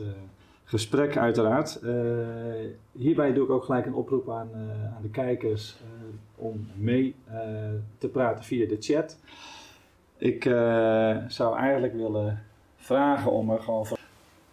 uh, 0.00 0.06
gesprek 0.64 1.16
uiteraard. 1.16 1.80
Uh, 1.82 1.92
hierbij 2.92 3.32
doe 3.32 3.44
ik 3.44 3.50
ook 3.50 3.64
gelijk 3.64 3.86
een 3.86 3.94
oproep 3.94 4.30
aan, 4.30 4.48
uh, 4.54 4.96
aan 4.96 5.02
de 5.02 5.10
kijkers 5.10 5.76
om 6.36 6.68
mee 6.74 7.14
te 7.98 8.08
praten 8.08 8.44
via 8.44 8.68
de 8.68 8.76
chat. 8.80 9.18
Ik 10.16 10.42
zou 11.28 11.58
eigenlijk 11.58 11.94
willen 11.94 12.42
vragen 12.76 13.30
om 13.30 13.50
er 13.50 13.60
gewoon... 13.60 13.86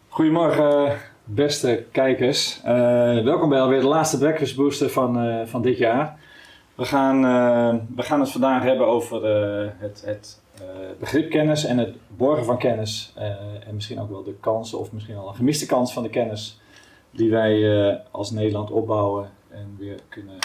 Goedemorgen 0.07 0.97
beste 1.23 1.85
kijkers. 1.91 2.61
welkom 3.23 3.49
bij 3.49 3.59
alweer 3.59 3.79
de 3.79 3.87
laatste 3.87 4.17
Breakfast 4.17 4.55
Booster 4.55 4.89
van, 4.89 5.47
van 5.47 5.61
dit 5.61 5.77
jaar. 5.77 6.19
We 6.75 6.85
gaan, 6.85 7.21
we 7.95 8.01
gaan 8.01 8.19
het 8.19 8.31
vandaag 8.31 8.63
hebben 8.63 8.87
over 8.87 9.25
het, 9.79 10.03
het 10.05 10.40
begrip 10.99 11.29
kennis 11.29 11.65
en 11.65 11.77
het 11.77 11.95
borgen 12.07 12.45
van 12.45 12.57
kennis. 12.57 13.13
Uh, 13.17 13.23
en 13.67 13.73
misschien 13.73 13.99
ook 13.99 14.09
wel 14.09 14.23
de 14.23 14.35
kansen 14.39 14.79
of 14.79 14.91
misschien 14.91 15.15
wel 15.15 15.27
een 15.27 15.35
gemiste 15.35 15.65
kans 15.65 15.93
van 15.93 16.03
de 16.03 16.09
kennis 16.09 16.59
die 17.11 17.31
wij 17.31 17.55
uh, 17.55 17.95
als 18.11 18.31
Nederland 18.31 18.71
opbouwen 18.71 19.29
en 19.49 19.75
weer 19.77 19.99
kunnen 20.09 20.37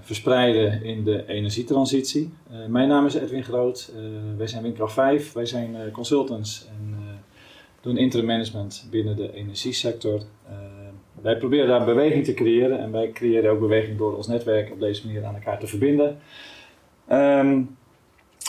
verspreiden 0.00 0.82
in 0.82 1.04
de 1.04 1.26
energietransitie. 1.26 2.34
mijn 2.68 2.88
naam 2.88 3.06
is 3.06 3.14
Edwin 3.14 3.44
Groot, 3.44 3.92
wij 4.36 4.46
zijn 4.46 4.62
Windkracht 4.62 4.92
5, 4.92 5.32
wij 5.32 5.46
zijn 5.46 5.90
consultants 5.92 6.66
en 6.68 6.96
doen 7.80 7.96
interim 7.96 8.26
management 8.26 8.86
binnen 8.90 9.16
de 9.16 9.32
energiesector. 9.32 10.20
wij 11.22 11.36
proberen 11.36 11.68
daar 11.68 11.84
beweging 11.84 12.24
te 12.24 12.34
creëren 12.34 12.78
en 12.78 12.92
wij 12.92 13.10
creëren 13.10 13.50
ook 13.50 13.60
beweging 13.60 13.98
door 13.98 14.16
ons 14.16 14.26
netwerk 14.26 14.72
op 14.72 14.80
deze 14.80 15.06
manier 15.06 15.24
aan 15.24 15.34
elkaar 15.34 15.58
te 15.58 15.66
verbinden. 15.66 16.18
Um, 17.12 17.76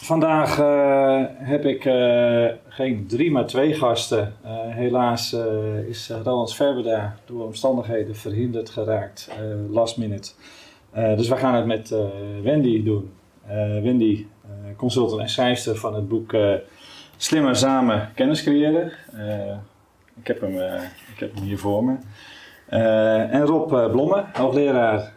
Vandaag 0.04 0.60
uh, 0.60 1.24
heb 1.38 1.66
ik 1.66 1.86
uh, 1.86 2.46
geen 2.68 3.08
drie, 3.08 3.32
maar 3.32 3.46
twee 3.46 3.74
gasten. 3.74 4.34
Uh, 4.46 4.52
helaas 4.68 5.36
is 5.88 6.12
Roland 6.24 6.56
Verberda 6.56 7.16
door 7.26 7.46
omstandigheden 7.46 8.16
verhinderd 8.16 8.70
geraakt, 8.70 9.30
last 9.70 9.98
minute. 9.98 10.32
dus 10.94 11.28
we 11.28 11.36
gaan 11.36 11.56
het 11.56 11.66
met 11.66 11.96
Wendy 12.44 12.84
doen. 12.84 13.12
Wendy, 13.84 14.26
consultant 14.78 15.22
en 15.22 15.30
schrijfster 15.30 15.76
van 15.76 15.96
het 15.96 16.08
boek 16.08 16.36
Slimmer 17.18 17.56
Samen 17.56 18.12
Kennis 18.16 18.44
Creëren. 18.44 18.92
ik, 20.22 20.28
heb 20.28 20.42
hem, 20.42 20.56
ik 21.14 21.20
heb 21.20 21.36
hem 21.36 21.44
hier 21.44 21.60
voor 21.60 21.84
me. 21.84 21.96
en 23.30 23.42
Rob 23.46 23.92
Blomme, 23.92 24.24
hoogleraar 24.34 25.14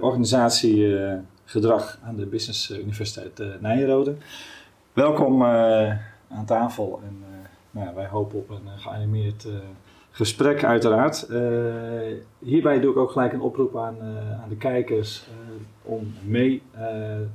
organisatie 0.00 0.96
gedrag 1.52 1.98
aan 2.04 2.16
de 2.16 2.26
Business 2.26 2.70
Universiteit 2.70 3.40
uh, 3.40 3.46
Nijrode. 3.60 4.14
Welkom 4.92 5.42
uh, 5.42 5.48
aan 6.28 6.44
tafel 6.46 7.00
en 7.04 7.24
nou, 7.70 7.94
wij 7.94 8.06
hopen 8.06 8.38
op 8.38 8.50
een 8.50 8.78
geanimeerd 8.78 9.46
gesprek 10.10 10.64
uiteraard. 10.64 11.26
hierbij 12.38 12.80
doe 12.80 12.90
ik 12.90 12.96
ook 12.96 13.10
gelijk 13.10 13.32
een 13.32 13.40
oproep 13.40 13.76
aan, 13.76 13.96
aan 14.42 14.48
de 14.48 14.56
kijkers 14.56 15.26
om 15.82 16.14
mee 16.22 16.62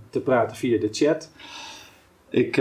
te 0.10 0.20
praten 0.20 0.58
via 0.58 0.80
de 0.80 0.90
chat. 0.92 1.32
Ik 2.30 2.56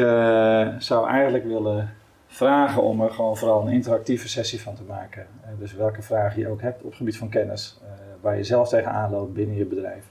zou 0.79 1.09
eigenlijk 1.09 1.45
willen 1.45 1.95
vragen 2.27 2.83
om 2.83 3.01
er 3.01 3.11
gewoon 3.11 3.37
vooral 3.37 3.67
een 3.67 3.73
interactieve 3.73 4.29
sessie 4.29 4.61
van 4.61 4.75
te 4.75 4.83
maken. 4.89 5.27
dus 5.59 5.75
welke 5.75 6.03
vragen 6.03 6.41
je 6.41 6.49
ook 6.49 6.61
hebt 6.61 6.83
op 6.83 6.89
het 6.89 6.97
gebied 6.97 7.19
van 7.19 7.29
kennis, 7.29 7.81
waar 8.21 8.37
je 8.37 8.45
zelf 8.45 8.69
tegenaan 8.69 9.11
loopt 9.11 9.35
binnen 9.35 9.57
je 9.57 9.65
bedrijf 9.65 10.05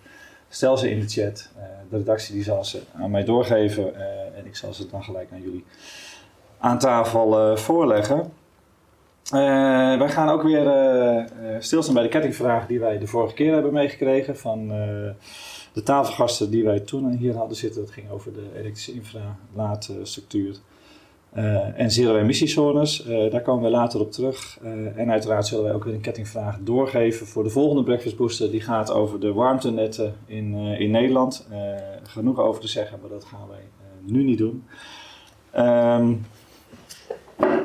Stel 0.56 0.78
ze 0.78 0.89
in 0.89 1.00
de 1.00 1.08
chat. 1.08 1.50
Uh, 1.58 1.64
de 1.89 1.98
redactie 1.98 2.34
die 2.34 2.44
zal 2.44 2.66
ze 2.66 2.81
aan 2.94 3.11
mij 3.11 3.23
doorgeven 3.23 3.94
uh, 3.94 4.38
en 4.38 4.45
ik 4.45 4.56
zal 4.56 4.73
ze 4.73 4.88
dan 4.88 5.03
gelijk 5.03 5.31
aan 5.31 5.42
jullie 5.42 5.66
aan 6.58 6.80
tafel 6.80 7.52
uh, 7.52 7.58
voorleggen. 7.58 8.31
wij 10.00 10.09
gaan 10.09 10.30
ook 10.30 10.44
weer 10.44 11.30
stilstaan 11.59 11.94
bij 11.94 12.03
de 12.03 12.09
kettingvraag 12.09 12.67
die 12.67 12.80
wij 12.80 12.97
de 12.97 13.08
vorige 13.08 13.34
keer 13.34 13.53
hebben 13.53 13.73
meegekregen 13.73 14.38
van 14.38 14.67
de 15.73 15.84
tafelgasten 15.84 16.52
die 16.52 16.64
wij 16.64 16.80
toen 16.80 17.12
hier 17.12 17.35
hadden 17.35 17.58
zitten. 17.58 17.81
Dat 17.81 17.91
ging 17.91 18.09
over 18.09 18.34
de 18.34 18.50
elektrische 18.53 18.94
infra, 18.94 19.38
laadstructuur. 19.53 20.56
Uh, 21.38 21.79
en 21.79 21.91
zero-emissiezones, 21.91 23.06
uh, 23.07 23.31
daar 23.31 23.41
komen 23.41 23.63
we 23.63 23.69
later 23.69 24.00
op 24.00 24.12
terug. 24.12 24.59
Uh, 24.63 24.97
en 24.97 25.12
uiteraard 25.12 25.47
zullen 25.47 25.63
wij 25.63 25.73
ook 25.73 25.84
weer 25.84 25.94
een 25.94 26.01
kettingvraag 26.01 26.57
doorgeven 26.62 27.28
voor 27.28 27.44
de 27.44 27.50
volgende 27.50 27.84
Breakfast 27.84 28.18
Booster. 28.18 28.51
Die 28.51 28.62
gaat 28.62 28.91
over 28.91 29.19
de 29.19 29.34
warmtenetten 29.34 30.16
in, 30.25 30.56
in 30.56 30.91
Nederland. 30.91 31.47
genoeg 32.03 32.40
over 32.40 32.62
te 32.62 32.68
zeggen, 32.68 33.00
maar 33.01 33.09
dat 33.09 33.25
gaan 33.25 33.47
wij 33.50 33.63
nu 34.01 34.23
niet 34.23 34.38
doen. 34.38 34.63
Um, 35.57 36.25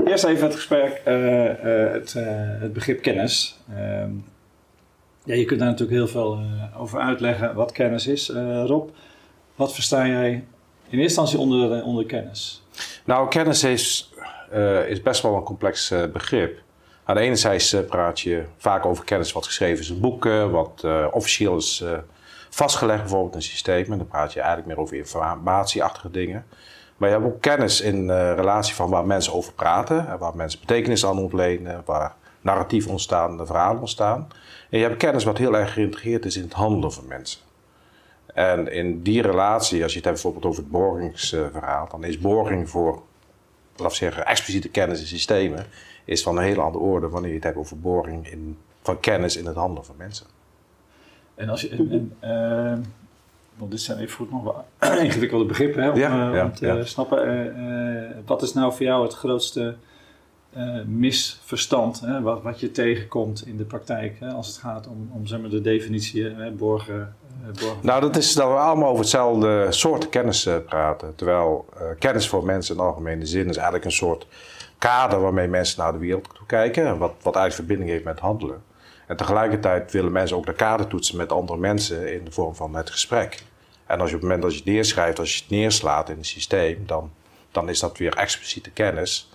eerst 0.04 0.24
even 0.24 0.44
het 0.44 0.54
gesprek, 0.54 1.00
het, 1.04 2.12
het, 2.60 2.72
begrip 2.72 3.02
kennis. 3.02 3.58
Um, 4.02 4.24
ja, 5.24 5.34
je 5.34 5.44
kunt 5.44 5.60
daar 5.60 5.68
natuurlijk 5.68 5.98
heel 5.98 6.08
veel 6.08 6.38
over 6.78 7.00
uitleggen 7.00 7.54
wat 7.54 7.72
kennis 7.72 8.06
is. 8.06 8.28
Rob, 8.64 8.88
wat 9.54 9.74
versta 9.74 10.06
jij 10.06 10.44
in 10.90 10.98
eerste 10.98 11.20
instantie 11.20 11.38
onder, 11.38 11.84
onder 11.84 12.06
kennis? 12.06 12.62
Nou, 13.04 13.28
kennis 13.28 13.64
is, 13.64 14.12
uh, 14.52 14.88
is 14.88 15.02
best 15.02 15.22
wel 15.22 15.36
een 15.36 15.42
complex 15.42 15.90
uh, 15.90 16.04
begrip. 16.04 16.58
Aan 17.04 17.14
de 17.14 17.20
ene 17.20 17.36
zijde 17.36 17.82
praat 17.82 18.20
je 18.20 18.44
vaak 18.56 18.86
over 18.86 19.04
kennis 19.04 19.32
wat 19.32 19.46
geschreven 19.46 19.82
is 19.82 19.90
in 19.90 20.00
boeken, 20.00 20.50
wat 20.50 20.84
officieel 21.10 21.56
is 21.56 21.84
vastgelegd, 22.50 23.00
bijvoorbeeld 23.00 23.34
in 23.34 23.42
systemen. 23.42 23.98
Dan 23.98 24.06
praat 24.06 24.32
je 24.32 24.40
eigenlijk 24.40 24.68
meer 24.68 24.78
over 24.78 24.96
informatieachtige 24.96 26.10
dingen. 26.10 26.44
Maar 26.96 27.08
je 27.08 27.14
hebt 27.14 27.26
ook 27.26 27.40
kennis 27.40 27.80
in 27.80 28.10
relatie 28.10 28.74
van 28.74 28.90
waar 28.90 29.06
mensen 29.06 29.32
over 29.32 29.52
praten, 29.52 30.18
waar 30.18 30.36
mensen 30.36 30.60
betekenis 30.60 31.06
aan 31.06 31.18
ontlenen, 31.18 31.82
waar 31.84 32.14
narratief 32.40 32.86
ontstaan, 32.86 33.46
verhalen 33.46 33.80
ontstaan. 33.80 34.28
En 34.70 34.78
je 34.78 34.84
hebt 34.84 34.96
kennis 34.96 35.24
wat 35.24 35.38
heel 35.38 35.56
erg 35.56 35.72
geïntegreerd 35.72 36.24
is 36.24 36.36
in 36.36 36.42
het 36.42 36.52
handelen 36.52 36.92
van 36.92 37.06
mensen. 37.06 37.40
En 38.34 38.72
in 38.72 39.02
die 39.02 39.22
relatie, 39.22 39.82
als 39.82 39.92
je 39.92 39.98
het 39.98 40.06
hebt 40.06 40.22
bijvoorbeeld 40.22 40.52
over 40.52 40.62
het 40.62 40.72
borgingsverhaal, 40.72 41.88
dan 41.90 42.04
is 42.04 42.18
borging 42.18 42.70
voor, 42.70 43.02
laten 43.76 43.96
zeggen, 43.96 44.26
expliciete 44.26 44.68
kennis 44.68 45.00
in 45.00 45.06
systemen, 45.06 45.66
is 46.04 46.22
van 46.22 46.36
een 46.36 46.42
hele 46.42 46.60
andere 46.60 46.84
orde 46.84 47.08
wanneer 47.08 47.30
je 47.30 47.36
het 47.36 47.44
hebt 47.44 47.56
over 47.56 47.80
borging 47.80 48.30
in, 48.30 48.58
van 48.82 49.00
kennis 49.00 49.36
in 49.36 49.46
het 49.46 49.56
handelen 49.56 49.84
van 49.84 49.94
mensen. 49.98 50.26
En 51.34 51.48
als 51.48 51.60
je, 51.60 51.68
en, 51.68 52.12
uh, 52.24 52.86
want 53.56 53.70
dit 53.70 53.80
zijn 53.80 53.98
even 53.98 54.16
goed 54.16 54.30
nog 54.30 54.42
wel 54.42 54.64
ingewikkelde 55.04 55.44
begrippen 55.44 55.82
hè, 55.82 55.90
om, 55.90 55.98
ja, 55.98 56.34
uh, 56.34 56.44
om 56.44 56.54
te 56.54 56.66
ja. 56.66 56.84
snappen. 56.84 57.46
Uh, 57.58 58.10
wat 58.26 58.42
is 58.42 58.52
nou 58.52 58.72
voor 58.72 58.86
jou 58.86 59.02
het 59.02 59.14
grootste 59.14 59.76
misverstand, 60.86 62.00
hè, 62.00 62.20
wat, 62.20 62.42
wat 62.42 62.60
je 62.60 62.70
tegenkomt 62.70 63.46
in 63.46 63.56
de 63.56 63.64
praktijk 63.64 64.20
hè, 64.20 64.28
als 64.28 64.46
het 64.46 64.56
gaat 64.56 64.88
om, 64.88 65.10
om 65.12 65.26
zeg 65.26 65.40
maar, 65.40 65.50
de 65.50 65.60
definitie 65.60 66.50
borgen, 66.50 67.14
nou, 67.80 68.00
dat 68.00 68.16
is 68.16 68.34
dat 68.34 68.48
we 68.48 68.54
allemaal 68.54 68.88
over 68.88 69.00
hetzelfde 69.00 69.66
soort 69.70 70.08
kennis 70.08 70.46
uh, 70.46 70.56
praten. 70.66 71.14
Terwijl 71.14 71.68
uh, 71.74 71.82
kennis 71.98 72.28
voor 72.28 72.44
mensen 72.44 72.74
in 72.74 72.80
algemene 72.80 73.26
zin 73.26 73.48
is 73.48 73.56
eigenlijk 73.56 73.84
een 73.84 73.92
soort 73.92 74.26
kader 74.78 75.20
waarmee 75.20 75.48
mensen 75.48 75.82
naar 75.82 75.92
de 75.92 75.98
wereld 75.98 76.28
toe 76.34 76.46
kijken. 76.46 76.98
Wat, 76.98 77.12
wat 77.22 77.36
eigenlijk 77.36 77.54
verbinding 77.54 77.90
heeft 77.90 78.04
met 78.04 78.18
handelen. 78.18 78.62
En 79.06 79.16
tegelijkertijd 79.16 79.92
willen 79.92 80.12
mensen 80.12 80.36
ook 80.36 80.46
de 80.46 80.52
kader 80.52 80.86
toetsen 80.86 81.16
met 81.16 81.32
andere 81.32 81.58
mensen 81.58 82.12
in 82.12 82.24
de 82.24 82.32
vorm 82.32 82.54
van 82.54 82.74
het 82.74 82.90
gesprek. 82.90 83.42
En 83.86 84.00
als 84.00 84.10
je 84.10 84.16
op 84.16 84.20
het 84.20 84.30
moment 84.30 84.42
dat 84.42 84.52
je 84.52 84.56
het 84.58 84.74
neerschrijft, 84.74 85.18
als 85.18 85.34
je 85.34 85.40
het 85.40 85.50
neerslaat 85.50 86.08
in 86.08 86.18
een 86.18 86.24
systeem, 86.24 86.82
dan, 86.86 87.12
dan 87.50 87.68
is 87.68 87.80
dat 87.80 87.98
weer 87.98 88.16
expliciete 88.16 88.70
kennis. 88.70 89.29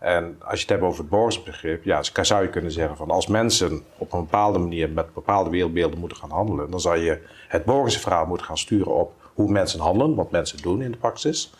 En 0.00 0.36
als 0.38 0.54
je 0.54 0.60
het 0.60 0.68
hebt 0.68 0.82
over 0.82 1.00
het 1.00 1.08
borgsbegrip, 1.08 1.84
ja, 1.84 2.02
zou 2.02 2.42
je 2.42 2.48
kunnen 2.48 2.72
zeggen 2.72 2.96
van 2.96 3.10
als 3.10 3.26
mensen 3.26 3.82
op 3.98 4.12
een 4.12 4.20
bepaalde 4.20 4.58
manier 4.58 4.90
met 4.90 5.14
bepaalde 5.14 5.50
wereldbeelden 5.50 5.98
moeten 5.98 6.18
gaan 6.18 6.30
handelen, 6.30 6.70
dan 6.70 6.80
zou 6.80 6.98
je 6.98 7.20
het 7.48 7.64
verhaal 7.98 8.26
moeten 8.26 8.46
gaan 8.46 8.58
sturen 8.58 8.94
op 8.94 9.12
hoe 9.34 9.50
mensen 9.50 9.80
handelen, 9.80 10.14
wat 10.14 10.30
mensen 10.30 10.62
doen 10.62 10.82
in 10.82 10.90
de 10.90 10.96
praxis. 10.96 11.52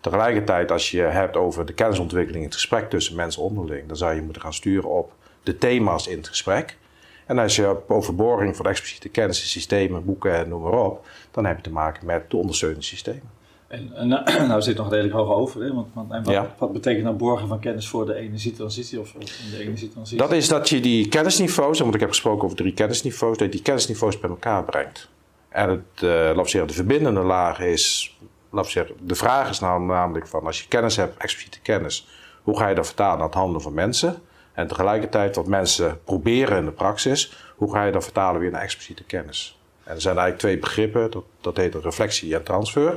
Tegelijkertijd, 0.00 0.70
als 0.70 0.90
je 0.90 1.00
hebt 1.00 1.36
over 1.36 1.66
de 1.66 1.72
kennisontwikkeling 1.72 2.42
in 2.42 2.48
het 2.48 2.58
gesprek 2.58 2.90
tussen 2.90 3.16
mensen 3.16 3.42
onderling, 3.42 3.88
dan 3.88 3.96
zou 3.96 4.14
je 4.14 4.22
moeten 4.22 4.42
gaan 4.42 4.54
sturen 4.54 4.90
op 4.90 5.12
de 5.42 5.58
thema's 5.58 6.06
in 6.06 6.16
het 6.16 6.28
gesprek. 6.28 6.76
En 7.26 7.38
als 7.38 7.56
je 7.56 7.76
over 7.88 8.14
borging 8.14 8.56
van 8.56 8.66
expliciete 8.66 9.08
kennis, 9.08 9.50
systemen, 9.50 10.04
boeken 10.04 10.34
en 10.34 10.48
noem 10.48 10.62
maar 10.62 10.84
op, 10.84 11.06
dan 11.30 11.44
heb 11.44 11.56
je 11.56 11.62
te 11.62 11.70
maken 11.70 12.06
met 12.06 12.30
de 12.30 12.36
ondersteunende 12.36 12.84
systemen. 12.84 13.30
En, 13.74 13.90
en 13.94 14.08
nou, 14.08 14.46
nou 14.46 14.62
zit 14.62 14.76
nog 14.76 14.90
redelijk 14.90 15.14
hoog 15.14 15.30
over, 15.30 15.62
hè? 15.62 15.72
Want, 15.72 15.88
want 15.92 16.26
wat, 16.26 16.46
wat, 16.58 16.72
betekent 16.72 17.04
nou 17.04 17.16
borgen 17.16 17.48
van 17.48 17.58
kennis 17.58 17.88
voor 17.88 18.06
de 18.06 18.14
energietransitie 18.14 19.00
of, 19.00 19.12
de 19.50 19.58
energietransitie? 19.60 20.18
Dat 20.18 20.32
is 20.32 20.48
dat 20.48 20.68
je 20.68 20.80
die 20.80 21.08
kennisniveaus, 21.08 21.78
want 21.78 21.94
ik 21.94 22.00
heb 22.00 22.08
gesproken 22.08 22.44
over 22.44 22.56
drie 22.56 22.74
kennisniveaus, 22.74 23.36
dat 23.36 23.46
je 23.46 23.52
die 23.52 23.62
kennisniveaus 23.62 24.20
bij 24.20 24.30
elkaar 24.30 24.64
brengt. 24.64 25.08
En 25.48 25.70
het, 25.70 26.02
uh, 26.02 26.44
zeggen, 26.44 26.66
de 26.66 26.74
verbindende 26.74 27.20
laag 27.20 27.60
is, 27.60 28.16
zeggen, 28.52 28.94
de 29.00 29.14
vraag 29.14 29.50
is 29.50 29.60
nou 29.60 29.82
namelijk 29.82 30.26
van 30.26 30.46
als 30.46 30.60
je 30.60 30.68
kennis 30.68 30.96
hebt, 30.96 31.22
expliciete 31.22 31.60
kennis, 31.60 32.08
hoe 32.42 32.58
ga 32.58 32.68
je 32.68 32.74
dat 32.74 32.86
vertalen 32.86 33.18
naar 33.18 33.26
het 33.26 33.36
handelen 33.36 33.62
van 33.62 33.74
mensen? 33.74 34.16
En 34.52 34.66
tegelijkertijd 34.66 35.36
wat 35.36 35.46
mensen 35.46 36.00
proberen 36.04 36.58
in 36.58 36.64
de 36.64 36.70
praxis, 36.70 37.32
hoe 37.56 37.72
ga 37.72 37.84
je 37.84 37.92
dat 37.92 38.04
vertalen 38.04 38.40
weer 38.40 38.50
naar 38.50 38.62
expliciete 38.62 39.04
kennis? 39.04 39.58
En 39.84 39.94
er 39.94 40.00
zijn 40.00 40.16
eigenlijk 40.16 40.38
twee 40.38 40.58
begrippen, 40.58 41.10
dat, 41.10 41.24
dat 41.40 41.56
heet 41.56 41.74
reflectie 41.74 42.34
en 42.34 42.42
transfer. 42.42 42.96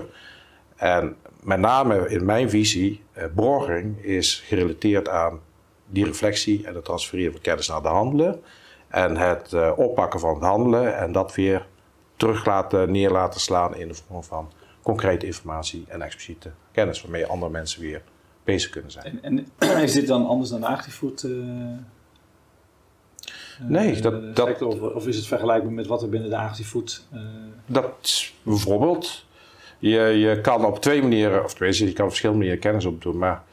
En 0.78 1.16
met 1.44 1.60
name 1.60 2.10
in 2.10 2.26
mijn 2.26 2.50
visie, 2.50 3.04
eh, 3.12 3.26
borging 3.34 4.04
is 4.04 4.44
gerelateerd 4.46 5.10
aan 5.10 5.40
die 5.86 6.06
reflectie 6.06 6.68
en 6.68 6.76
het 6.76 6.86
transfereren 6.86 7.32
van 7.32 7.42
kennis 7.42 7.68
naar 7.68 7.82
de 7.82 7.88
handelen. 7.88 8.42
En 8.88 9.18
het 9.18 9.52
uh, 9.52 9.72
oppakken 9.76 10.20
van 10.20 10.34
het 10.34 10.44
handelen 10.44 10.98
en 10.98 11.12
dat 11.12 11.36
weer 11.36 11.68
terug 12.16 12.46
laten, 12.46 12.92
neer 12.92 13.10
laten 13.10 13.40
slaan 13.40 13.76
in 13.76 13.88
de 13.88 13.94
vorm 13.94 14.24
van 14.24 14.52
concrete 14.82 15.26
informatie 15.26 15.86
en 15.88 16.02
expliciete 16.02 16.52
kennis, 16.72 17.02
waarmee 17.02 17.26
andere 17.26 17.52
mensen 17.52 17.82
weer 17.82 18.02
bezig 18.44 18.70
kunnen 18.70 18.92
zijn. 18.92 19.20
En, 19.22 19.48
en 19.58 19.78
is 19.84 19.94
dit 19.94 20.08
dan 20.08 20.28
anders 20.28 20.50
dan 20.50 20.60
de 20.60 20.68
agrifood? 20.68 21.24
Uh, 21.24 21.34
nee, 23.60 24.02
dat, 24.02 24.36
dat, 24.36 24.62
of, 24.62 24.80
of, 24.80 25.08
is 25.08 25.16
het 25.16 25.28
vergelijkbaar 25.28 25.74
met 25.74 25.88
wat 25.88 26.02
er 26.02 26.10
binnen 26.10 26.30
de 26.30 26.38
agrifood... 26.38 27.08
dat 27.66 28.32
bijvoorbeeld, 28.44 29.26
je, 29.80 30.00
je 30.00 30.42
kan 30.42 30.66
op 30.66 30.82
twee 30.82 31.02
manieren, 31.02 31.44
of 31.44 31.54
tenminste, 31.54 31.86
je 31.86 31.94
kan 31.94 32.08
verschillende 32.08 32.42
manieren 32.42 32.64
kennis 32.64 32.86
opdoen, 32.86 33.18
maar 33.18 33.44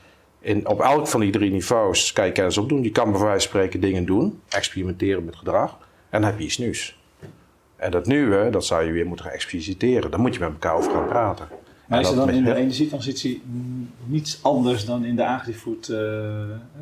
in, 0.41 0.69
op 0.69 0.81
elk 0.81 1.09
van 1.09 1.21
die 1.21 1.31
drie 1.31 1.51
niveaus 1.51 2.13
kan 2.13 2.27
je 2.27 2.33
kennis 2.33 2.59
opdoen. 2.59 2.83
Je 2.83 2.91
kan 2.91 3.11
bij 3.13 3.21
wijze 3.21 3.31
van 3.31 3.41
spreken 3.41 3.81
dingen 3.81 4.05
doen, 4.05 4.41
experimenteren 4.49 5.25
met 5.25 5.37
gedrag, 5.37 5.79
en 6.11 6.21
dan 6.21 6.31
heb 6.31 6.39
je 6.39 6.45
iets 6.45 6.59
nieuws. 6.59 6.99
En 7.77 7.91
dat 7.91 8.07
nieuwe, 8.07 8.51
dat 8.51 8.65
zou 8.65 8.85
je 8.85 8.93
weer 8.93 9.07
moeten 9.07 9.25
gaan 9.25 9.35
expliciteren. 9.35 10.11
Daar 10.11 10.21
moet 10.21 10.35
je 10.35 10.41
met 10.41 10.51
elkaar 10.51 10.75
over 10.75 10.91
gaan 10.93 11.09
praten. 11.09 11.49
Maar 11.89 12.01
is 12.01 12.09
er 12.09 12.17
dan 12.17 12.31
in 12.31 12.45
de 12.45 12.55
energietransitie 12.55 13.43
niets 14.05 14.39
anders 14.43 14.85
dan 14.85 15.05
in 15.05 15.17
de 15.17 15.27
agrifood? 15.27 15.89
Uh, 15.89 15.99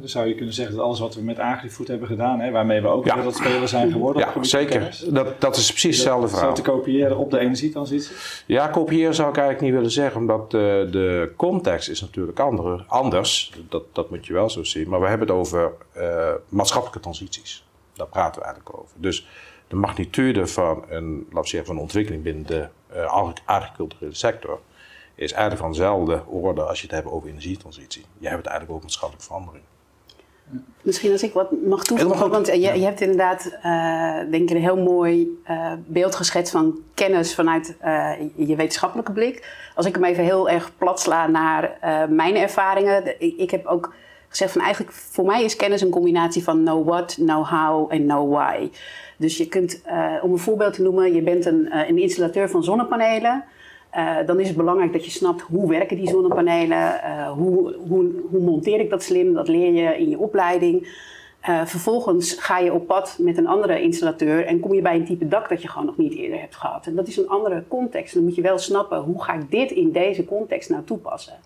dan 0.00 0.08
zou 0.08 0.28
je 0.28 0.34
kunnen 0.34 0.54
zeggen 0.54 0.76
dat 0.76 0.84
alles 0.84 0.98
wat 0.98 1.14
we 1.14 1.22
met 1.22 1.38
agrifood 1.38 1.88
hebben 1.88 2.08
gedaan, 2.08 2.40
hè, 2.40 2.50
waarmee 2.50 2.80
we 2.80 2.88
ook 2.88 3.04
ja. 3.04 3.22
dat 3.22 3.34
speler 3.36 3.68
zijn 3.68 3.92
geworden. 3.92 4.22
Ja, 4.22 4.44
zeker. 4.44 5.00
Dat, 5.10 5.40
dat 5.40 5.56
is 5.56 5.70
precies 5.70 5.96
hetzelfde 5.96 6.28
verhaal. 6.28 6.44
Zou 6.44 6.54
te 6.54 6.70
kopiëren 6.70 7.16
op 7.16 7.30
de 7.30 7.38
energietransitie? 7.38 8.16
Ja, 8.46 8.68
kopiëren 8.68 9.14
zou 9.14 9.28
ik 9.28 9.36
eigenlijk 9.36 9.66
niet 9.66 9.74
willen 9.74 9.90
zeggen, 9.90 10.20
omdat 10.20 10.50
de, 10.50 10.88
de 10.90 11.32
context 11.36 11.88
is 11.88 12.00
natuurlijk 12.00 12.40
andere, 12.40 12.84
anders. 12.86 13.52
Dat, 13.68 13.82
dat 13.92 14.10
moet 14.10 14.26
je 14.26 14.32
wel 14.32 14.50
zo 14.50 14.64
zien. 14.64 14.88
Maar 14.88 15.00
we 15.00 15.08
hebben 15.08 15.26
het 15.26 15.36
over 15.36 15.72
uh, 15.96 16.30
maatschappelijke 16.48 17.00
transities. 17.00 17.64
Daar 17.92 18.06
praten 18.06 18.40
we 18.40 18.46
eigenlijk 18.46 18.78
over. 18.78 18.96
Dus 18.96 19.26
de 19.68 19.76
magnitude 19.76 20.46
van 20.46 20.84
een, 20.88 21.14
laten 21.14 21.42
we 21.42 21.48
zeggen, 21.48 21.66
van 21.66 21.76
een 21.76 21.82
ontwikkeling 21.82 22.22
binnen 22.22 22.46
de 22.46 22.68
uh, 22.94 23.38
agriculturele 23.44 24.14
sector 24.14 24.60
is 25.22 25.32
eigenlijk 25.32 25.62
van 25.62 25.70
dezelfde 25.70 26.22
orde 26.26 26.62
als 26.62 26.80
je 26.80 26.86
het 26.86 26.94
hebt 26.94 27.06
over 27.06 27.28
energietransitie. 27.28 28.04
Je 28.18 28.28
hebt 28.28 28.38
het 28.38 28.46
eigenlijk 28.46 28.70
over 28.70 28.82
maatschappelijke 28.82 29.26
verandering. 29.26 29.64
Misschien 30.82 31.12
als 31.12 31.22
ik 31.22 31.32
wat 31.32 31.50
mag 31.66 31.84
toevoegen, 31.84 32.30
want 32.30 32.46
je, 32.46 32.60
je, 32.60 32.84
hebt 32.84 33.00
inderdaad, 33.00 33.58
uh, 33.64 34.30
denk 34.30 34.42
ik, 34.42 34.50
een 34.50 34.62
heel 34.62 34.82
mooi 34.82 35.40
uh, 35.50 35.72
beeld 35.86 36.14
geschetst 36.14 36.52
van 36.52 36.78
kennis 36.94 37.34
vanuit 37.34 37.76
uh, 37.84 38.10
je 38.34 38.56
wetenschappelijke 38.56 39.12
blik. 39.12 39.56
Als 39.74 39.86
ik 39.86 39.94
hem 39.94 40.04
even 40.04 40.24
heel 40.24 40.48
erg 40.48 40.72
plat 40.78 41.00
sla 41.00 41.26
naar 41.26 41.78
mijn 42.10 42.36
ervaringen. 42.36 43.20
Ik, 43.20 43.36
ik, 43.36 43.50
heb 43.50 43.66
ook 43.66 43.94
gezegd 44.28 44.52
van 44.52 44.60
eigenlijk, 44.60 44.92
voor 44.92 45.24
mij 45.24 45.44
is 45.44 45.56
kennis 45.56 45.80
een 45.80 45.90
combinatie 45.90 46.42
van 46.42 46.58
know 46.58 46.86
what, 46.86 47.14
know 47.14 47.46
how 47.46 47.92
en 47.92 48.02
know 48.02 48.32
why. 48.32 48.70
Dus 49.16 49.36
je 49.36 49.48
kunt, 49.48 49.82
om 50.22 50.32
een 50.32 50.38
voorbeeld 50.38 50.74
te 50.74 50.82
noemen, 50.82 51.14
je 51.14 51.22
bent 51.22 51.46
een, 51.46 51.76
een 51.88 51.98
installateur 51.98 52.50
van 52.50 52.64
zonnepanelen. 52.64 53.44
Uh, 53.96 54.16
dan 54.26 54.40
is 54.40 54.48
het 54.48 54.56
belangrijk 54.56 54.92
dat 54.92 55.04
je 55.04 55.10
snapt 55.10 55.40
hoe 55.40 55.68
werken 55.68 55.96
die 55.96 56.08
zonnepanelen, 56.08 57.00
uh, 57.04 57.30
hoe, 57.30 57.74
hoe, 57.88 58.10
hoe, 58.30 58.40
monteer 58.40 58.80
ik 58.80 58.90
dat 58.90 59.02
slim, 59.02 59.32
dat 59.32 59.48
leer 59.48 59.72
je 59.72 59.98
in 59.98 60.08
je 60.08 60.18
opleiding. 60.18 61.00
Uh, 61.48 61.64
vervolgens 61.64 62.32
ga 62.32 62.58
je 62.58 62.72
op 62.72 62.86
pad 62.86 63.16
met 63.20 63.36
een 63.38 63.46
andere 63.46 63.82
installateur 63.82 64.46
en 64.46 64.60
kom 64.60 64.74
je 64.74 64.82
bij 64.82 64.94
een 64.94 65.04
type 65.04 65.28
dak 65.28 65.48
dat 65.48 65.62
je 65.62 65.68
gewoon 65.68 65.86
nog 65.86 65.96
niet 65.96 66.14
eerder 66.14 66.40
hebt 66.40 66.56
gehad. 66.56 66.86
En 66.86 66.94
dat 66.94 67.08
is 67.08 67.16
een 67.16 67.28
andere 67.28 67.64
context. 67.68 68.14
Dan 68.14 68.22
moet 68.22 68.34
je 68.34 68.42
wel 68.42 68.58
snappen 68.58 68.98
hoe 68.98 69.22
ga 69.22 69.34
ik 69.34 69.50
dit 69.50 69.70
in 69.70 69.92
deze 69.92 70.24
context 70.24 70.70
nou 70.70 70.84
toepassen. 70.84 71.38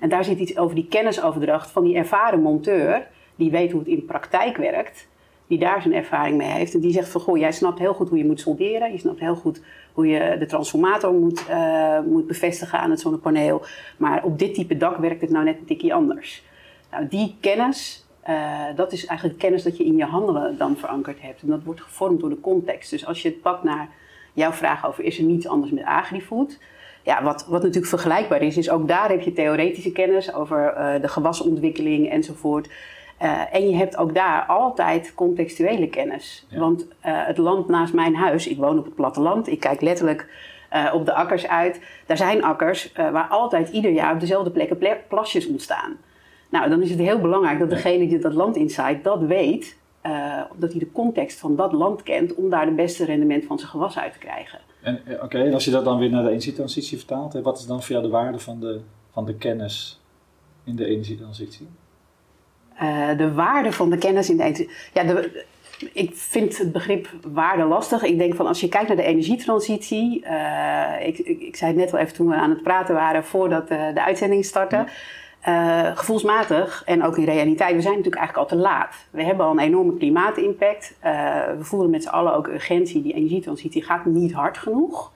En 0.00 0.08
daar 0.08 0.24
zit 0.24 0.38
iets 0.38 0.58
over 0.58 0.74
die 0.74 0.86
kennisoverdracht 0.88 1.70
van 1.70 1.84
die 1.84 1.96
ervaren 1.96 2.40
monteur, 2.40 3.06
die 3.36 3.50
weet 3.50 3.70
hoe 3.70 3.80
het 3.80 3.88
in 3.88 4.04
praktijk 4.04 4.56
werkt 4.56 5.06
die 5.46 5.58
daar 5.58 5.82
zijn 5.82 5.94
ervaring 5.94 6.36
mee 6.36 6.50
heeft. 6.50 6.74
En 6.74 6.80
die 6.80 6.92
zegt 6.92 7.08
van, 7.08 7.20
goh, 7.20 7.38
jij 7.38 7.52
snapt 7.52 7.78
heel 7.78 7.94
goed 7.94 8.08
hoe 8.08 8.18
je 8.18 8.24
moet 8.24 8.40
solderen. 8.40 8.92
Je 8.92 8.98
snapt 8.98 9.20
heel 9.20 9.34
goed 9.34 9.60
hoe 9.96 10.06
je 10.06 10.36
de 10.38 10.46
transformator 10.46 11.12
moet, 11.12 11.44
uh, 11.50 12.00
moet 12.00 12.26
bevestigen 12.26 12.78
aan 12.78 12.90
het 12.90 13.00
zonnepaneel. 13.00 13.62
Maar 13.96 14.24
op 14.24 14.38
dit 14.38 14.54
type 14.54 14.76
dak 14.76 14.96
werkt 14.96 15.20
het 15.20 15.30
nou 15.30 15.44
net 15.44 15.58
een 15.58 15.64
tikje 15.64 15.92
anders. 15.92 16.42
Nou, 16.90 17.08
die 17.08 17.36
kennis, 17.40 18.06
uh, 18.28 18.64
dat 18.74 18.92
is 18.92 19.06
eigenlijk 19.06 19.38
kennis 19.38 19.62
dat 19.62 19.76
je 19.76 19.84
in 19.84 19.96
je 19.96 20.04
handelen 20.04 20.58
dan 20.58 20.76
verankerd 20.76 21.22
hebt. 21.22 21.42
En 21.42 21.48
dat 21.48 21.62
wordt 21.64 21.80
gevormd 21.80 22.20
door 22.20 22.28
de 22.28 22.40
context. 22.40 22.90
Dus 22.90 23.06
als 23.06 23.22
je 23.22 23.28
het 23.28 23.40
pakt 23.40 23.62
naar 23.62 23.88
jouw 24.32 24.52
vraag 24.52 24.86
over, 24.86 25.04
is 25.04 25.18
er 25.18 25.24
niets 25.24 25.48
anders 25.48 25.72
met 25.72 25.84
agrifood? 25.84 26.58
Ja, 27.02 27.22
wat, 27.22 27.46
wat 27.48 27.62
natuurlijk 27.62 27.86
vergelijkbaar 27.86 28.42
is, 28.42 28.56
is 28.56 28.70
ook 28.70 28.88
daar 28.88 29.08
heb 29.08 29.20
je 29.20 29.32
theoretische 29.32 29.92
kennis 29.92 30.34
over 30.34 30.74
uh, 30.76 31.00
de 31.00 31.08
gewasontwikkeling 31.08 32.10
enzovoort. 32.10 32.68
Uh, 33.22 33.54
en 33.54 33.68
je 33.68 33.76
hebt 33.76 33.96
ook 33.96 34.14
daar 34.14 34.44
altijd 34.46 35.14
contextuele 35.14 35.88
kennis. 35.88 36.46
Want 36.50 36.82
uh, 36.82 36.86
het 37.02 37.38
land 37.38 37.68
naast 37.68 37.92
mijn 37.92 38.14
huis, 38.14 38.46
ik 38.46 38.56
woon 38.56 38.78
op 38.78 38.84
het 38.84 38.94
platteland, 38.94 39.48
ik 39.48 39.60
kijk 39.60 39.80
letterlijk 39.80 40.28
uh, 40.72 40.90
op 40.94 41.06
de 41.06 41.12
akkers 41.12 41.46
uit. 41.46 41.80
Daar 42.06 42.16
zijn 42.16 42.44
akkers 42.44 42.92
waar 42.92 43.28
altijd 43.28 43.68
ieder 43.68 43.90
jaar 43.90 44.14
op 44.14 44.20
dezelfde 44.20 44.50
plekken 44.50 45.00
plasjes 45.08 45.46
ontstaan. 45.46 45.96
Nou, 46.50 46.70
dan 46.70 46.82
is 46.82 46.90
het 46.90 46.98
heel 46.98 47.20
belangrijk 47.20 47.58
dat 47.58 47.70
degene 47.70 48.08
die 48.08 48.18
dat 48.18 48.34
land 48.34 48.56
insight 48.56 49.04
dat 49.04 49.20
weet, 49.20 49.76
dat 50.56 50.70
hij 50.70 50.78
de 50.78 50.92
context 50.92 51.38
van 51.38 51.56
dat 51.56 51.72
land 51.72 52.02
kent 52.02 52.34
om 52.34 52.50
daar 52.50 52.66
de 52.66 52.72
beste 52.72 53.04
rendement 53.04 53.44
van 53.44 53.58
zijn 53.58 53.70
gewas 53.70 53.98
uit 53.98 54.12
te 54.12 54.18
krijgen. 54.18 54.58
En 54.82 55.00
oké, 55.22 55.38
en 55.38 55.54
als 55.54 55.64
je 55.64 55.70
dat 55.70 55.84
dan 55.84 55.98
weer 55.98 56.10
naar 56.10 56.22
de 56.22 56.28
energietransitie 56.28 56.98
vertaalt, 56.98 57.32
hè, 57.32 57.42
wat 57.42 57.58
is 57.58 57.66
dan 57.66 57.82
voor 57.82 57.90
jou 57.90 58.02
de 58.02 58.10
waarde 58.10 58.38
van 58.38 58.60
de, 58.60 58.80
van 59.10 59.24
de 59.24 59.34
kennis 59.34 60.00
in 60.64 60.76
de 60.76 60.86
energietransitie? 60.86 61.68
Uh, 62.82 63.08
de 63.16 63.32
waarde 63.32 63.72
van 63.72 63.90
de 63.90 63.98
kennis 63.98 64.30
in 64.30 64.36
de 64.36 64.68
ja, 64.92 65.02
de, 65.02 65.44
ik 65.92 66.10
vind 66.14 66.58
het 66.58 66.72
begrip 66.72 67.08
waarde 67.32 67.64
lastig. 67.64 68.02
Ik 68.02 68.18
denk 68.18 68.34
van 68.34 68.46
als 68.46 68.60
je 68.60 68.68
kijkt 68.68 68.88
naar 68.88 68.96
de 68.96 69.02
energietransitie. 69.02 70.24
Uh, 70.24 71.06
ik, 71.06 71.18
ik, 71.18 71.40
ik, 71.40 71.56
zei 71.56 71.70
het 71.70 71.80
net 71.80 71.92
al 71.92 71.98
even 71.98 72.14
toen 72.14 72.28
we 72.28 72.34
aan 72.34 72.50
het 72.50 72.62
praten 72.62 72.94
waren 72.94 73.24
voordat 73.24 73.70
uh, 73.70 73.94
de 73.94 74.04
uitzending 74.04 74.44
startte. 74.44 74.84
Uh, 75.48 75.96
gevoelsmatig 75.96 76.82
en 76.86 77.04
ook 77.04 77.18
in 77.18 77.24
realiteit, 77.24 77.74
we 77.74 77.80
zijn 77.80 77.94
natuurlijk 77.94 78.22
eigenlijk 78.22 78.50
al 78.50 78.56
te 78.56 78.62
laat. 78.62 78.94
We 79.10 79.22
hebben 79.22 79.46
al 79.46 79.52
een 79.52 79.58
enorme 79.58 79.96
klimaatimpact. 79.96 80.94
we 81.58 81.64
voelen 81.64 81.90
met 81.90 82.02
z'n 82.02 82.08
allen 82.08 82.34
ook 82.34 82.48
urgentie. 82.48 83.02
Die 83.02 83.14
energietransitie 83.14 83.82
gaat 83.82 84.04
niet 84.04 84.32
hard 84.32 84.58
genoeg. 84.58 85.12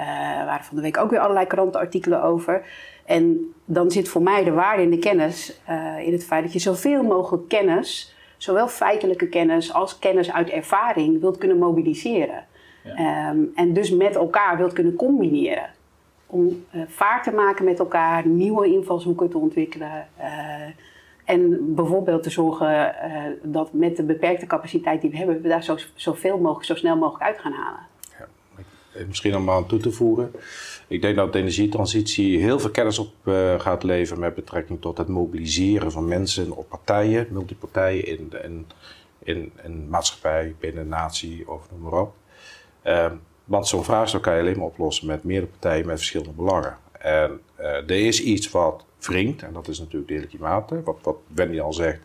Uh, 0.00 0.44
waren 0.44 0.64
van 0.64 0.76
de 0.76 0.82
week 0.82 0.98
ook 0.98 1.10
weer 1.10 1.18
allerlei 1.18 1.46
krantenartikelen 1.46 2.22
over. 2.22 2.66
En 3.04 3.52
dan 3.64 3.90
zit 3.90 4.08
voor 4.08 4.22
mij 4.22 4.44
de 4.44 4.52
waarde 4.52 4.82
in 4.82 4.90
de 4.90 4.98
kennis 4.98 5.60
uh, 5.68 6.06
in 6.06 6.12
het 6.12 6.24
feit 6.24 6.42
dat 6.42 6.52
je 6.52 6.58
zoveel 6.58 7.02
mogelijk 7.02 7.48
kennis, 7.48 8.14
zowel 8.36 8.68
feitelijke 8.68 9.28
kennis 9.28 9.72
als 9.72 9.98
kennis 9.98 10.32
uit 10.32 10.48
ervaring, 10.48 11.20
wilt 11.20 11.38
kunnen 11.38 11.58
mobiliseren. 11.58 12.44
Ja. 12.84 13.30
Um, 13.30 13.52
en 13.54 13.72
dus 13.72 13.90
met 13.90 14.14
elkaar 14.16 14.56
wilt 14.56 14.72
kunnen 14.72 14.96
combineren. 14.96 15.70
Om 16.26 16.64
uh, 16.72 16.82
vaart 16.86 17.24
te 17.24 17.32
maken 17.32 17.64
met 17.64 17.78
elkaar, 17.78 18.26
nieuwe 18.26 18.66
invalshoeken 18.66 19.30
te 19.30 19.38
ontwikkelen. 19.38 20.06
En 21.24 21.74
bijvoorbeeld 21.74 22.22
te 22.22 22.30
zorgen 22.30 22.94
dat 23.42 23.72
met 23.72 23.96
de 23.96 24.02
beperkte 24.02 24.46
capaciteit 24.46 25.00
die 25.00 25.10
we 25.10 25.16
hebben, 25.16 25.42
we 25.42 25.48
daar 25.48 25.62
zo, 25.62 25.76
zoveel 25.94 26.38
mogelijk, 26.38 26.64
zo 26.64 26.74
snel 26.74 26.96
mogelijk 26.96 27.24
uit 27.24 27.38
gaan 27.38 27.52
halen. 27.52 27.80
Ja, 28.98 29.06
misschien 29.06 29.36
om 29.36 29.50
aan 29.50 29.66
toe 29.66 29.78
te 29.78 29.92
voegen. 29.92 30.32
Ik 30.88 31.02
denk 31.02 31.16
dat 31.16 31.32
de 31.32 31.38
energietransitie 31.38 32.38
heel 32.38 32.60
veel 32.60 32.70
kennis 32.70 32.98
op 32.98 33.12
uh, 33.24 33.60
gaat 33.60 33.82
leveren 33.82 34.20
met 34.20 34.34
betrekking 34.34 34.80
tot 34.80 34.98
het 34.98 35.08
mobiliseren 35.08 35.92
van 35.92 36.08
mensen 36.08 36.52
op 36.52 36.68
partijen, 36.68 37.26
multipartijen 37.30 38.06
in, 38.06 38.32
in, 39.22 39.52
in, 39.62 39.88
maatschappij, 39.88 40.54
binnen 40.60 40.88
natie 40.88 41.50
of 41.50 41.70
noem 41.70 41.80
maar 41.80 42.00
op. 42.00 42.14
Uh, 42.84 43.12
want 43.44 43.68
zo'n 43.68 43.84
vraagstuk 43.84 44.22
kan 44.22 44.34
je 44.34 44.40
alleen 44.40 44.56
maar 44.56 44.66
oplossen 44.66 45.06
met 45.06 45.24
meerdere 45.24 45.50
partijen 45.50 45.86
met 45.86 45.96
verschillende 45.96 46.32
belangen. 46.32 46.76
En 46.92 47.40
uh, 47.60 47.66
er 47.66 47.90
is 47.90 48.22
iets 48.22 48.50
wat 48.50 48.84
wringt, 48.98 49.42
en 49.42 49.52
dat 49.52 49.68
is 49.68 49.78
natuurlijk 49.78 50.08
de 50.08 50.14
hele 50.14 50.26
klimaat. 50.26 50.70
Wat, 50.84 50.98
wat 51.02 51.16
Wendy 51.34 51.60
al 51.60 51.72
zegt, 51.72 52.00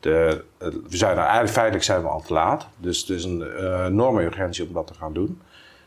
de, 0.00 0.44
we 0.58 0.96
zijn 0.96 1.16
er 1.16 1.22
eigenlijk 1.22 1.52
feitelijk 1.52 1.84
zijn 1.84 2.02
we 2.02 2.08
al 2.08 2.22
te 2.22 2.32
laat. 2.32 2.68
Dus 2.76 3.00
het 3.00 3.08
is 3.08 3.24
een 3.24 3.42
enorme 3.86 4.22
urgentie 4.22 4.66
om 4.66 4.72
dat 4.72 4.86
te 4.86 4.94
gaan 4.94 5.12
doen. 5.12 5.40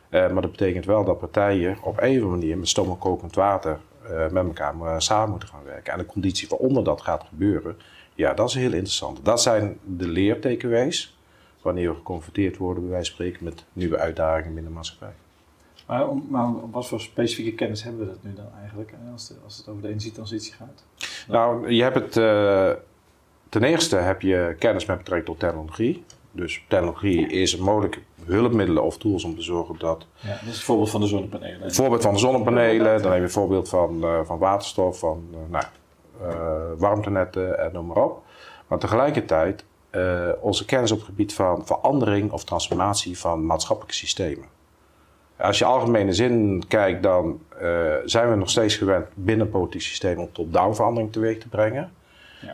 Uh, 0.09 0.31
maar 0.31 0.41
dat 0.41 0.51
betekent 0.51 0.85
wel 0.85 1.03
dat 1.03 1.19
partijen 1.19 1.77
op 1.81 1.97
een 1.97 2.09
of 2.09 2.15
andere 2.15 2.25
manier 2.25 2.57
met 2.57 2.67
stoom 2.67 2.89
en 2.89 2.97
kokend 2.97 3.35
water 3.35 3.79
uh, 4.11 4.29
met 4.29 4.45
elkaar 4.45 5.01
samen 5.01 5.29
moeten 5.29 5.49
gaan 5.49 5.63
werken. 5.63 5.93
En 5.93 5.99
de 5.99 6.05
conditie 6.05 6.47
waaronder 6.47 6.83
dat 6.83 7.01
gaat 7.01 7.23
gebeuren, 7.23 7.77
ja, 8.13 8.33
dat 8.33 8.49
is 8.49 8.55
heel 8.55 8.71
interessant. 8.71 9.25
Dat 9.25 9.41
zijn 9.41 9.77
de 9.83 10.07
leertekenwijs 10.07 11.17
wanneer 11.61 11.89
we 11.89 11.95
geconfronteerd 11.95 12.57
worden, 12.57 12.83
bij 12.83 12.91
wijze 12.91 13.05
van 13.05 13.15
spreken, 13.15 13.43
met 13.43 13.63
nieuwe 13.73 13.97
uitdagingen 13.97 14.53
binnen 14.53 14.71
de 14.71 14.77
maatschappij. 14.77 15.13
Maar, 15.85 16.07
maar 16.29 16.69
wat 16.71 16.87
voor 16.87 17.01
specifieke 17.01 17.55
kennis 17.55 17.83
hebben 17.83 18.01
we 18.01 18.07
dat 18.07 18.23
nu 18.23 18.33
dan 18.33 18.49
eigenlijk, 18.59 18.93
als, 19.11 19.33
als 19.43 19.57
het 19.57 19.67
over 19.67 19.81
de 19.81 19.87
energietransitie 19.87 20.53
gaat? 20.53 20.83
Nou, 21.27 21.71
je 21.71 21.83
hebt 21.83 21.95
het, 21.95 22.15
uh, 22.15 22.71
ten 23.49 23.63
eerste 23.63 23.95
heb 23.95 24.21
je 24.21 24.55
kennis 24.59 24.85
met 24.85 24.97
betrekking 24.97 25.29
tot 25.29 25.39
technologie. 25.39 26.03
Dus 26.37 26.63
technologie 26.67 27.27
is 27.27 27.57
mogelijk 27.57 28.01
hulpmiddelen 28.25 28.83
of 28.83 28.97
tools 28.97 29.23
om 29.23 29.35
te 29.35 29.41
zorgen 29.41 29.75
dat. 29.77 30.05
Ja, 30.19 30.29
dat 30.29 30.41
is 30.41 30.55
het 30.55 30.63
voorbeeld 30.63 30.89
van 30.89 31.01
de 31.01 31.07
zonnepanelen. 31.07 31.61
Het 31.61 31.75
voorbeeld 31.75 32.01
van 32.01 32.13
de 32.13 32.19
zonnepanelen, 32.19 33.01
dan 33.01 33.11
heb 33.11 33.19
je 33.19 33.25
een 33.25 33.29
voorbeeld 33.29 33.69
van, 33.69 34.03
uh, 34.03 34.19
van 34.23 34.37
waterstof, 34.37 34.99
van 34.99 35.23
uh, 35.31 35.37
nou, 35.49 35.65
uh, 36.21 36.79
warmtenetten 36.79 37.59
en 37.59 37.69
noem 37.73 37.85
maar 37.85 38.03
op. 38.03 38.23
Maar 38.67 38.79
tegelijkertijd 38.79 39.65
uh, 39.91 40.29
onze 40.39 40.65
kennis 40.65 40.91
op 40.91 40.97
het 40.97 41.07
gebied 41.07 41.33
van 41.33 41.65
verandering 41.65 42.31
of 42.31 42.43
transformatie 42.43 43.19
van 43.19 43.45
maatschappelijke 43.45 43.95
systemen. 43.95 44.45
Als 45.37 45.57
je 45.57 45.65
algemene 45.65 46.13
zin 46.13 46.63
kijkt, 46.67 47.03
dan 47.03 47.39
uh, 47.61 47.93
zijn 48.05 48.29
we 48.29 48.35
nog 48.35 48.49
steeds 48.49 48.75
gewend 48.75 49.07
binnen 49.13 49.45
een 49.45 49.51
politiek 49.51 49.81
systeem 49.81 50.17
om 50.17 50.29
top-down 50.31 50.73
verandering 50.73 51.11
teweeg 51.11 51.37
te 51.37 51.47
brengen. 51.47 51.91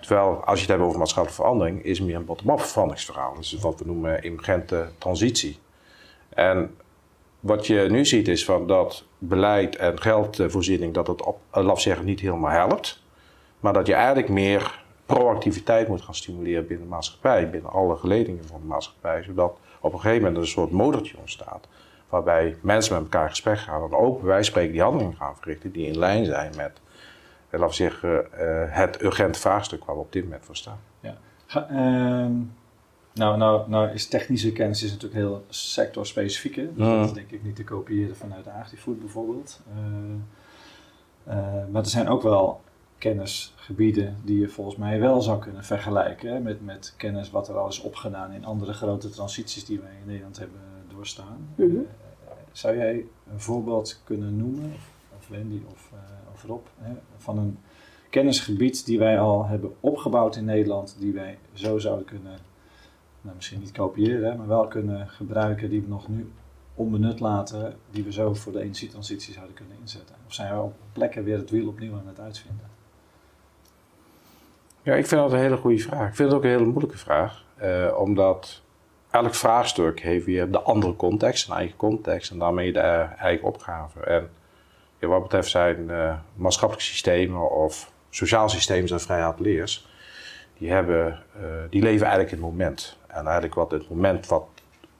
Terwijl 0.02 0.44
als 0.44 0.60
je 0.60 0.66
het 0.66 0.75
hebt 0.75 0.88
over 0.88 1.00
maatschappelijke 1.00 1.42
verandering, 1.42 1.84
is 1.84 2.02
meer 2.02 2.16
een 2.16 2.25
bottom-up 2.25 2.60
veranderingsverhaal. 2.60 3.36
Dus 3.36 3.54
wat 3.54 3.80
we 3.80 3.86
noemen 3.86 4.22
emergente 4.22 4.88
transitie. 4.98 5.60
En 6.30 6.75
wat 7.40 7.68
je 7.68 7.88
nu 7.90 8.06
ziet 8.06 8.28
is 8.28 8.46
van 8.46 8.68
dat 8.68 9.04
beleid 9.18 9.75
en 9.75 10.02
geldvoorziening, 10.02 10.94
dat 10.94 11.08
het 11.08 11.24
op, 11.24 11.40
laat 11.52 11.82
zeggen, 11.82 12.06
niet 12.06 12.20
helemaal 12.20 12.52
helpt. 12.52 13.04
Maar 13.60 13.74
dat 13.74 13.88
je 13.88 13.94
eigenlijk 13.94 14.30
meer 14.30 14.84
proactiviteit 15.06 15.88
moet 15.88 16.02
gaan 16.02 16.16
stimuleren 16.16 16.68
binnen 16.68 16.86
de 16.86 16.92
maatschappij, 16.92 17.50
binnen 17.50 17.72
alle 17.72 17.96
geledingen 17.96 18.46
van 18.46 18.60
de 18.62 18.68
maatschappij, 18.68 19.24
zodat 19.24 19.58
op 19.80 19.94
een 19.94 20.00
gegeven 20.00 20.24
moment 20.24 20.42
een 20.42 20.48
soort 20.48 20.72
motortje 20.72 21.18
ontstaat. 21.18 21.68
Waarbij 22.10 22.58
mensen 22.62 22.94
met 22.94 23.04
elkaar 23.04 23.24
in 23.24 23.30
gesprek 23.30 23.58
gaan 23.58 23.84
en 23.84 23.94
ook 23.94 24.22
van 24.25 24.44
spreken 24.44 24.72
die 24.72 24.82
handelingen 24.82 25.16
gaan 25.16 25.36
verrichten 25.36 25.72
die 25.72 25.88
in 25.88 25.98
lijn 25.98 26.25
zijn 26.25 26.52
met, 26.56 26.72
eh, 26.72 26.83
laten 27.60 27.67
we 27.67 27.83
zeggen, 27.83 28.27
uh, 28.33 28.63
het 28.67 29.01
urgente 29.01 29.39
vraagstuk 29.39 29.86
waar 29.86 29.95
we 29.95 30.01
op 30.01 30.12
dit 30.12 30.24
moment 30.24 30.45
voor 30.45 30.55
staan. 30.55 30.79
Ja. 31.00 31.17
Ehm, 31.48 32.31
nou, 33.13 33.38
nou, 33.38 33.69
nou 33.69 33.89
is 33.89 34.07
technische 34.07 34.51
kennis 34.51 34.83
is 34.83 34.91
natuurlijk 34.91 35.19
heel 35.19 35.45
sectorspecifiek. 35.50 36.55
Dus 36.55 36.67
dat 36.75 37.05
is 37.05 37.13
denk 37.13 37.31
ik 37.31 37.43
niet 37.43 37.55
te 37.55 37.63
kopiëren 37.63 38.15
vanuit 38.15 38.48
AgriFood 38.48 39.00
bijvoorbeeld. 39.00 39.62
Uh, 41.27 41.33
maar 41.72 41.81
er 41.81 41.89
zijn 41.89 42.07
ook 42.07 42.22
wel 42.22 42.62
kennisgebieden 42.98 44.17
die 44.24 44.39
je 44.39 44.50
volgens 44.50 44.75
mij 44.75 45.00
wel 45.00 45.22
zou 45.22 45.39
kunnen 45.39 45.63
vergelijken 45.63 46.43
met, 46.43 46.65
met 46.65 46.93
kennis 46.98 47.31
wat 47.31 47.48
er 47.48 47.57
al 47.57 47.67
is 47.67 47.81
opgedaan 47.81 48.31
in 48.31 48.45
andere 48.45 48.74
grote 48.74 49.10
transities 49.10 49.65
die 49.65 49.79
wij 49.79 49.91
in 50.01 50.07
Nederland 50.07 50.38
hebben 50.38 50.60
doorstaan. 50.88 51.48
Mhm. 51.55 51.75
Eh, 51.75 52.31
zou 52.51 52.77
jij 52.77 53.05
een 53.31 53.39
voorbeeld 53.39 54.01
kunnen 54.03 54.38
noemen, 54.38 54.74
of 55.24 55.38
Wendy 55.38 55.62
of, 55.72 55.89
uh, 55.94 56.00
of 56.34 56.44
Rob, 56.44 56.65
hè, 56.80 56.94
van 57.18 57.38
een 57.38 57.58
kennisgebied 58.10 58.86
die 58.86 59.00
wij 59.00 59.20
al 59.20 59.46
hebben 59.46 59.75
opgebouwd 59.80 60.36
in 60.36 60.46
Nederland, 60.46 60.96
die 61.00 61.13
wij 61.13 61.38
zo 61.53 61.77
zouden 61.77 62.06
kunnen, 62.06 62.38
nou, 63.22 63.36
misschien 63.36 63.60
niet 63.60 63.72
kopiëren, 63.72 64.38
maar 64.38 64.48
wel 64.48 64.68
kunnen 64.68 65.08
gebruiken, 65.08 65.70
die 65.70 65.82
we 65.82 65.88
nog 65.88 66.08
nu 66.08 66.32
onbenut 66.75 67.20
laten, 67.20 67.75
die 67.92 68.03
we 68.03 68.12
zo 68.12 68.34
voor 68.34 68.51
de 68.51 68.62
energietransitie 68.62 69.34
zouden 69.34 69.56
kunnen 69.56 69.77
inzetten? 69.82 70.15
Of 70.27 70.34
zijn 70.34 70.56
we 70.56 70.62
op 70.62 70.74
plekken 70.94 71.24
weer 71.24 71.38
het 71.38 71.50
wiel 71.50 71.68
opnieuw 71.68 71.94
aan 71.94 72.08
het 72.08 72.20
uitvinden? 72.20 72.72
Ja, 74.82 74.94
ik 74.94 75.06
vind 75.06 75.22
dat 75.22 75.32
een 75.32 75.39
hele 75.39 75.58
goede 75.58 75.77
vraag. 75.77 76.10
Ik 76.10 76.15
vind 76.15 76.30
het 76.30 76.38
ook 76.38 76.44
een 76.44 76.50
hele 76.50 76.65
moeilijke 76.65 76.98
vraag. 76.98 77.46
Uh, 77.62 77.98
omdat 77.98 78.62
elk 79.10 79.36
vraagstuk 79.36 80.00
heeft 80.00 80.25
weer 80.25 80.51
de 80.51 80.62
andere 80.62 80.96
context, 80.96 81.50
een 81.50 81.56
eigen 81.56 81.77
context 81.77 82.32
en 82.32 82.39
daarmee 82.39 82.74
de 82.74 82.80
eigen 82.80 83.48
opgave. 83.48 84.00
En 84.00 84.30
wat 85.07 85.22
betreft 85.22 85.50
zijn 85.50 85.89
uh, 85.89 86.13
maatschappelijke 86.36 86.89
systemen 86.89 87.51
of 87.51 87.91
sociaal 88.10 88.50
systemen 88.50 88.88
zoals 88.88 89.03
vrijheid 89.03 89.39
leers, 89.39 89.88
die, 90.57 90.72
hebben, 90.72 91.24
uh, 91.38 91.43
die 91.69 91.81
leven 91.81 92.05
eigenlijk 92.05 92.36
in 92.36 92.41
het 92.41 92.51
moment. 92.51 92.98
En 93.07 93.24
eigenlijk 93.24 93.53
wat 93.53 93.72
het 93.72 93.89
moment 93.89 94.27
wat 94.27 94.45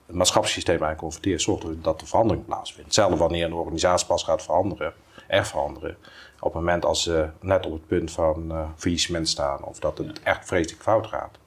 het 0.06 0.16
maatschappelijk 0.16 0.54
systeem 0.54 0.82
eigenlijk 0.82 1.00
confronteert, 1.00 1.42
zorgt 1.42 1.62
ervoor 1.62 1.82
dat 1.82 2.00
er 2.00 2.06
verandering 2.06 2.44
plaatsvindt. 2.46 2.84
Hetzelfde 2.84 3.16
wanneer 3.16 3.44
een 3.44 3.52
organisatie 3.52 4.06
pas 4.06 4.22
gaat 4.22 4.42
veranderen, 4.42 4.92
echt 5.26 5.48
veranderen 5.48 5.96
op 6.44 6.52
het 6.52 6.62
moment 6.62 6.84
als 6.84 7.02
ze 7.02 7.28
net 7.40 7.66
op 7.66 7.72
het 7.72 7.86
punt 7.86 8.10
van 8.10 8.44
uh, 8.50 8.68
faillissement 8.76 9.28
staan 9.28 9.62
of 9.62 9.78
dat 9.78 9.98
het 9.98 10.22
echt 10.22 10.46
vreselijk 10.46 10.82
fout 10.82 11.06
gaat. 11.06 11.38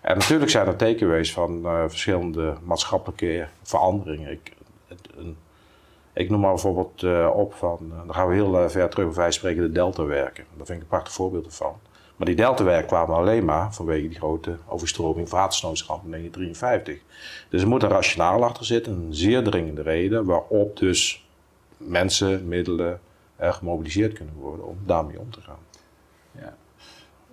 En 0.00 0.18
natuurlijk 0.18 0.50
zijn 0.50 0.66
er 0.66 0.76
tekenwees 0.76 1.32
van 1.32 1.60
uh, 1.64 1.84
verschillende 1.88 2.54
maatschappelijke 2.62 3.48
veranderingen. 3.62 4.30
Ik, 4.30 4.52
ik 6.16 6.30
noem 6.30 6.40
maar 6.40 6.50
bijvoorbeeld 6.50 7.02
uh, 7.02 7.30
op 7.34 7.54
van, 7.54 7.92
dan 8.06 8.14
gaan 8.14 8.28
we 8.28 8.34
heel 8.34 8.70
ver 8.70 8.88
terug, 8.88 9.14
wij 9.14 9.30
spreken 9.30 9.62
de 9.62 9.72
deltawerken. 9.72 10.44
Daar 10.56 10.66
vind 10.66 10.78
ik 10.78 10.82
een 10.84 10.88
prachtig 10.88 11.12
voorbeeld 11.12 11.54
van. 11.54 11.74
Maar 12.16 12.26
die 12.26 12.36
deltawerken 12.36 12.86
kwamen 12.86 13.16
alleen 13.16 13.44
maar 13.44 13.74
vanwege 13.74 14.08
die 14.08 14.18
grote 14.18 14.56
overstroming 14.66 15.28
van 15.28 15.38
watersnoodschap 15.38 16.04
in 16.04 16.10
1953. 16.10 17.02
Dus 17.48 17.62
er 17.62 17.68
moet 17.68 17.82
een 17.82 17.88
rationaal 17.88 18.44
achter 18.44 18.64
zitten, 18.64 18.92
een 18.92 19.14
zeer 19.14 19.42
dringende 19.42 19.82
reden 19.82 20.24
waarop 20.24 20.76
dus 20.76 21.26
mensen, 21.76 22.48
middelen, 22.48 23.00
gemobiliseerd 23.38 24.12
kunnen 24.12 24.34
worden 24.34 24.66
om 24.66 24.78
daarmee 24.86 25.20
om 25.20 25.30
te 25.30 25.40
gaan. 25.40 25.58
Ja. 26.38 26.56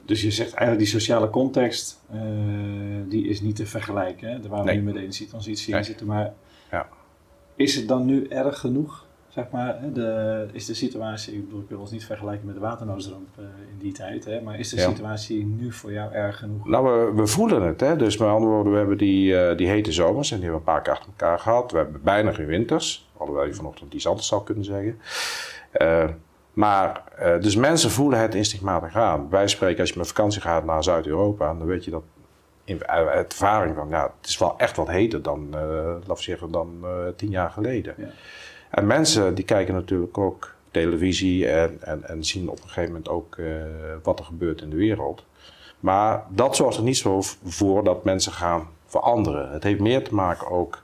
Dus 0.06 0.22
je 0.22 0.32
zegt 0.32 0.54
eigenlijk 0.54 0.80
die 0.80 1.00
sociale 1.00 1.30
context, 1.30 2.02
uh, 2.14 2.22
die 3.10 3.28
is 3.28 3.42
niet 3.42 3.56
te 3.56 3.66
vergelijken, 3.66 4.30
hè? 4.30 4.48
waar 4.48 4.64
we 4.64 4.72
nu 4.72 4.82
met 4.82 4.94
de 4.94 5.00
energietransitie 5.00 5.76
in 5.76 5.84
zitten. 5.84 6.08
Maar. 6.08 6.34
Is 7.64 7.76
het 7.76 7.88
dan 7.88 8.06
nu 8.06 8.28
erg 8.28 8.60
genoeg? 8.60 9.06
Zeg 9.28 9.46
maar, 9.52 9.80
de, 9.94 10.48
is 10.52 10.66
de 10.66 10.74
situatie, 10.74 11.34
ik 11.34 11.46
bedoel, 11.46 11.62
ik 11.62 11.70
wil 11.70 11.80
ons 11.80 11.92
niet 11.92 12.06
vergelijken 12.06 12.46
met 12.46 12.56
de 12.56 12.62
waternoodramp 12.62 13.28
uh, 13.40 13.46
in 13.72 13.78
die 13.80 13.92
tijd, 13.92 14.26
hè, 14.26 14.42
maar 14.42 14.60
is 14.60 14.70
de 14.70 14.80
situatie 14.80 15.46
nu 15.46 15.72
voor 15.72 15.92
jou 15.92 16.14
erg 16.14 16.38
genoeg? 16.38 16.68
Nou, 16.68 16.86
we, 16.86 17.22
we 17.22 17.28
voelen 17.28 17.62
het. 17.62 17.80
Hè? 17.80 17.96
Dus 17.96 18.18
met 18.18 18.30
andere 18.30 18.52
woorden, 18.52 18.72
we 18.72 18.78
hebben 18.78 18.98
die, 18.98 19.34
uh, 19.34 19.58
die 19.58 19.68
hete 19.68 19.92
zomers 19.92 20.32
en 20.32 20.38
die 20.38 20.46
hebben 20.46 20.66
we 20.66 20.70
een 20.70 20.76
paar 20.76 20.84
keer 20.84 20.94
achter 20.94 21.10
elkaar 21.10 21.40
gehad. 21.40 21.72
We 21.72 21.78
hebben 21.78 22.02
bijna 22.04 22.32
geen 22.32 22.46
winters, 22.46 23.10
alhoewel 23.18 23.46
je 23.46 23.54
vanochtend 23.54 23.94
iets 23.94 24.08
anders 24.08 24.28
zou 24.28 24.44
kunnen 24.44 24.64
zeggen. 24.64 25.00
Uh, 25.82 26.10
maar, 26.54 27.04
dus 27.40 27.56
mensen 27.56 27.92
voelen 27.92 28.20
het 28.20 28.36
instinctmatig 28.36 28.96
aan. 28.96 29.30
Wij 29.30 29.48
spreken, 29.48 29.80
als 29.80 29.90
je 29.90 29.98
met 29.98 30.08
vakantie 30.08 30.42
gaat 30.42 30.66
naar 30.66 30.84
Zuid-Europa, 30.84 31.54
dan 31.54 31.68
weet 31.68 31.86
je 31.86 31.92
dat 31.92 32.04
in 32.64 32.88
uit 32.88 33.32
ervaring 33.32 33.76
van, 33.76 33.90
ja, 33.90 34.14
het 34.22 34.30
is 34.30 34.38
wel 34.38 34.58
echt 34.58 34.76
wat 34.76 34.88
heter 34.88 35.22
dan, 35.22 35.48
uh, 35.54 35.62
laten 35.86 36.16
we 36.16 36.22
zeggen, 36.22 36.52
dan 36.52 36.86
tien 37.16 37.30
jaar 37.30 37.50
geleden. 37.50 37.94
Ja. 37.98 38.08
En 38.70 38.88
mensen 38.88 39.36
die 39.36 39.46
kijken 39.46 39.74
natuurlijk 39.74 40.18
ook 40.18 40.54
televisie 40.72 41.48
en, 41.48 41.78
en, 41.82 42.08
en 42.08 42.24
zien 42.24 42.50
op 42.50 42.58
een 42.58 42.68
gegeven 42.68 42.90
moment 42.90 43.10
ook 43.10 43.38
wat 44.04 44.20
er 44.20 44.26
gebeurt 44.26 44.62
in 44.62 44.70
de 44.70 44.76
wereld. 44.76 45.26
Maar 45.80 46.24
dat 46.30 46.56
zorgt 46.56 46.78
er 46.78 46.84
niet 46.84 46.98
zo 46.98 47.22
voor 47.44 47.84
dat 47.84 48.04
mensen 48.04 48.32
gaan 48.32 48.68
veranderen. 48.86 49.52
Het 49.52 49.64
heeft 49.64 49.80
meer 49.80 50.04
te 50.04 50.16
maken 50.16 50.48
ook 50.48 50.84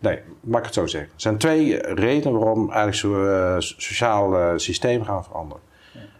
Nee, 0.00 0.18
mag 0.40 0.58
ik 0.58 0.64
het 0.64 0.74
zo 0.74 0.86
zeggen. 0.86 1.10
Er 1.14 1.20
zijn 1.20 1.38
twee 1.38 1.76
redenen 1.94 2.38
waarom 2.38 2.70
eigenlijk 2.70 2.94
zo'n 2.94 3.62
sociaal 3.80 4.58
systeem 4.58 5.04
gaan 5.04 5.24
veranderen. 5.24 5.62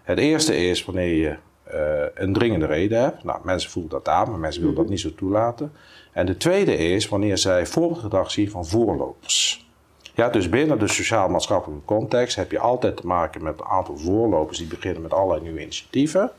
Het 0.03 0.19
eerste 0.19 0.57
is 0.57 0.85
wanneer 0.85 1.15
je 1.15 1.37
uh, 1.75 2.05
een 2.15 2.33
dringende 2.33 2.67
reden 2.67 3.01
hebt. 3.01 3.25
Nou, 3.25 3.41
mensen 3.43 3.71
voelen 3.71 3.91
dat 3.91 4.09
aan, 4.09 4.31
maar 4.31 4.39
mensen 4.39 4.61
willen 4.61 4.77
dat 4.77 4.85
mhm. 4.85 4.95
niet 4.95 5.03
zo 5.03 5.15
toelaten. 5.15 5.73
En 6.13 6.27
de 6.27 6.37
tweede 6.37 6.77
is 6.77 7.09
wanneer 7.09 7.39
zij 7.39 7.67
voorbeeldgedrag 7.67 8.31
zien 8.31 8.51
van 8.51 8.67
voorlopers. 8.67 9.69
Ja, 10.15 10.29
dus 10.29 10.49
binnen 10.49 10.79
de 10.79 10.89
sociaal-maatschappelijke 10.89 11.85
context 11.85 12.37
heb 12.37 12.51
je 12.51 12.59
altijd 12.59 12.97
te 12.97 13.07
maken 13.07 13.43
met 13.43 13.61
een 13.61 13.67
aantal 13.67 13.97
voorlopers 13.97 14.59
die 14.59 14.67
beginnen 14.67 15.03
met 15.03 15.13
allerlei 15.13 15.43
nieuwe 15.43 15.61
initiatieven. 15.61 16.31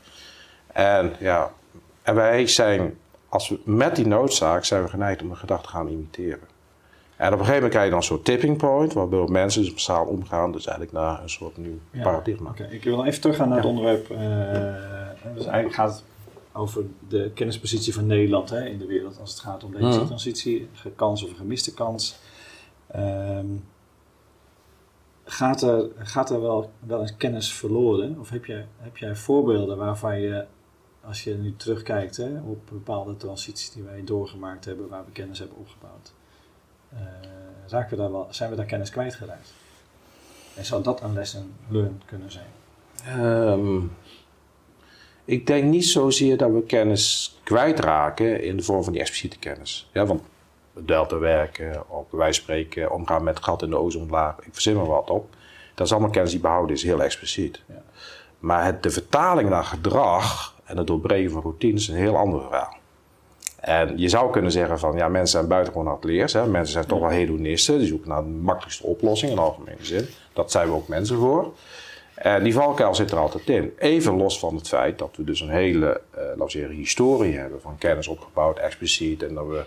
En 0.66 1.12
ja, 1.18 1.52
en 2.02 2.14
wij 2.14 2.46
zijn, 2.46 2.98
als 3.28 3.48
we 3.48 3.60
met 3.64 3.96
die 3.96 4.06
noodzaak 4.06 4.64
zijn 4.64 4.82
we 4.82 4.88
geneigd 4.88 5.22
om 5.22 5.30
een 5.30 5.36
gedachte 5.36 5.66
te 5.66 5.70
gaan 5.70 5.88
imiteren. 5.88 6.51
En 7.22 7.32
op 7.32 7.38
een 7.38 7.44
gegeven 7.44 7.54
moment 7.54 7.70
krijg 7.70 7.84
je 7.84 7.90
dan 7.90 7.98
een 7.98 8.04
soort 8.04 8.24
tipping 8.24 8.58
point, 8.58 8.92
waarbij 8.92 9.26
mensen 9.26 9.62
dus 9.62 9.72
massaal 9.72 10.06
omgaan, 10.06 10.52
dus 10.52 10.66
eigenlijk 10.66 10.96
naar 10.96 11.22
een 11.22 11.30
soort 11.30 11.56
nieuw 11.56 11.78
paradigma. 12.02 12.50
Okay. 12.50 12.70
Ik 12.70 12.84
wil 12.84 13.04
even 13.04 13.20
teruggaan 13.20 13.48
naar 13.48 13.56
het 13.56 13.66
onderwerp. 13.66 14.10
Uh, 14.10 14.18
dus 15.34 15.44
eigenlijk 15.44 15.74
gaat 15.74 15.92
het 15.92 16.04
over 16.52 16.84
de 17.08 17.30
kennispositie 17.34 17.94
van 17.94 18.06
Nederland 18.06 18.50
hè, 18.50 18.66
in 18.66 18.78
de 18.78 18.86
wereld 18.86 19.20
als 19.20 19.30
het 19.30 19.40
gaat 19.40 19.64
om 19.64 19.72
de 19.72 19.78
mhm. 19.78 20.06
transitie, 20.06 20.68
kans 20.96 21.24
of 21.24 21.30
een 21.30 21.36
gemiste 21.36 21.74
kans. 21.74 22.18
Um, 22.96 23.64
gaat, 25.24 25.62
er, 25.62 25.88
gaat 25.96 26.30
er 26.30 26.40
wel, 26.40 26.70
wel 26.78 27.00
eens 27.00 27.16
kennis 27.16 27.52
verloren? 27.52 28.16
Of 28.20 28.30
heb 28.30 28.44
jij, 28.44 28.66
heb 28.76 28.96
jij 28.96 29.16
voorbeelden 29.16 29.76
waarvan 29.76 30.20
je, 30.20 30.44
als 31.04 31.24
je 31.24 31.34
nu 31.34 31.56
terugkijkt 31.56 32.16
hè, 32.16 32.40
op 32.40 32.58
bepaalde 32.72 33.16
transities 33.16 33.70
die 33.70 33.82
wij 33.82 34.04
doorgemaakt 34.04 34.64
hebben, 34.64 34.88
waar 34.88 35.04
we 35.04 35.12
kennis 35.12 35.38
hebben 35.38 35.58
opgebouwd? 35.58 36.12
Uh, 36.94 37.88
we 37.90 37.96
daar 37.96 38.12
wel, 38.12 38.26
zijn 38.30 38.50
we 38.50 38.56
daar 38.56 38.66
kennis 38.66 38.90
kwijtgeraakt? 38.90 39.52
En 40.54 40.64
zou 40.64 40.82
dat 40.82 41.00
een 41.00 41.12
lesson 41.12 41.54
learned 41.68 42.04
kunnen 42.04 42.30
zijn? 42.30 42.46
Um, 43.20 43.92
ik 45.24 45.46
denk 45.46 45.64
niet 45.64 45.86
zozeer 45.86 46.36
dat 46.36 46.50
we 46.50 46.62
kennis 46.62 47.38
kwijtraken 47.42 48.42
in 48.42 48.56
de 48.56 48.62
vorm 48.62 48.84
van 48.84 48.92
die 48.92 49.00
expliciete 49.00 49.38
kennis. 49.38 49.90
Ja, 49.92 50.06
want 50.06 50.22
delta 50.72 51.18
werken, 51.18 51.90
op 51.90 52.10
wij 52.10 52.32
spreken, 52.32 52.90
omgaan 52.90 53.24
met 53.24 53.42
gat 53.42 53.62
in 53.62 53.70
de 53.70 53.78
ozonlaag, 53.78 54.38
ik 54.38 54.52
verzin 54.52 54.76
maar 54.76 54.86
wat 54.86 55.10
op. 55.10 55.34
Dat 55.74 55.86
is 55.86 55.92
allemaal 55.92 56.10
kennis 56.10 56.30
die 56.30 56.40
behouden 56.40 56.76
is, 56.76 56.82
heel 56.82 57.02
expliciet. 57.02 57.62
Ja. 57.68 57.82
Maar 58.38 58.64
het, 58.64 58.82
de 58.82 58.90
vertaling 58.90 59.48
naar 59.48 59.64
gedrag 59.64 60.54
en 60.64 60.76
het 60.76 60.86
doorbreken 60.86 61.30
van 61.30 61.42
routines 61.42 61.82
is 61.82 61.88
een 61.88 62.00
heel 62.00 62.16
ander 62.16 62.40
verhaal. 62.40 62.76
En 63.62 63.98
je 63.98 64.08
zou 64.08 64.30
kunnen 64.30 64.52
zeggen 64.52 64.78
van 64.78 64.96
ja, 64.96 65.08
mensen 65.08 65.38
zijn 65.38 65.48
buitengewoon 65.48 65.92
atleers. 65.92 66.32
Hè? 66.32 66.46
Mensen 66.46 66.72
zijn 66.72 66.86
toch 66.86 67.00
wel 67.00 67.08
hedonisten. 67.08 67.78
Die 67.78 67.86
zoeken 67.86 68.08
naar 68.08 68.22
de 68.22 68.28
makkelijkste 68.28 68.86
oplossing 68.86 69.32
in 69.32 69.38
algemene 69.38 69.84
zin. 69.84 70.06
Dat 70.32 70.50
zijn 70.50 70.68
we 70.68 70.74
ook 70.74 70.88
mensen 70.88 71.16
voor. 71.16 71.52
En 72.14 72.42
die 72.42 72.54
valkuil 72.54 72.94
zit 72.94 73.10
er 73.10 73.18
altijd 73.18 73.48
in. 73.48 73.72
Even 73.78 74.16
los 74.16 74.38
van 74.38 74.54
het 74.54 74.68
feit 74.68 74.98
dat 74.98 75.16
we 75.16 75.24
dus 75.24 75.40
een 75.40 75.50
hele, 75.50 76.00
uh, 76.14 76.20
laten 76.20 76.44
we 76.44 76.50
zeggen, 76.50 76.74
historie 76.74 77.38
hebben 77.38 77.60
van 77.60 77.78
kennis 77.78 78.08
opgebouwd, 78.08 78.58
expliciet. 78.58 79.22
En 79.22 79.34
dat 79.34 79.46
we 79.46 79.64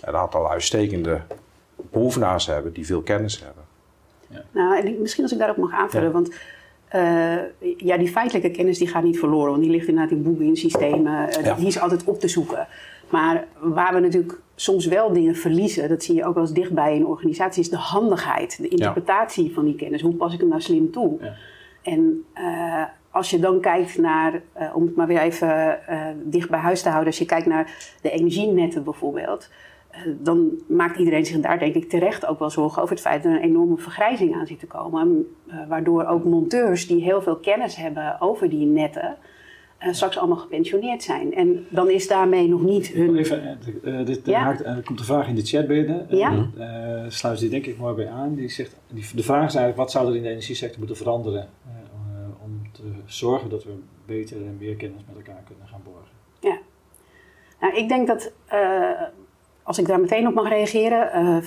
een 0.00 0.16
aantal 0.16 0.50
uitstekende 0.50 1.20
beoefenaars 1.76 2.46
hebben 2.46 2.72
die 2.72 2.86
veel 2.86 3.02
kennis 3.02 3.40
hebben. 3.44 3.64
Ja. 4.28 4.44
Nou, 4.50 4.78
en 4.78 5.00
misschien 5.00 5.22
als 5.22 5.32
ik 5.32 5.38
daarop 5.38 5.56
mag 5.56 5.72
aanvullen, 5.72 6.12
want 6.12 6.28
uh, 6.94 7.36
ja, 7.76 7.96
die 7.96 8.08
feitelijke 8.08 8.50
kennis 8.50 8.78
die 8.78 8.88
gaat 8.88 9.02
niet 9.02 9.18
verloren, 9.18 9.50
want 9.50 9.62
die 9.62 9.70
ligt 9.70 9.88
inderdaad 9.88 10.12
in 10.12 10.22
boeken, 10.22 10.44
in 10.44 10.56
systemen, 10.56 11.28
uh, 11.44 11.56
die 11.56 11.66
is 11.66 11.80
altijd 11.80 12.04
op 12.04 12.20
te 12.20 12.28
zoeken. 12.28 12.66
Maar 13.14 13.46
waar 13.60 13.94
we 13.94 14.00
natuurlijk 14.00 14.40
soms 14.54 14.86
wel 14.86 15.12
dingen 15.12 15.36
verliezen, 15.36 15.88
dat 15.88 16.02
zie 16.02 16.14
je 16.14 16.24
ook 16.24 16.34
wel 16.34 16.42
eens 16.42 16.52
dichtbij 16.52 16.94
in 16.94 17.06
organisaties, 17.06 17.64
is 17.64 17.70
de 17.70 17.76
handigheid, 17.76 18.62
de 18.62 18.68
interpretatie 18.68 19.54
van 19.54 19.64
die 19.64 19.74
kennis. 19.74 20.00
Hoe 20.00 20.14
pas 20.14 20.34
ik 20.34 20.40
hem 20.40 20.48
nou 20.48 20.60
slim 20.60 20.90
toe? 20.90 21.16
Ja. 21.20 21.34
En 21.82 22.24
uh, 22.34 22.84
als 23.10 23.30
je 23.30 23.38
dan 23.38 23.60
kijkt 23.60 23.98
naar, 23.98 24.32
uh, 24.32 24.76
om 24.76 24.86
het 24.86 24.96
maar 24.96 25.06
weer 25.06 25.20
even 25.20 25.78
uh, 25.90 26.06
dicht 26.24 26.50
bij 26.50 26.58
huis 26.58 26.82
te 26.82 26.88
houden, 26.88 27.06
als 27.06 27.18
je 27.18 27.24
kijkt 27.24 27.46
naar 27.46 27.94
de 28.02 28.10
energienetten 28.10 28.84
bijvoorbeeld, 28.84 29.50
dan 30.20 30.50
maakt 30.68 30.98
iedereen 30.98 31.26
zich 31.26 31.40
daar 31.40 31.58
denk 31.58 31.74
ik 31.74 31.88
terecht 31.88 32.26
ook 32.26 32.38
wel 32.38 32.50
zorgen 32.50 32.82
over 32.82 32.94
het 32.94 33.04
feit 33.04 33.22
dat 33.22 33.32
er 33.32 33.38
een 33.38 33.44
enorme 33.44 33.76
vergrijzing 33.76 34.34
aan 34.34 34.46
zit 34.46 34.58
te 34.58 34.66
komen. 34.66 35.26
waardoor 35.68 36.06
ook 36.06 36.24
monteurs 36.24 36.86
die 36.86 37.02
heel 37.02 37.22
veel 37.22 37.36
kennis 37.36 37.76
hebben 37.76 38.20
over 38.20 38.48
die 38.50 38.66
netten, 38.66 39.16
uh, 39.86 39.92
straks 39.92 40.18
allemaal 40.18 40.36
gepensioneerd 40.36 41.02
zijn. 41.02 41.34
En 41.34 41.66
dan 41.70 41.90
is 41.90 42.08
daarmee 42.08 42.48
nog 42.48 42.62
niet 42.62 42.88
hun. 42.88 43.16
Even, 43.16 43.58
uh, 43.82 44.06
dit, 44.06 44.20
ja? 44.24 44.40
haakt, 44.40 44.64
er 44.64 44.82
komt 44.84 44.98
een 44.98 45.04
vraag 45.04 45.28
in 45.28 45.34
de 45.34 45.44
chat 45.44 45.66
binnen. 45.66 46.06
Ja? 46.08 46.48
Sluit 47.08 47.38
die 47.38 47.48
denk 47.48 47.66
ik 47.66 47.78
mooi 47.78 47.94
bij 47.94 48.08
aan. 48.08 48.34
Die 48.34 48.48
zegt, 48.48 48.76
die, 48.88 49.04
de 49.14 49.22
vraag 49.22 49.46
is 49.46 49.54
eigenlijk: 49.54 49.76
wat 49.76 49.90
zou 49.90 50.08
er 50.08 50.16
in 50.16 50.22
de 50.22 50.28
energiesector 50.28 50.78
moeten 50.78 50.96
veranderen 50.96 51.48
om 52.44 52.62
te 52.72 52.82
zorgen 53.06 53.50
dat 53.50 53.64
we 53.64 53.72
beter 54.06 54.36
en 54.36 54.56
meer 54.60 54.74
kennis 54.74 55.02
met 55.06 55.16
elkaar 55.16 55.42
kunnen 55.46 55.68
gaan 55.68 55.80
borgen? 55.84 56.12
Ja, 56.40 56.58
nou, 57.60 57.74
ik 57.76 57.88
denk 57.88 58.06
dat 58.06 58.32
als 59.62 59.78
ik 59.78 59.86
daar 59.86 60.00
meteen 60.00 60.26
op 60.26 60.34
mag 60.34 60.48
reageren. 60.48 61.42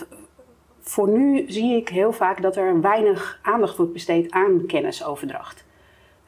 voor 0.82 1.10
nu 1.10 1.52
zie 1.52 1.76
ik 1.76 1.90
heel 1.90 2.12
vaak 2.12 2.42
dat 2.42 2.56
er 2.56 2.82
weinig 2.82 3.40
aandacht 3.42 3.78
wordt 3.78 3.94
besteed 3.94 4.32
aan 4.32 4.66
kennisoverdracht. 4.66 5.66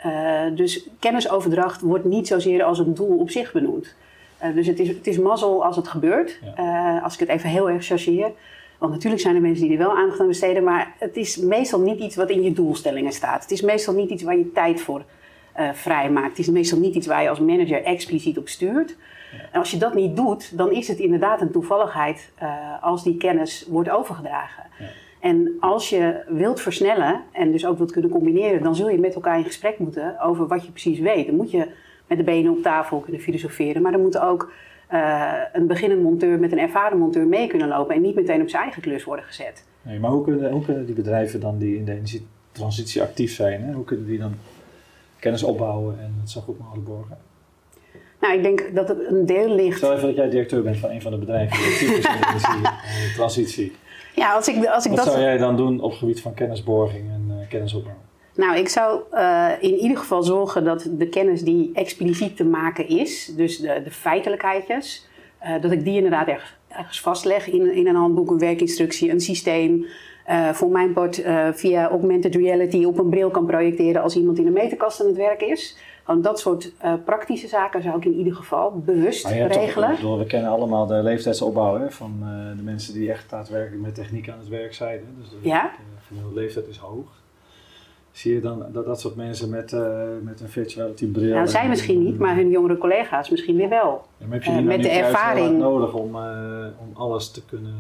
Uh, 0.05 0.41
dus 0.55 0.87
kennisoverdracht 0.99 1.81
wordt 1.81 2.05
niet 2.05 2.27
zozeer 2.27 2.63
als 2.63 2.79
een 2.79 2.93
doel 2.93 3.17
op 3.17 3.29
zich 3.29 3.51
benoemd. 3.51 3.95
Uh, 4.43 4.55
dus 4.55 4.67
het 4.67 4.79
is, 4.79 4.87
het 4.87 5.07
is 5.07 5.17
mazzel 5.17 5.65
als 5.65 5.75
het 5.75 5.87
gebeurt, 5.87 6.39
uh, 6.59 7.03
als 7.03 7.13
ik 7.13 7.19
het 7.19 7.29
even 7.29 7.49
heel 7.49 7.69
erg 7.69 7.85
chargeer. 7.85 8.31
Want 8.77 8.91
natuurlijk 8.91 9.21
zijn 9.21 9.35
er 9.35 9.41
mensen 9.41 9.63
die 9.63 9.71
er 9.77 9.83
wel 9.83 9.97
aandacht 9.97 10.19
aan 10.19 10.27
besteden, 10.27 10.63
maar 10.63 10.93
het 10.97 11.17
is 11.17 11.37
meestal 11.37 11.79
niet 11.79 11.99
iets 11.99 12.15
wat 12.15 12.29
in 12.29 12.41
je 12.41 12.53
doelstellingen 12.53 13.11
staat. 13.11 13.41
Het 13.41 13.51
is 13.51 13.61
meestal 13.61 13.93
niet 13.93 14.09
iets 14.09 14.23
waar 14.23 14.37
je 14.37 14.51
tijd 14.51 14.81
voor 14.81 15.03
vrijmaakt. 15.73 16.29
Het 16.29 16.39
is 16.39 16.49
meestal 16.49 16.79
niet 16.79 16.95
iets 16.95 17.07
waar 17.07 17.21
je 17.21 17.29
als 17.29 17.39
manager 17.39 17.83
expliciet 17.83 18.37
op 18.37 18.47
stuurt. 18.47 18.95
Ja. 19.31 19.37
En 19.51 19.59
als 19.59 19.71
je 19.71 19.77
dat 19.77 19.93
niet 19.93 20.15
doet, 20.15 20.57
dan 20.57 20.71
is 20.71 20.87
het 20.87 20.99
inderdaad 20.99 21.41
een 21.41 21.51
toevalligheid 21.51 22.31
als 22.81 23.03
die 23.03 23.17
kennis 23.17 23.65
wordt 23.67 23.89
overgedragen. 23.89 24.63
Ja. 24.79 24.85
En 25.19 25.57
als 25.59 25.89
je 25.89 26.23
wilt 26.27 26.61
versnellen 26.61 27.21
en 27.31 27.51
dus 27.51 27.65
ook 27.65 27.77
wilt 27.77 27.91
kunnen 27.91 28.11
combineren, 28.11 28.63
dan 28.63 28.75
zul 28.75 28.89
je 28.89 28.99
met 28.99 29.15
elkaar 29.15 29.37
in 29.37 29.43
gesprek 29.43 29.79
moeten 29.79 30.21
over 30.21 30.47
wat 30.47 30.65
je 30.65 30.71
precies 30.71 30.99
weet. 30.99 31.25
Dan 31.25 31.35
moet 31.35 31.51
je 31.51 31.67
met 32.07 32.17
de 32.17 32.23
benen 32.23 32.51
op 32.51 32.61
tafel 32.61 32.99
kunnen 32.99 33.21
filosoferen, 33.21 33.81
maar 33.81 33.91
dan 33.91 34.01
moet 34.01 34.19
ook 34.19 34.51
uh, 34.93 35.31
een 35.53 35.67
beginnend 35.67 36.01
monteur 36.01 36.39
met 36.39 36.51
een 36.51 36.59
ervaren 36.59 36.97
monteur 36.97 37.27
mee 37.27 37.47
kunnen 37.47 37.67
lopen 37.67 37.95
en 37.95 38.01
niet 38.01 38.15
meteen 38.15 38.41
op 38.41 38.49
zijn 38.49 38.63
eigen 38.63 38.81
klus 38.81 39.03
worden 39.03 39.25
gezet. 39.25 39.65
Nee, 39.81 39.99
maar 39.99 40.11
hoe 40.11 40.23
kunnen, 40.23 40.51
hoe 40.51 40.65
kunnen 40.65 40.85
die 40.85 40.95
bedrijven 40.95 41.39
dan 41.39 41.57
die 41.57 41.77
in 41.77 41.85
de 41.85 41.91
energietransitie 41.91 43.01
actief 43.01 43.33
zijn, 43.33 43.63
hè? 43.63 43.73
hoe 43.73 43.85
kunnen 43.85 44.05
die 44.05 44.17
dan 44.17 44.33
kennis 45.19 45.43
opbouwen 45.43 45.99
en 45.99 46.15
het 46.19 46.29
zo 46.29 46.41
goed 46.41 46.59
mogelijk 46.59 46.85
borgen? 46.85 47.17
Nou, 48.19 48.33
ik 48.33 48.43
denk 48.43 48.75
dat 48.75 48.87
het 48.87 49.05
een 49.09 49.25
deel 49.25 49.55
ligt. 49.55 49.77
Stel 49.77 49.93
even 49.93 50.07
dat 50.07 50.15
jij 50.15 50.29
directeur 50.29 50.61
bent 50.61 50.77
van 50.77 50.89
een 50.89 51.01
van 51.01 51.11
de 51.11 51.17
bedrijven 51.17 51.57
die 51.57 51.67
actief 51.67 51.89
is 51.89 52.05
in 52.55 52.61
de 52.61 52.69
energietransitie. 52.89 53.71
Ja, 54.15 54.33
als 54.33 54.47
ik, 54.47 54.65
als 54.65 54.85
ik 54.85 54.91
Wat 54.91 55.03
dat... 55.03 55.13
zou 55.13 55.23
jij 55.25 55.37
dan 55.37 55.57
doen 55.57 55.81
op 55.81 55.89
het 55.89 55.99
gebied 55.99 56.21
van 56.21 56.33
kennisborging 56.33 57.09
en 57.09 57.25
uh, 57.29 57.49
kennisopbouw? 57.49 57.93
Nou, 58.35 58.57
ik 58.57 58.69
zou 58.69 59.01
uh, 59.13 59.49
in 59.59 59.75
ieder 59.75 59.97
geval 59.97 60.23
zorgen 60.23 60.63
dat 60.63 60.89
de 60.91 61.09
kennis 61.09 61.41
die 61.41 61.69
expliciet 61.73 62.37
te 62.37 62.45
maken 62.45 62.87
is, 62.87 63.25
dus 63.35 63.57
de, 63.57 63.81
de 63.83 63.91
feitelijkheidjes, 63.91 65.07
uh, 65.43 65.61
dat 65.61 65.71
ik 65.71 65.83
die 65.83 65.95
inderdaad 65.95 66.27
ergens, 66.27 66.55
ergens 66.67 67.01
vastleg 67.01 67.47
in, 67.47 67.73
in 67.73 67.87
een 67.87 67.95
handboek, 67.95 68.31
een 68.31 68.39
werkinstructie, 68.39 69.11
een 69.11 69.21
systeem. 69.21 69.85
voor 70.53 70.69
mijn 70.69 70.93
part 70.93 71.23
via 71.53 71.89
augmented 71.89 72.35
reality 72.35 72.85
op 72.85 72.99
een 72.99 73.09
bril 73.09 73.29
kan 73.29 73.45
projecteren 73.45 74.01
als 74.01 74.15
iemand 74.15 74.39
in 74.39 74.47
een 74.47 74.53
meterkast 74.53 75.01
aan 75.01 75.07
het 75.07 75.15
werk 75.15 75.41
is. 75.41 75.77
Gewoon 76.09 76.23
dat 76.23 76.39
soort 76.39 76.71
uh, 76.83 76.93
praktische 77.05 77.47
zaken 77.47 77.81
zou 77.81 77.97
ik 77.97 78.05
in 78.05 78.13
ieder 78.13 78.35
geval 78.35 78.79
bewust 78.85 79.27
regelen. 79.27 79.97
Toch, 79.97 80.17
we 80.17 80.25
kennen 80.25 80.51
allemaal 80.51 80.85
de 80.85 80.93
leeftijdsopbouw 80.93 81.79
hè, 81.79 81.91
van 81.91 82.19
uh, 82.21 82.57
de 82.57 82.63
mensen 82.63 82.93
die 82.93 83.11
echt 83.11 83.29
daadwerkelijk 83.29 83.81
met 83.81 83.95
techniek 83.95 84.29
aan 84.29 84.39
het 84.39 84.47
werk 84.47 84.73
zijn. 84.73 84.99
Hè. 84.99 85.21
Dus 85.21 85.29
de 85.29 85.37
ja? 85.41 85.71
leeftijd 86.33 86.67
is 86.67 86.77
hoog. 86.77 87.07
Zie 88.11 88.33
je 88.33 88.41
dan 88.41 88.65
dat 88.71 88.85
dat 88.85 88.99
soort 88.99 89.15
mensen 89.15 89.49
met, 89.49 89.71
uh, 89.71 90.03
met 90.21 90.41
een 90.41 90.49
virtuality 90.49 91.11
bril... 91.11 91.33
Nou, 91.33 91.47
zij 91.47 91.67
misschien 91.67 92.03
niet, 92.03 92.19
maar 92.19 92.35
hun 92.35 92.49
jongere 92.49 92.77
collega's 92.77 93.29
misschien 93.29 93.55
weer 93.55 93.69
wel. 93.69 94.05
Ja, 94.17 94.25
maar 94.25 94.33
heb 94.33 94.43
je 94.43 94.51
die 94.51 94.61
met 94.61 94.83
de 94.83 94.89
ervaring 94.89 95.57
nodig 95.57 95.93
om, 95.93 96.15
om 96.79 96.89
alles 96.93 97.31
te 97.31 97.45
kunnen 97.45 97.75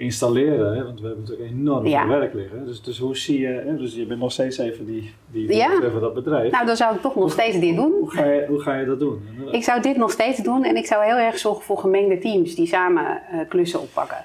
installeren, 0.00 0.76
hè? 0.76 0.84
want 0.84 1.00
we 1.00 1.06
hebben 1.06 1.24
natuurlijk 1.24 1.50
enorm 1.50 1.84
veel 1.84 2.06
werk 2.06 2.34
liggen. 2.34 2.66
Dus, 2.66 2.82
dus 2.82 2.98
hoe 2.98 3.16
zie 3.16 3.40
je, 3.40 3.46
hè? 3.46 3.76
dus 3.76 3.94
je 3.94 4.06
bent 4.06 4.20
nog 4.20 4.32
steeds 4.32 4.58
even 4.58 4.86
die, 4.86 5.14
die 5.26 5.54
ja. 5.54 5.80
van 5.90 6.00
dat 6.00 6.14
bedrijf. 6.14 6.52
Nou, 6.52 6.66
dan 6.66 6.76
zou 6.76 6.94
ik 6.94 7.00
toch 7.00 7.14
nog 7.14 7.32
steeds 7.32 7.60
dit 7.60 7.76
doen. 7.76 7.92
Hoe 7.92 8.10
ga, 8.10 8.24
je, 8.24 8.44
hoe 8.48 8.60
ga 8.60 8.74
je 8.74 8.86
dat 8.86 8.98
doen? 8.98 9.22
Ik 9.50 9.64
zou 9.64 9.82
dit 9.82 9.96
nog 9.96 10.10
steeds 10.10 10.38
doen 10.38 10.64
en 10.64 10.76
ik 10.76 10.86
zou 10.86 11.04
heel 11.04 11.16
erg 11.16 11.38
zorgen 11.38 11.64
voor 11.64 11.78
gemengde 11.78 12.18
teams 12.18 12.54
die 12.54 12.66
samen 12.66 13.04
uh, 13.04 13.40
klussen 13.48 13.80
oppakken. 13.80 14.24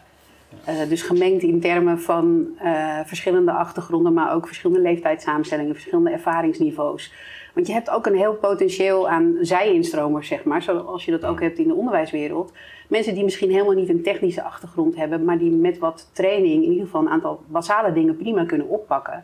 Uh, 0.69 0.89
dus 0.89 1.01
gemengd 1.01 1.43
in 1.43 1.61
termen 1.61 1.99
van 1.99 2.47
uh, 2.63 2.99
verschillende 3.05 3.51
achtergronden, 3.51 4.13
maar 4.13 4.33
ook 4.33 4.47
verschillende 4.47 4.81
leeftijdssamenstellingen, 4.81 5.73
verschillende 5.73 6.09
ervaringsniveaus. 6.09 7.13
Want 7.53 7.67
je 7.67 7.73
hebt 7.73 7.89
ook 7.89 8.05
een 8.05 8.15
heel 8.15 8.33
potentieel 8.33 9.09
aan 9.09 9.37
zij-instromers, 9.41 10.27
zeg 10.27 10.43
maar, 10.43 10.61
zoals 10.61 11.05
je 11.05 11.11
dat 11.11 11.25
ook 11.25 11.41
hebt 11.41 11.59
in 11.59 11.67
de 11.67 11.73
onderwijswereld. 11.73 12.51
Mensen 12.87 13.13
die 13.13 13.23
misschien 13.23 13.51
helemaal 13.51 13.73
niet 13.73 13.89
een 13.89 14.03
technische 14.03 14.43
achtergrond 14.43 14.95
hebben, 14.95 15.25
maar 15.25 15.37
die 15.37 15.51
met 15.51 15.77
wat 15.77 16.09
training 16.13 16.63
in 16.63 16.69
ieder 16.69 16.85
geval 16.85 17.01
een 17.01 17.09
aantal 17.09 17.41
basale 17.47 17.93
dingen 17.93 18.17
prima 18.17 18.45
kunnen 18.45 18.67
oppakken. 18.67 19.23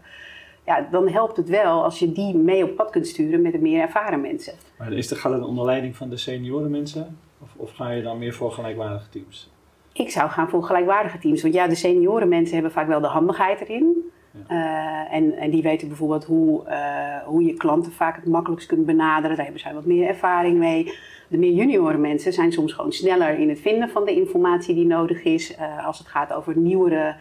Ja, 0.65 0.87
dan 0.91 1.09
helpt 1.09 1.37
het 1.37 1.49
wel 1.49 1.83
als 1.83 1.99
je 1.99 2.11
die 2.11 2.35
mee 2.35 2.63
op 2.63 2.75
pad 2.75 2.89
kunt 2.89 3.07
sturen 3.07 3.41
met 3.41 3.51
de 3.51 3.59
meer 3.59 3.81
ervaren 3.81 4.21
mensen. 4.21 4.53
Maar 4.77 4.93
is 4.93 5.07
de, 5.07 5.15
gaat 5.15 5.31
het 5.31 5.43
onder 5.43 5.65
leiding 5.65 5.95
van 5.95 6.09
de 6.09 6.17
senioren 6.17 6.71
mensen? 6.71 7.17
Of, 7.41 7.49
of 7.55 7.71
ga 7.71 7.89
je 7.89 8.01
dan 8.01 8.17
meer 8.17 8.33
voor 8.33 8.51
gelijkwaardige 8.51 9.09
teams? 9.09 9.51
Ik 9.93 10.09
zou 10.09 10.29
gaan 10.29 10.49
voor 10.49 10.63
gelijkwaardige 10.63 11.17
teams. 11.17 11.41
Want 11.41 11.53
ja, 11.53 11.67
de 11.67 11.75
senioren 11.75 12.29
mensen 12.29 12.53
hebben 12.53 12.71
vaak 12.71 12.87
wel 12.87 13.01
de 13.01 13.07
handigheid 13.07 13.61
erin. 13.61 14.11
Ja. 14.47 14.55
Uh, 14.55 15.13
en, 15.13 15.33
en 15.33 15.49
die 15.49 15.61
weten 15.61 15.87
bijvoorbeeld 15.87 16.25
hoe, 16.25 16.63
uh, 16.67 17.17
hoe 17.25 17.43
je 17.43 17.53
klanten 17.53 17.91
vaak 17.91 18.15
het 18.15 18.25
makkelijkst 18.25 18.67
kunt 18.67 18.85
benaderen. 18.85 19.35
Daar 19.35 19.45
hebben 19.45 19.61
zij 19.61 19.73
wat 19.73 19.85
meer 19.85 20.07
ervaring 20.07 20.57
mee. 20.57 20.93
De 21.31 21.37
meer 21.37 21.51
junioren 21.51 22.01
mensen 22.01 22.33
zijn 22.33 22.51
soms 22.51 22.73
gewoon 22.73 22.91
sneller 22.91 23.39
in 23.39 23.49
het 23.49 23.59
vinden 23.59 23.89
van 23.89 24.05
de 24.05 24.15
informatie 24.15 24.75
die 24.75 24.85
nodig 24.85 25.23
is. 25.23 25.51
Uh, 25.51 25.87
als 25.87 25.97
het 25.97 26.07
gaat 26.07 26.33
over 26.33 26.57
nieuwere 26.57 27.15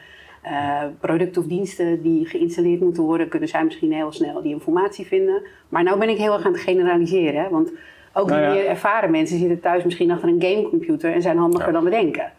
producten 1.01 1.42
of 1.42 1.49
diensten 1.49 2.03
die 2.03 2.27
geïnstalleerd 2.27 2.81
moeten 2.81 3.03
worden, 3.03 3.29
kunnen 3.29 3.49
zij 3.49 3.64
misschien 3.64 3.92
heel 3.92 4.12
snel 4.12 4.42
die 4.42 4.53
informatie 4.53 5.07
vinden. 5.07 5.42
Maar 5.68 5.83
nu 5.83 5.96
ben 5.96 6.09
ik 6.09 6.18
heel 6.18 6.33
erg 6.33 6.46
aan 6.46 6.53
het 6.53 6.61
generaliseren. 6.61 7.42
Hè? 7.42 7.49
Want 7.49 7.73
ook 8.12 8.29
nou 8.29 8.40
ja. 8.40 8.53
die 8.53 8.61
meer 8.61 8.68
ervaren 8.68 9.11
mensen 9.11 9.38
zitten 9.38 9.61
thuis 9.61 9.85
misschien 9.85 10.11
achter 10.11 10.29
een 10.29 10.42
gamecomputer 10.42 11.12
en 11.12 11.23
zijn 11.23 11.37
handiger 11.37 11.66
ja. 11.66 11.73
dan 11.73 11.85
we 11.85 11.90
denken. 11.90 12.33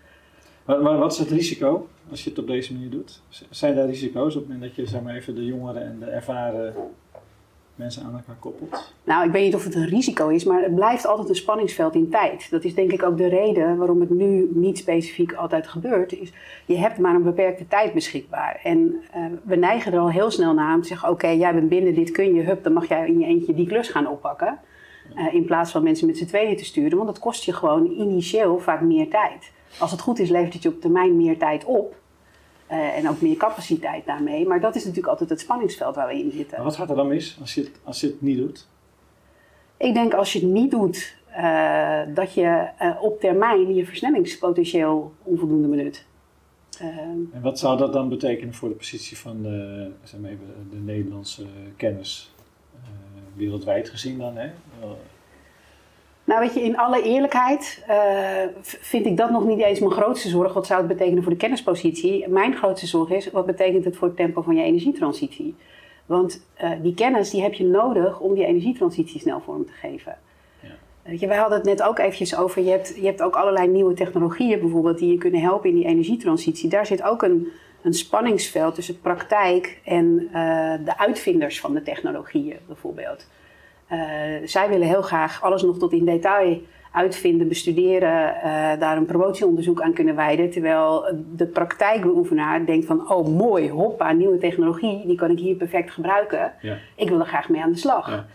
Wat, 0.66 0.82
wat 0.82 1.12
is 1.12 1.18
het 1.18 1.30
risico 1.30 1.88
als 2.10 2.24
je 2.24 2.30
het 2.30 2.40
op 2.40 2.48
deze 2.48 2.74
manier 2.74 2.90
doet? 2.90 3.22
Zijn 3.50 3.76
daar 3.76 3.86
risico's 3.86 4.36
op 4.36 4.42
het 4.42 4.52
moment 4.52 4.62
dat 4.62 4.76
je 4.76 4.92
zeg 4.92 5.02
maar, 5.02 5.16
even 5.16 5.36
de 5.36 5.46
jongeren 5.46 5.82
en 5.82 6.00
de 6.00 6.06
ervaren 6.06 6.74
mensen 7.82 8.04
aan 8.04 8.14
elkaar 8.14 8.36
koppelt? 8.40 8.94
Nou, 9.04 9.26
ik 9.26 9.32
weet 9.32 9.44
niet 9.44 9.56
of 9.56 9.64
het 9.64 9.76
een 9.76 9.88
risico 9.88 10.28
is, 10.28 10.44
maar 10.44 10.62
het 10.62 10.76
blijft 10.76 11.06
altijd 11.06 11.30
een 11.30 11.36
spanningsveld 11.36 11.96
in 11.96 12.10
tijd. 12.10 12.48
Dat 12.50 12.64
is 12.64 12.76
denk 12.76 12.92
ik 12.92 13.04
ook 13.04 13.18
de 13.18 13.28
reden 13.28 13.78
waarom 13.78 14.00
het 14.00 14.10
nu 14.10 14.50
niet 14.54 14.78
specifiek 14.78 15.34
altijd 15.34 15.68
gebeurt. 15.68 16.12
Is, 16.12 16.32
je 16.66 16.78
hebt 16.78 16.98
maar 16.98 17.16
een 17.16 17.24
beperkte 17.24 17.68
tijd 17.68 17.94
beschikbaar. 17.94 18.60
En 18.64 18.80
uh, 19.16 19.26
we 19.44 19.56
neigen 19.56 19.94
er 19.94 20.00
al 20.00 20.12
heel 20.12 20.32
snel 20.32 20.54
naar 20.54 20.76
om 20.76 20.82
te 20.82 20.88
zeggen: 20.88 21.10
Oké, 21.10 21.28
jij 21.28 21.54
bent 21.54 21.70
binnen, 21.70 21.94
dit 21.94 22.12
kun 22.12 22.34
je, 22.34 22.42
hup, 22.42 22.64
dan 22.64 22.74
mag 22.74 22.88
jij 22.88 23.08
in 23.08 23.20
je 23.20 23.26
eentje 23.26 23.54
die 23.54 23.68
klus 23.68 23.90
gaan 23.90 24.08
oppakken. 24.08 24.60
Uh, 25.16 25.34
in 25.34 25.46
plaats 25.46 25.72
van 25.72 25.84
mensen 25.84 26.08
met 26.08 26.18
z'n 26.18 26.26
tweeën 26.26 26.58
te 26.58 26.66
sturen, 26.66 26.98
want 26.98 27.10
dat 27.10 27.20
kost 27.20 27.44
je 27.44 27.54
gewoon 27.54 27.86
initieel 27.86 28.60
vaak 28.60 28.82
meer 28.82 29.10
tijd. 29.10 29.52
Als 29.80 29.92
het 29.92 30.02
goed 30.02 30.20
is, 30.20 30.30
levert 30.30 30.54
het 30.54 30.64
je 30.64 30.70
op 30.70 30.82
termijn 30.82 31.18
meer 31.18 31.38
tijd 31.38 31.66
op. 31.66 32.01
Uh, 32.72 32.98
en 32.98 33.10
ook 33.10 33.22
meer 33.22 33.38
capaciteit 33.38 34.06
daarmee. 34.06 34.48
Maar 34.48 34.62
dat 34.62 34.76
is 34.76 34.82
natuurlijk 34.82 35.12
altijd 35.12 35.30
het 35.30 35.40
spanningsveld 35.40 35.96
waar 35.96 36.08
we 36.08 36.20
in 36.20 36.32
zitten. 36.32 36.56
Maar 36.58 36.66
wat 36.66 36.76
gaat 36.76 36.90
er 36.90 36.96
dan 36.96 37.08
mis 37.08 37.38
als 37.42 37.54
je 37.54 37.62
het, 37.62 37.72
als 37.84 38.02
je 38.02 38.08
het 38.08 38.22
niet 38.22 38.38
doet? 38.38 38.68
Ik 39.78 39.94
denk 39.94 40.14
als 40.14 40.34
je 40.34 40.40
het 40.40 40.48
niet 40.48 40.72
doet, 40.72 41.16
uh, 41.38 42.00
dat 42.14 42.34
je 42.34 42.68
uh, 42.82 42.98
op 43.02 43.20
termijn 43.20 43.76
je 43.76 43.86
versnellingspotentieel 43.86 45.14
onvoldoende 45.24 45.68
benut. 45.68 46.06
en 46.78 47.42
wat 47.42 47.60
zou 47.60 47.78
dat 47.78 47.94
dan 47.94 48.10
betekenen 48.10 48.54
voor 48.54 48.70
de 48.70 48.76
positie 48.76 49.18
van 49.18 49.42
de, 49.42 49.88
zeg 50.04 50.20
maar 50.20 50.30
even, 50.30 50.46
de 50.70 50.78
Nederlandse 50.78 51.46
kennis? 51.76 52.32
wereldwijd 53.34 53.90
gezien 53.90 54.18
dan. 54.18 54.36
Hè? 54.36 54.50
Nou, 56.24 56.40
weet 56.40 56.54
je, 56.54 56.62
in 56.62 56.78
alle 56.78 57.04
eerlijkheid 57.04 57.86
vind 58.62 59.06
ik 59.06 59.18
dat 59.18 59.32
nog 59.32 59.46
niet 59.46 59.60
eens 59.60 59.80
mijn 59.80 59.92
grootste 59.92 60.30
zorg. 60.30 60.54
Wat 60.54 60.66
zou 60.66 60.80
het 60.80 60.98
betekenen 60.98 61.24
voor 61.24 61.32
de 61.32 61.38
kennispositie? 61.38 62.28
Mijn 62.30 62.56
grootste 62.56 62.88
zorg 62.88 63.10
is, 63.10 63.32
wat 63.32 63.46
betekent 63.46 63.86
het 63.86 63.96
voor 63.96 64.08
het 64.08 64.18
tempo 64.18 64.42
van 64.42 64.56
je 64.56 64.64
energietransitie? 64.64 65.56
Want 66.06 66.46
die 66.82 66.94
kennis 66.94 67.30
die 67.30 67.42
heb 67.42 67.54
je 67.54 67.66
nodig 67.66 68.20
om 68.20 68.34
die 68.34 68.46
energietransitie 68.46 69.20
snel 69.20 69.42
vorm 69.42 69.66
te 69.66 69.72
geven. 69.72 70.18
Weet 71.04 71.20
je, 71.20 71.28
wij 71.28 71.38
hadden 71.38 71.58
het 71.58 71.68
net 71.68 71.82
ook 71.84 72.00
eventjes 72.00 72.36
over, 72.36 72.62
je 72.62 72.70
hebt, 72.70 72.96
je 72.96 73.06
hebt 73.06 73.22
ook 73.22 73.36
allerlei 73.36 73.68
nieuwe 73.68 73.94
technologieën 73.94 74.60
bijvoorbeeld 74.60 74.98
die 74.98 75.12
je 75.12 75.18
kunnen 75.18 75.42
helpen 75.42 75.70
in 75.70 75.76
die 75.76 75.86
energietransitie. 75.86 76.70
Daar 76.70 76.86
zit 76.86 77.04
ook 77.04 77.22
een, 77.22 77.48
een 77.82 77.94
spanningsveld 77.94 78.76
tussen 78.76 79.00
praktijk 79.00 79.80
en 79.84 80.22
uh, 80.22 80.32
de 80.86 80.98
uitvinders 80.98 81.60
van 81.60 81.74
de 81.74 81.84
technologieën 81.84 82.58
bijvoorbeeld. 82.68 83.28
Uh, 83.92 83.98
zij 84.44 84.70
willen 84.70 84.88
heel 84.88 85.02
graag 85.02 85.42
alles 85.44 85.62
nog 85.62 85.78
tot 85.78 85.92
in 85.92 86.06
detail 86.06 86.62
uitvinden, 86.92 87.48
bestuderen, 87.48 88.36
uh, 88.36 88.44
daar 88.80 88.98
een 88.98 89.06
promotieonderzoek 89.06 89.82
aan 89.82 89.94
kunnen 89.94 90.16
wijden. 90.16 90.50
Terwijl 90.50 91.16
de 91.36 91.46
praktijkbeoefenaar 91.46 92.66
denkt 92.66 92.86
van, 92.86 93.12
oh 93.12 93.28
mooi, 93.28 93.70
hoppa, 93.70 94.12
nieuwe 94.12 94.38
technologie, 94.38 95.08
die 95.08 95.18
kan 95.18 95.32
ik 95.32 95.40
hier 95.40 95.56
perfect 95.56 95.92
gebruiken. 95.92 96.54
Ja. 96.62 96.78
Ik 96.96 97.10
wil 97.10 97.20
er 97.20 97.26
graag 97.26 97.50
mee 97.50 97.62
aan 97.62 97.72
de 97.72 97.78
slag. 97.78 98.10
Ja. 98.10 98.26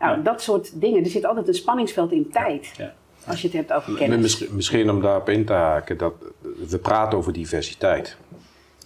Nou, 0.00 0.22
dat 0.22 0.42
soort 0.42 0.80
dingen. 0.80 1.04
Er 1.04 1.10
zit 1.10 1.24
altijd 1.24 1.48
een 1.48 1.54
spanningsveld 1.54 2.12
in 2.12 2.30
tijd. 2.30 2.92
Als 3.26 3.40
je 3.40 3.46
het 3.46 3.56
hebt 3.56 3.72
over 3.72 3.94
kennis. 3.94 4.20
Misschien, 4.20 4.54
misschien 4.54 4.90
om 4.90 5.00
daarop 5.00 5.28
in 5.28 5.44
te 5.44 5.52
haken, 5.52 5.98
dat 5.98 6.14
we 6.68 6.78
praten 6.78 7.18
over 7.18 7.32
diversiteit. 7.32 8.16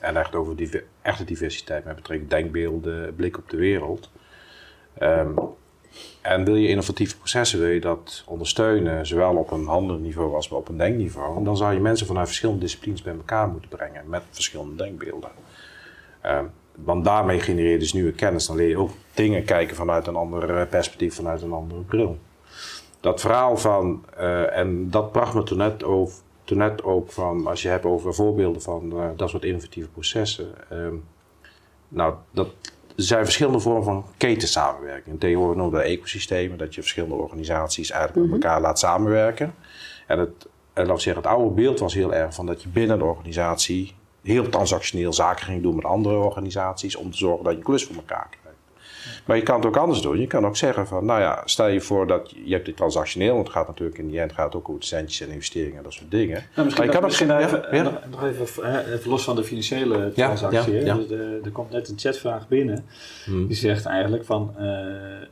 En 0.01 0.17
echt 0.17 0.35
over 0.35 0.57
die, 0.57 0.83
echte 1.03 1.25
diversiteit 1.25 1.85
met 1.85 1.97
betrekking 1.97 2.31
denkbeelden, 2.31 3.15
blik 3.15 3.39
op 3.39 3.51
de 3.51 3.57
wereld. 3.57 4.11
Um, 5.03 5.35
en 6.21 6.45
wil 6.45 6.55
je 6.55 6.69
innovatieve 6.69 7.17
processen, 7.17 7.59
wil 7.59 7.69
je 7.69 7.81
dat 7.81 8.23
ondersteunen, 8.27 9.07
zowel 9.07 9.37
op 9.37 9.51
een 9.51 9.67
handelniveau 9.67 10.35
als 10.35 10.49
op 10.49 10.69
een 10.69 10.77
denkniveau, 10.77 11.45
dan 11.45 11.57
zou 11.57 11.75
je 11.75 11.81
mensen 11.81 12.07
vanuit 12.07 12.27
verschillende 12.27 12.61
disciplines 12.61 13.03
bij 13.03 13.15
elkaar 13.15 13.49
moeten 13.49 13.71
brengen 13.71 14.09
met 14.09 14.23
verschillende 14.31 14.75
denkbeelden. 14.75 15.31
Um, 16.27 16.51
want 16.85 17.05
daarmee 17.05 17.41
genereer 17.41 17.71
je 17.71 17.79
dus 17.79 17.93
nieuwe 17.93 18.13
kennis. 18.13 18.47
Dan 18.47 18.57
leer 18.57 18.69
je 18.69 18.79
ook 18.79 18.91
dingen 19.15 19.45
kijken 19.45 19.77
vanuit 19.77 20.07
een 20.07 20.17
ander 20.17 20.67
perspectief, 20.67 21.15
vanuit 21.15 21.43
een 21.43 21.53
andere 21.53 21.81
bril. 21.81 22.19
Dat 23.01 23.21
verhaal 23.21 23.57
van, 23.57 24.05
uh, 24.19 24.57
en 24.57 24.91
dat 24.91 25.13
bracht 25.13 25.35
me 25.35 25.43
toen 25.43 25.59
net, 25.59 25.79
toen 26.45 26.59
net 26.59 26.83
ook 26.83 27.13
van, 27.13 27.47
als 27.47 27.63
je 27.63 27.69
hebt 27.69 27.85
over 27.85 28.15
voorbeelden 28.15 28.63
van 28.63 28.93
uh, 28.95 29.09
dat 29.17 29.31
soort 29.31 29.45
innovatieve 29.45 29.89
processen. 29.89 30.49
Uh, 30.73 30.87
nou, 31.89 32.15
dat 32.31 32.49
er 32.99 33.05
zijn 33.05 33.25
verschillende 33.25 33.61
vormen 33.61 33.85
van 33.85 34.05
ketensamenwerking. 34.17 35.21
Tegenwoordig 35.21 35.57
noemen 35.57 35.79
we 35.79 35.85
dat 35.85 35.93
ecosystemen, 35.95 36.59
dat 36.59 36.75
je 36.75 36.81
verschillende 36.81 37.15
organisaties 37.15 37.91
eigenlijk 37.91 38.21
met 38.21 38.39
mhm. 38.39 38.45
elkaar 38.45 38.61
laat 38.61 38.79
samenwerken. 38.79 39.55
En 40.07 40.19
het, 40.19 40.47
en 40.73 40.83
laten 40.83 40.95
we 40.95 41.01
zeggen, 41.01 41.23
het 41.23 41.33
oude 41.33 41.55
beeld 41.55 41.79
was 41.79 41.95
heel 41.95 42.15
erg 42.15 42.35
van 42.35 42.47
dat 42.47 42.63
je 42.63 42.69
binnen 42.69 42.99
de 42.99 43.05
organisatie 43.05 43.95
heel 44.23 44.49
transactioneel 44.49 45.13
zaken 45.13 45.45
ging 45.45 45.63
doen 45.63 45.75
met 45.75 45.85
andere 45.85 46.17
organisaties 46.17 46.97
om 46.97 47.11
te 47.11 47.17
zorgen 47.17 47.45
dat 47.45 47.55
je 47.55 47.63
klus 47.63 47.85
voor 47.85 47.97
elkaar 47.97 48.27
krijgt. 48.31 48.48
Maar 49.29 49.37
je 49.37 49.43
kan 49.43 49.57
het 49.57 49.67
ook 49.67 49.77
anders 49.77 50.01
doen. 50.01 50.21
Je 50.21 50.27
kan 50.27 50.47
ook 50.47 50.57
zeggen 50.57 50.87
van, 50.87 51.05
nou 51.05 51.21
ja, 51.21 51.43
stel 51.45 51.69
je 51.69 51.81
voor 51.81 52.07
dat 52.07 52.35
je, 52.45 52.53
hebt 52.53 52.67
dit 52.67 52.77
transactioneel, 52.77 53.35
want 53.35 53.47
het 53.47 53.57
gaat 53.57 53.67
natuurlijk 53.67 53.99
in 53.99 54.09
die 54.09 54.21
end 54.21 54.33
gaat 54.33 54.55
ook 54.55 54.69
over 54.69 54.83
centjes 54.83 55.29
en 55.29 55.33
investeringen 55.35 55.77
en 55.77 55.83
dat 55.83 55.93
soort 55.93 56.11
dingen. 56.11 56.45
Nou, 56.55 56.65
misschien 56.67 56.87
maar 56.87 56.95
je 56.95 57.01
kan 57.01 57.09
misschien 57.09 57.33
ook, 57.33 57.41
even, 57.41 57.77
ja? 57.77 58.01
nog, 58.11 58.25
even, 58.25 58.93
even, 58.93 59.11
los 59.11 59.25
van 59.25 59.37
de 59.37 59.45
financiële 59.45 60.13
transactie. 60.13 60.85
Ja, 60.85 60.95
dus 60.95 61.09
de, 61.09 61.41
er 61.45 61.51
komt 61.51 61.71
net 61.71 61.89
een 61.89 61.99
chatvraag 61.99 62.49
binnen. 62.49 62.85
Hmm. 63.25 63.47
Die 63.47 63.57
zegt 63.57 63.85
eigenlijk 63.85 64.25
van, 64.25 64.55
uh, 64.59 64.67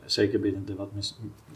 zeker 0.05 0.39
binnen 0.39 0.65
de 0.65 0.75
wat, 0.75 0.89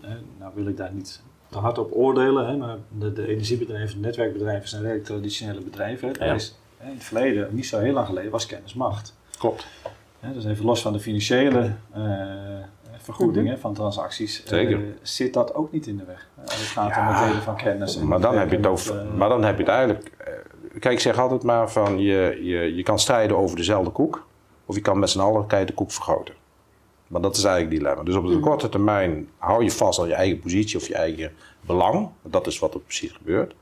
uh, 0.04 0.10
nou 0.39 0.51
wil 0.56 0.67
ik 0.67 0.77
daar 0.77 0.93
niet 0.93 1.21
te 1.49 1.58
hard 1.58 1.77
op 1.77 1.91
oordelen, 1.93 2.47
hè, 2.47 2.58
maar 2.58 2.77
de, 2.99 3.13
de 3.13 3.27
energiebedrijven, 3.27 3.95
de 3.95 4.08
netwerkbedrijven 4.08 4.69
zijn 4.69 4.82
redelijk 4.82 5.06
traditionele 5.06 5.62
bedrijven. 5.62 6.12
Hè. 6.19 6.34
Is, 6.34 6.60
in 6.84 6.93
het 6.93 7.04
verleden, 7.04 7.47
niet 7.51 7.67
zo 7.67 7.80
heel 7.80 7.93
lang 7.93 8.08
geleden, 8.08 8.32
was 8.32 8.45
kennis 8.45 8.73
macht. 8.73 9.15
Klopt. 9.38 9.67
Dus 10.34 10.46
even 10.46 10.66
los 10.66 10.82
van 10.82 10.94
de 10.94 11.00
financiële 11.00 11.74
uh, 11.98 12.04
vergoedingen 12.98 13.52
mhm. 13.52 13.62
van 13.62 13.74
transacties, 13.74 14.44
Zeker. 14.46 14.80
Uh, 14.80 14.86
zit 15.02 15.34
dat 15.34 15.56
ook 15.56 15.72
niet 15.72 15.88
in 15.88 15.98
de 15.98 16.06
weg. 16.06 16.30
Uh, 16.40 16.44
het 16.44 16.54
gaat 16.54 16.98
om 16.98 17.08
het 17.08 17.28
delen 17.28 17.44
van 17.44 17.56
kennis. 17.56 17.98
maar, 17.98 18.22
dan 18.22 18.38
heb 18.38 18.50
je 18.50 18.56
het 18.56 18.68
over, 18.68 19.06
maar 19.16 19.30
dan 19.30 19.44
heb 19.44 19.58
je 19.58 19.64
het 19.64 19.72
eigenlijk. 19.72 20.12
kijk, 20.80 20.94
ik 20.94 21.00
zeg 21.00 21.18
altijd 21.20 21.44
maar 21.44 21.72
van 21.72 22.00
je, 22.00 22.40
je, 22.42 22.76
je 22.76 22.84
kan 22.84 23.00
strijden 23.00 23.38
over 23.38 23.58
dezelfde 23.58 23.92
koek, 23.92 24.28
of 24.66 24.76
je 24.76 24.82
kan 24.82 25.00
met 25.00 25.10
z'n 25.10 25.20
allen 25.20 25.48
de 25.48 25.74
koek 25.74 25.92
vergroten. 25.92 26.34
Maar 27.08 27.22
dat 27.22 27.38
is 27.38 27.44
eigenlijk 27.44 27.74
het 27.74 27.82
dilemma. 27.82 28.04
Dus 28.04 28.16
op 28.16 28.28
de 28.28 28.34
mhm. 28.34 28.42
korte 28.42 28.70
termijn 28.70 29.30
hou 29.38 29.64
je 29.64 29.72
vast 29.72 30.00
aan 30.00 30.08
je 30.08 30.14
eigen 30.14 30.40
positie 30.40 30.80
of 30.80 30.88
je 30.88 30.96
eigen 30.96 31.32
belang. 31.62 32.10
Dat 32.24 32.48
is 32.48 32.60
wat 32.60 32.74
er 32.74 32.80
precies 32.80 33.12
gebeurt 33.12 33.54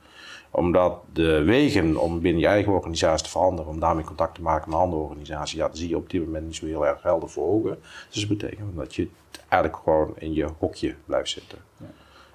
omdat 0.51 0.99
de 1.13 1.43
wegen 1.43 1.97
om 1.97 2.21
binnen 2.21 2.41
je 2.41 2.47
eigen 2.47 2.73
organisatie 2.73 3.25
te 3.25 3.31
veranderen, 3.31 3.71
om 3.71 3.79
daarmee 3.79 4.03
contact 4.03 4.35
te 4.35 4.41
maken 4.41 4.69
met 4.69 4.79
andere 4.79 5.01
organisaties, 5.01 5.57
ja, 5.57 5.67
dat 5.67 5.77
zie 5.77 5.89
je 5.89 5.97
op 5.97 6.09
dit 6.09 6.25
moment 6.25 6.45
niet 6.45 6.55
zo 6.55 6.65
heel 6.65 6.88
erg 6.88 7.03
helder 7.03 7.29
voor 7.29 7.47
ogen. 7.47 7.77
Dus 8.09 8.27
dat 8.27 8.38
betekent 8.38 8.75
dat 8.75 8.95
je 8.95 9.07
eigenlijk 9.47 9.83
gewoon 9.83 10.13
in 10.17 10.33
je 10.33 10.47
hokje 10.57 10.95
blijft 11.05 11.29
zitten. 11.29 11.57
Ja. 11.77 11.85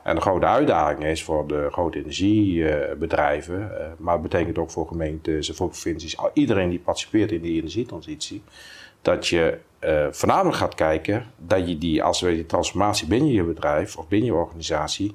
En 0.02 0.14
de 0.14 0.20
grote 0.20 0.46
uitdaging 0.46 1.04
is 1.04 1.22
voor 1.22 1.46
de 1.46 1.68
grote 1.70 1.98
energiebedrijven, 1.98 3.80
eh, 3.80 3.86
maar 3.96 4.12
het 4.12 4.22
betekent 4.22 4.58
ook 4.58 4.70
voor 4.70 4.86
gemeentes 4.86 5.50
voor 5.50 5.68
provincies, 5.68 6.16
iedereen 6.32 6.70
die 6.70 6.78
participeert 6.78 7.32
in 7.32 7.40
die 7.40 7.56
energietransitie, 7.60 8.42
dat 9.02 9.26
je 9.26 9.58
uh, 9.80 10.06
voornamelijk 10.10 10.56
gaat 10.56 10.74
kijken 10.74 11.26
dat 11.36 11.68
je 11.68 11.78
die, 11.78 12.02
als 12.02 12.20
we 12.20 12.34
die 12.34 12.46
transformatie 12.46 13.06
binnen 13.06 13.32
je 13.32 13.42
bedrijf 13.42 13.96
of 13.96 14.08
binnen 14.08 14.28
je 14.28 14.34
organisatie 14.34 15.14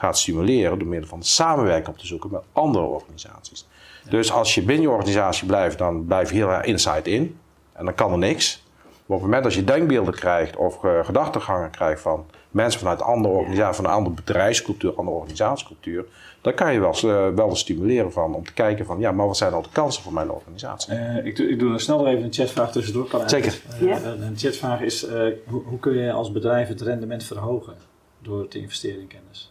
gaat 0.00 0.18
stimuleren 0.18 0.78
door 0.78 0.88
middel 0.88 1.08
van 1.08 1.22
samenwerking 1.22 1.88
op 1.88 1.98
te 1.98 2.06
zoeken 2.06 2.30
met 2.30 2.42
andere 2.52 2.84
organisaties. 2.84 3.66
Dus 4.08 4.32
als 4.32 4.54
je 4.54 4.62
binnen 4.62 4.82
je 4.82 4.90
organisatie 4.90 5.46
blijft, 5.46 5.78
dan 5.78 6.06
blijf 6.06 6.30
je 6.30 6.36
heel 6.36 6.50
erg 6.50 6.64
inside 6.64 7.10
in. 7.10 7.38
En 7.72 7.84
dan 7.84 7.94
kan 7.94 8.12
er 8.12 8.18
niks. 8.18 8.62
Maar 8.82 9.16
op 9.16 9.22
het 9.22 9.32
moment 9.32 9.42
dat 9.42 9.54
je 9.54 9.64
denkbeelden 9.64 10.14
krijgt 10.14 10.56
of 10.56 10.84
uh, 10.84 11.04
gedachtegangen 11.04 11.70
krijgt 11.70 12.00
van 12.00 12.26
mensen 12.50 12.80
vanuit 12.80 13.00
een 13.00 13.06
andere 13.06 13.34
organisatie, 13.34 13.74
van 13.74 13.84
een 13.84 13.90
andere 13.90 14.14
bedrijfscultuur, 14.14 14.94
andere 14.94 15.16
organisatiecultuur, 15.16 16.04
dan 16.40 16.54
kan 16.54 16.72
je 16.72 16.80
wel, 16.80 16.96
uh, 17.04 17.28
wel 17.34 17.56
stimuleren 17.56 18.12
van 18.12 18.34
om 18.34 18.44
te 18.44 18.52
kijken 18.52 18.86
van 18.86 18.98
ja, 18.98 19.12
maar 19.12 19.26
wat 19.26 19.36
zijn 19.36 19.52
al 19.52 19.62
de 19.62 19.68
kansen 19.72 20.02
voor 20.02 20.12
mijn 20.12 20.30
organisatie? 20.30 20.94
Uh, 20.94 21.26
ik, 21.26 21.36
doe, 21.36 21.48
ik 21.48 21.58
doe 21.58 21.72
er 21.72 21.80
snel 21.80 22.06
even 22.06 22.24
een 22.24 22.32
chatvraag 22.32 22.72
tussendoor. 22.72 23.06
Kan 23.06 23.28
Zeker. 23.28 23.60
Een 23.80 24.36
chatvraag 24.36 24.80
is: 24.80 25.06
hoe, 25.46 25.62
hoe 25.64 25.78
kun 25.78 25.96
je 25.96 26.12
als 26.12 26.32
bedrijf 26.32 26.68
het 26.68 26.80
rendement 26.80 27.24
verhogen 27.24 27.74
door 28.22 28.48
te 28.48 28.58
investeren 28.58 29.00
in 29.00 29.06
kennis? 29.06 29.49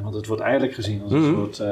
Want 0.00 0.14
het 0.14 0.26
wordt 0.26 0.42
eigenlijk 0.42 0.74
gezien 0.74 1.02
als 1.02 1.12
een 1.12 1.20
mhm. 1.20 1.34
soort, 1.34 1.58
uh, 1.58 1.66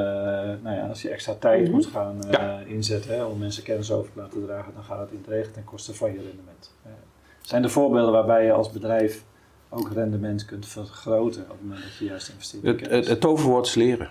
nou 0.62 0.76
ja, 0.76 0.87
als 0.88 1.02
je 1.02 1.09
extra 1.09 1.35
tijd 1.35 1.62
mhm. 1.62 1.70
moet 1.70 1.87
gaan 1.87 2.18
uh, 2.30 2.54
inzetten 2.66 3.14
hè, 3.14 3.24
om 3.24 3.38
mensen 3.38 3.62
kennis 3.62 3.92
over 3.92 4.12
te 4.12 4.18
laten 4.18 4.46
dragen, 4.46 4.72
dan 4.74 4.85
gaat 4.85 5.00
het 5.00 5.11
in 5.11 5.18
het 5.18 5.28
regen 5.28 5.52
ten 5.52 5.64
koste 5.64 5.94
van 5.94 6.12
je 6.12 6.16
rendement. 6.16 6.74
Uh, 6.87 6.92
zijn 7.40 7.62
er 7.62 7.70
voorbeelden 7.70 8.12
waarbij 8.12 8.44
je 8.44 8.52
als 8.52 8.70
bedrijf 8.70 9.24
ook 9.68 9.90
rendement 9.92 10.44
kunt 10.44 10.66
vergroten 10.66 11.42
op 11.42 11.48
het 11.48 11.62
moment 11.62 11.83
dat 11.83 11.96
je 11.98 12.04
juist 12.04 12.28
investeert 12.28 12.64
in 12.64 12.70
het, 12.70 12.90
het, 12.90 13.06
het, 13.09 13.20
toverwoord 13.20 13.66
is 13.66 13.74
leren. 13.74 14.09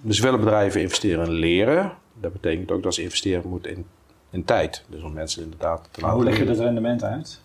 Dus 0.00 0.20
willen 0.20 0.40
bedrijven 0.40 0.80
investeren 0.80 1.26
in 1.26 1.32
leren, 1.32 1.92
dat 2.20 2.32
betekent 2.32 2.70
ook 2.70 2.82
dat 2.82 2.94
ze 2.94 3.02
investeren 3.02 3.48
moeten 3.48 3.70
in, 3.70 3.86
in 4.30 4.44
tijd. 4.44 4.84
Dus 4.88 5.02
om 5.02 5.12
mensen 5.12 5.42
inderdaad 5.42 5.88
te 5.90 6.00
laten 6.00 6.16
Hoe 6.16 6.24
leg 6.24 6.38
je 6.38 6.44
dat 6.44 6.58
rendement 6.58 7.02
uit? 7.04 7.42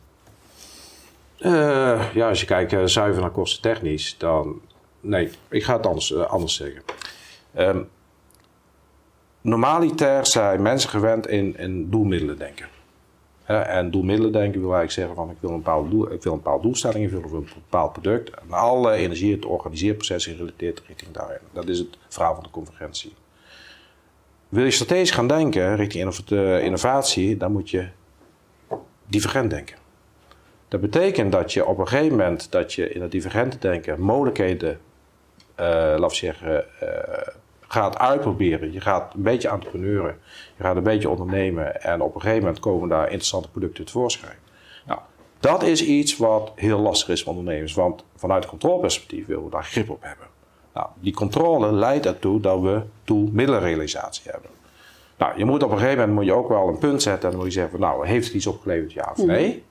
ja, 2.13 2.27
als 2.29 2.39
je 2.39 2.45
kijkt 2.45 2.91
zuiver 2.91 3.21
naar 3.21 3.31
kosten 3.31 3.61
technisch, 3.61 4.15
dan 4.17 4.61
nee, 5.01 5.31
ik 5.49 5.63
ga 5.63 5.77
het 5.77 5.85
anders, 5.85 6.11
uh, 6.11 6.25
anders 6.25 6.55
zeggen. 6.55 6.81
Um, 7.57 7.89
normaliter 9.41 10.25
zijn 10.25 10.61
mensen 10.61 10.89
gewend 10.89 11.27
in, 11.27 11.57
in 11.57 11.89
doelmiddelen 11.89 12.37
denken. 12.37 12.67
en 13.45 13.91
doelmiddelen 13.91 14.31
denken 14.31 14.61
wil 14.61 14.73
eigenlijk 14.73 14.91
zeggen 14.91 15.15
van 15.15 15.29
ik 15.29 15.37
wil 15.39 15.49
een 15.49 15.55
bepaald 15.55 15.89
doel, 15.89 16.11
ik 16.11 16.23
wil 16.23 16.31
een 16.31 16.41
bepaalde 16.41 16.63
doelstelling, 16.63 17.05
ik 17.05 17.11
wil 17.11 17.33
een 17.33 17.47
bepaald 17.53 17.91
product. 17.91 18.29
En 18.29 18.51
alle 18.51 18.91
energie, 18.91 19.35
het 19.35 19.45
organiseerproces 19.45 20.25
gerelateerd 20.25 20.81
richting 20.87 21.11
daarin. 21.11 21.39
Dat 21.53 21.67
is 21.67 21.79
het 21.79 21.97
verhaal 22.07 22.33
van 22.33 22.43
de 22.43 22.49
convergentie. 22.49 23.13
Wil 24.49 24.63
je 24.63 24.71
strategisch 24.71 25.11
gaan 25.11 25.27
denken 25.27 25.75
richting 25.75 26.27
innovatie, 26.61 27.37
dan 27.37 27.51
moet 27.51 27.69
je 27.69 27.87
divergent 29.05 29.49
denken. 29.49 29.77
Dat 30.67 30.81
betekent 30.81 31.31
dat 31.31 31.53
je 31.53 31.65
op 31.65 31.77
een 31.77 31.87
gegeven 31.87 32.17
moment 32.17 32.51
dat 32.51 32.73
je 32.73 32.89
in 32.89 33.01
het 33.01 33.11
divergente 33.11 33.57
denken 33.57 34.01
mogelijkheden 34.01 34.79
laten 35.65 36.07
we 36.07 36.15
zeggen, 36.15 36.65
uh, 36.83 36.89
gaat 37.67 37.97
uitproberen. 37.97 38.73
Je 38.73 38.81
gaat 38.81 39.13
een 39.13 39.21
beetje 39.21 39.49
entrepreneuren, 39.49 40.19
je 40.57 40.63
gaat 40.63 40.75
een 40.75 40.83
beetje 40.83 41.09
ondernemen 41.09 41.81
en 41.81 42.01
op 42.01 42.15
een 42.15 42.21
gegeven 42.21 42.43
moment 42.43 42.59
komen 42.59 42.89
daar 42.89 43.03
interessante 43.03 43.49
producten 43.49 43.85
tevoorschijn. 43.85 44.37
Nou, 44.85 44.99
dat 45.39 45.63
is 45.63 45.83
iets 45.85 46.17
wat 46.17 46.51
heel 46.55 46.79
lastig 46.79 47.09
is 47.09 47.23
voor 47.23 47.33
ondernemers, 47.33 47.73
want 47.73 48.03
vanuit 48.15 48.45
controleperspectief 48.45 49.25
willen 49.25 49.43
we 49.43 49.49
daar 49.49 49.63
grip 49.63 49.89
op 49.89 50.01
hebben. 50.01 50.27
Nou, 50.73 50.87
die 50.99 51.13
controle 51.13 51.71
leidt 51.71 52.05
ertoe 52.05 52.39
dat 52.39 52.61
we 52.61 52.81
doelmiddelenrealisatie 53.03 54.31
hebben. 54.31 54.49
Nou, 55.17 55.37
je 55.37 55.45
moet 55.45 55.63
op 55.63 55.71
een 55.71 55.77
gegeven 55.77 55.97
moment 55.99 56.17
moet 56.17 56.25
je 56.25 56.33
ook 56.33 56.49
wel 56.49 56.67
een 56.67 56.77
punt 56.77 57.01
zetten 57.01 57.23
en 57.23 57.29
dan 57.29 57.43
moet 57.43 57.53
je 57.53 57.59
zeggen, 57.59 57.79
nou, 57.79 58.07
heeft 58.07 58.25
het 58.25 58.35
iets 58.35 58.47
opgeleverd, 58.47 58.93
ja 58.93 59.09
of 59.11 59.25
nee? 59.25 59.63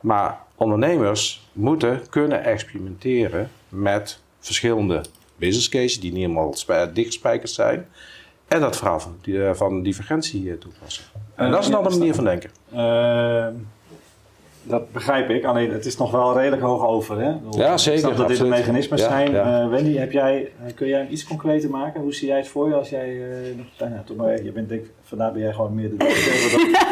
Maar 0.00 0.40
ondernemers 0.54 1.48
moeten 1.52 2.08
kunnen 2.10 2.44
experimenteren 2.44 3.50
met 3.68 4.20
verschillende 4.38 5.02
business 5.36 5.68
cases 5.68 6.00
die 6.00 6.12
niet 6.12 6.20
helemaal 6.20 6.54
dichtgespijkerd 6.92 7.50
zijn. 7.50 7.86
En 8.48 8.60
dat 8.60 8.76
verhaal 8.76 9.00
van, 9.00 9.16
die, 9.22 9.44
eh, 9.46 9.54
van 9.54 9.82
divergentie 9.82 10.50
eh, 10.50 10.56
toepassen. 10.58 11.04
En 11.34 11.50
dat 11.50 11.60
is 11.60 11.68
een 11.68 11.74
andere 11.74 11.96
manier 11.98 12.14
van 12.14 12.24
denken. 12.24 12.50
Ehm, 12.74 13.52
dat 14.62 14.92
begrijp 14.92 15.30
ik, 15.30 15.44
alleen 15.44 15.70
het 15.72 15.86
is 15.86 15.96
nog 15.96 16.10
wel 16.10 16.36
redelijk 16.38 16.62
hoog 16.62 16.86
over. 16.86 17.20
Hè? 17.20 17.32
Ja, 17.50 17.76
zeker. 17.78 17.98
Ik 17.98 18.04
snap 18.04 18.16
dat 18.16 18.28
dit 18.28 18.38
de 18.38 18.44
mechanismen 18.44 18.98
Ja, 18.98 19.08
zijn. 19.08 19.30
ja. 19.32 19.62
Eh, 19.62 19.68
Wendy, 19.68 19.96
heb 19.96 20.12
jij, 20.12 20.48
eh, 20.66 20.74
kun 20.74 20.88
jij 20.88 21.06
iets 21.08 21.24
concreter 21.24 21.70
maken? 21.70 22.00
Hoe 22.00 22.14
zie 22.14 22.28
jij 22.28 22.36
het 22.36 22.48
voor 22.48 22.68
je 22.68 22.74
als 22.74 22.88
jij... 22.88 23.08
eh, 23.08 23.38
nou 23.78 23.92
ja, 23.92 24.02
toch 24.06 24.16
maar, 24.16 24.42
je 24.42 24.52
bent, 24.52 24.68
denk, 24.68 24.86
vandaar 25.02 25.32
ben 25.32 25.42
jij 25.42 25.52
gewoon 25.52 25.74
meer 25.74 25.88
de 25.90 25.96
directeur. 25.96 26.80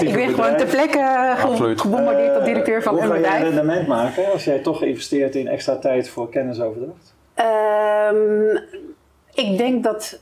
Ik 0.00 0.12
ben 0.14 0.28
gewoon 0.34 0.56
ter 0.56 0.66
plekke 0.66 1.34
gebombardeerd 1.76 2.34
tot 2.34 2.44
directeur 2.44 2.82
van 2.82 2.94
Hoe 2.94 3.02
een 3.02 3.08
ga 3.08 3.14
jij 3.18 3.26
een 3.30 3.32
bedrijf. 3.38 3.54
rendement 3.54 3.86
maken 3.86 4.32
als 4.32 4.44
jij 4.44 4.58
toch 4.58 4.82
investeert 4.82 5.34
in 5.34 5.48
extra 5.48 5.76
tijd 5.76 6.08
voor 6.08 6.28
kennisoverdracht? 6.28 7.14
Ehm, 7.38 8.56
ik 9.34 9.58
denk 9.58 9.84
dat, 9.84 10.20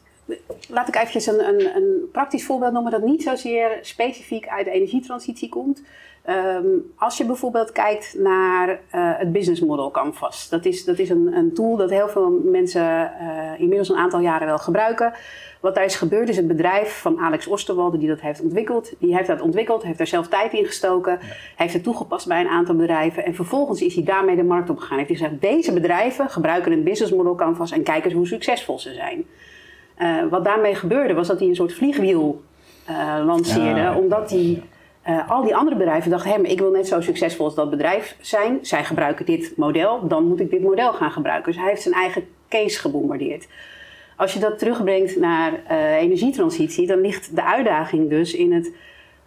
laat 0.68 0.88
ik 0.88 0.96
eventjes 0.96 1.26
een, 1.26 1.48
een, 1.48 1.76
een 1.76 2.09
praktisch 2.12 2.44
voorbeeld 2.44 2.72
noemen 2.72 2.92
dat 2.92 3.02
niet 3.02 3.22
zozeer 3.22 3.79
specifiek 3.83 4.48
uit 4.48 4.64
de 4.64 4.70
energietransitie 4.70 5.48
komt. 5.48 5.83
Ehm, 6.27 6.67
als 6.97 7.17
je 7.17 7.25
bijvoorbeeld 7.25 7.73
kijkt 7.73 8.15
naar 8.19 8.69
eh, 8.69 8.79
het 8.91 9.33
business 9.33 9.61
model 9.61 9.91
Canvas. 9.91 10.49
Dat 10.49 10.65
is, 10.65 10.85
dat 10.85 10.99
is 10.99 11.11
een, 11.11 11.33
een 11.33 11.55
tool 11.55 11.77
dat 11.77 11.91
heel 11.91 12.09
veel 12.09 12.41
mensen 12.45 13.12
eh, 13.19 13.61
inmiddels 13.61 13.89
een 13.89 13.97
aantal 13.97 14.21
jaren 14.21 14.47
wel 14.47 14.59
gebruiken. 14.59 15.12
Wat 15.61 15.75
daar 15.75 15.85
is 15.85 15.97
gebeurd 15.97 16.29
is 16.29 16.37
het 16.37 16.47
bedrijf 16.47 17.01
van 17.01 17.19
Alex 17.19 17.47
Osterwalde 17.47 17.99
die 17.99 18.09
dat 18.09 18.21
heeft 18.21 18.43
ontwikkeld. 18.43 18.93
Die 18.99 19.17
heeft 19.17 19.27
dat 19.29 19.41
ontwikkeld, 19.41 19.83
heeft 19.83 19.99
daar 19.99 20.07
zelf 20.07 20.29
tijd 20.29 20.53
in 20.53 20.65
gestoken. 20.65 21.19
Heeft 21.57 21.73
het 21.73 21.83
toegepast 21.83 22.29
bij 22.29 22.41
een 22.41 22.49
aantal 22.49 22.75
bedrijven. 22.75 23.25
En 23.25 23.35
vervolgens 23.35 23.83
is 23.83 23.95
hij 23.95 24.05
daarmee 24.05 24.37
de 24.37 24.45
markt 24.45 24.71
op 24.71 24.79
gegaan. 24.79 24.99
Heeft 24.99 25.09
hij 25.09 25.19
gezegd, 25.19 25.41
deze 25.41 25.73
bedrijven 25.73 26.31
gebruiken 26.31 26.73
een 26.73 26.85
business 26.85 27.12
model 27.12 27.35
canvas 27.35 27.71
en 27.71 27.83
kijken 27.83 28.05
eens 28.05 28.15
hoe 28.15 28.27
succesvol 28.27 28.79
ze 28.79 28.93
zijn. 28.93 29.25
Eh, 29.95 30.29
wat 30.31 30.45
daarmee 30.45 30.75
gebeurde 30.75 31.15
was 31.15 31.27
dat 31.27 31.39
hij 31.39 31.49
een 31.49 31.55
soort 31.55 31.73
vliegwiel 31.73 32.43
lanceerde. 33.25 33.81
Ja, 33.81 33.99
omdat 33.99 34.31
hij 34.31 34.62
eh, 35.07 35.31
al 35.31 35.42
die 35.42 35.57
andere 35.57 35.77
bedrijven 35.77 36.11
dachten, 36.11 36.31
hé, 36.31 36.38
maar 36.38 36.51
ik 36.51 36.59
wil 36.59 36.71
net 36.71 36.88
zo 36.88 37.01
succesvol 37.01 37.45
als 37.45 37.55
dat 37.55 37.71
bedrijf 37.71 38.16
zijn. 38.21 38.59
Zij 38.62 38.85
gebruiken 38.85 39.27
dit 39.27 39.53
model, 39.57 40.09
dan 40.09 40.25
moet 40.25 40.40
ik 40.40 40.51
dit 40.51 40.62
model 40.62 40.92
gaan 40.92 41.11
gebruiken. 41.11 41.53
Dus 41.53 41.61
hij 41.61 41.71
heeft 41.71 41.83
zijn 41.83 41.95
eigen 41.95 42.29
case 42.49 42.81
gebombardeerd. 42.81 43.47
Als 44.16 44.33
je 44.33 44.38
dat 44.38 44.59
terugbrengt 44.59 45.16
naar 45.19 45.53
eh, 45.66 45.95
energietransitie, 45.95 46.87
dan 46.87 47.01
ligt 47.01 47.37
de 47.37 47.45
uitdaging 47.45 48.11
dus 48.11 48.35
in 48.35 48.53
het 48.53 48.73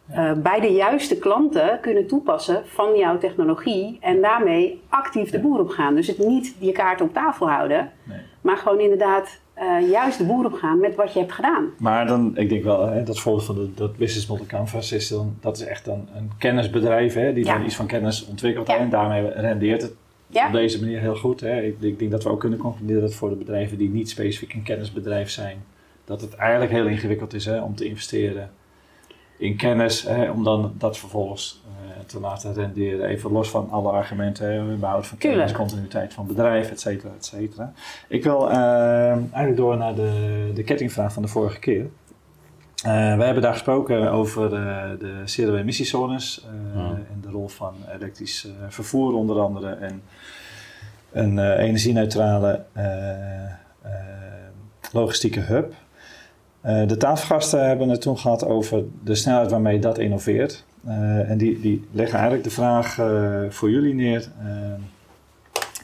eh, 0.10 0.34
bij 0.34 0.60
de 0.60 0.72
juiste 0.72 1.18
klanten 1.18 1.80
kunnen 1.82 2.08
toepassen 2.08 2.64
van 2.66 2.96
jouw 2.98 3.18
technologie 3.18 3.98
en 4.02 4.22
daarmee 4.22 4.82
actief 4.90 5.30
de 5.30 5.40
boer 5.40 5.60
op 5.60 5.70
gaan. 5.70 5.96
Dus 5.96 6.08
het 6.08 6.18
niet 6.18 6.56
je 6.60 6.72
kaart 6.72 7.02
op 7.02 7.14
tafel 7.14 7.50
houden, 7.50 7.92
Nee. 8.04 8.18
maar 8.42 8.58
gewoon 8.58 8.80
inderdaad 8.80 9.40
eh, 9.60 9.90
juist 9.90 10.18
de 10.18 10.24
boer 10.26 10.46
op 10.46 10.54
gaan 10.54 10.80
met 10.80 10.96
wat 10.96 11.14
je 11.14 11.20
hebt 11.20 11.32
gedaan. 11.32 11.66
Maar 11.78 12.08
dan, 12.08 12.38
ik 12.38 12.50
denk 12.50 12.64
wel, 12.64 12.88
hè, 12.88 13.04
dat 13.04 13.20
voorbeeld 13.20 13.46
van 13.46 13.56
de, 13.56 13.74
dat 13.76 13.98
business 13.98 14.28
model 14.28 14.46
canvas 14.46 14.92
is 14.92 15.08
dan, 15.08 15.36
dat 15.40 15.58
is 15.58 15.64
echt 15.66 15.86
dan 15.86 16.08
een 16.16 16.32
kennisbedrijf, 16.38 17.14
hè, 17.14 17.34
die 17.34 17.46
Ja. 17.46 17.54
dan 17.58 17.66
iets 17.66 17.76
van 17.76 17.88
kennis 17.88 18.26
ontwikkelt 18.26 18.68
Ja. 18.68 18.78
en 18.78 18.90
daarmee 18.90 19.30
rendeert 19.30 19.82
het 19.82 19.94
Ja. 20.28 20.48
op 20.48 20.54
deze 20.54 20.80
manier 20.80 21.00
heel 21.00 21.16
goed. 21.16 21.40
Hè. 21.40 21.62
Ik, 21.62 21.76
ik 21.80 22.00
denk 22.00 22.12
dat 22.12 22.24
we 22.24 22.30
ook 22.30 22.40
kunnen 22.40 22.60
concluderen 22.60 23.02
dat 23.02 23.14
voor 23.14 23.30
de 23.30 23.36
bedrijven 23.36 23.78
die 23.78 23.90
niet 23.90 24.10
specifiek 24.10 24.54
een 24.54 24.64
kennisbedrijf 24.64 25.30
zijn, 25.30 25.58
dat 26.06 26.22
het 26.22 26.36
eigenlijk 26.36 26.72
heel 26.72 26.86
ingewikkeld 26.88 27.34
is 27.34 27.46
hè, 27.46 27.62
om 27.62 27.76
te 27.76 27.86
investeren 27.86 28.52
in 29.38 29.56
kennis, 29.56 30.04
hè, 30.04 30.30
om 30.32 30.44
dan 30.44 30.74
dat 30.78 30.98
vervolgens 30.98 31.62
eh, 31.66 31.79
te 32.10 32.20
laten 32.20 32.54
renderen. 32.54 33.08
Even 33.08 33.32
los 33.32 33.50
van 33.50 33.70
alle 33.70 33.92
argumenten, 33.92 34.80
behoud 34.80 35.08
van 35.08 35.18
kennis, 35.18 35.52
continuïteit 35.52 36.14
van 36.14 36.28
bedrijf, 36.28 36.72
et 36.72 36.80
cetera, 36.80 37.14
et 37.18 37.26
cetera. 37.26 37.74
Ik 38.08 38.24
wil 38.24 38.50
eh, 38.50 38.58
eigenlijk 39.12 39.56
door 39.56 39.78
naar 39.78 39.96
de, 39.96 40.52
de 40.54 40.64
kettingvraag 40.64 41.14
van 41.14 41.22
de 41.22 41.28
vorige 41.28 41.60
keer. 41.60 41.86
Eh, 42.84 43.18
we 43.18 43.24
hebben 43.24 43.42
daar 43.42 43.54
gesproken 43.54 44.12
over 44.12 44.50
de 45.00 45.22
zero-emissiezones 45.26 46.46
eh, 46.46 46.50
Hmm. 46.74 46.92
en 46.92 47.22
de 47.22 47.30
rol 47.30 47.48
van 47.48 47.74
elektrisch 47.96 48.48
vervoer 48.68 49.14
onder 49.14 49.40
andere 49.40 49.70
en 49.70 50.02
een 51.12 51.40
eh, 51.40 51.66
energie-neutrale 51.66 52.64
logistieke 54.92 55.40
hub. 55.40 55.74
Eh, 56.62 56.88
de 56.88 56.98
tafelgasten 56.98 57.68
hebben 57.68 57.90
het 57.90 58.02
toen 58.02 58.18
gehad 58.18 58.46
over 58.46 58.84
de 59.04 59.16
snelheid 59.16 59.52
waarmee 59.52 59.80
dat 59.80 59.98
innoveert. 59.98 60.66
Eh, 60.86 61.30
en 61.30 61.38
die, 61.38 61.60
die 61.60 61.88
leggen 61.92 62.16
eigenlijk 62.16 62.44
de 62.44 62.54
vraag 62.54 63.00
eh, 63.00 63.42
voor 63.50 63.70
jullie 63.72 63.94
neer. 63.94 64.30
eh, 64.44 64.74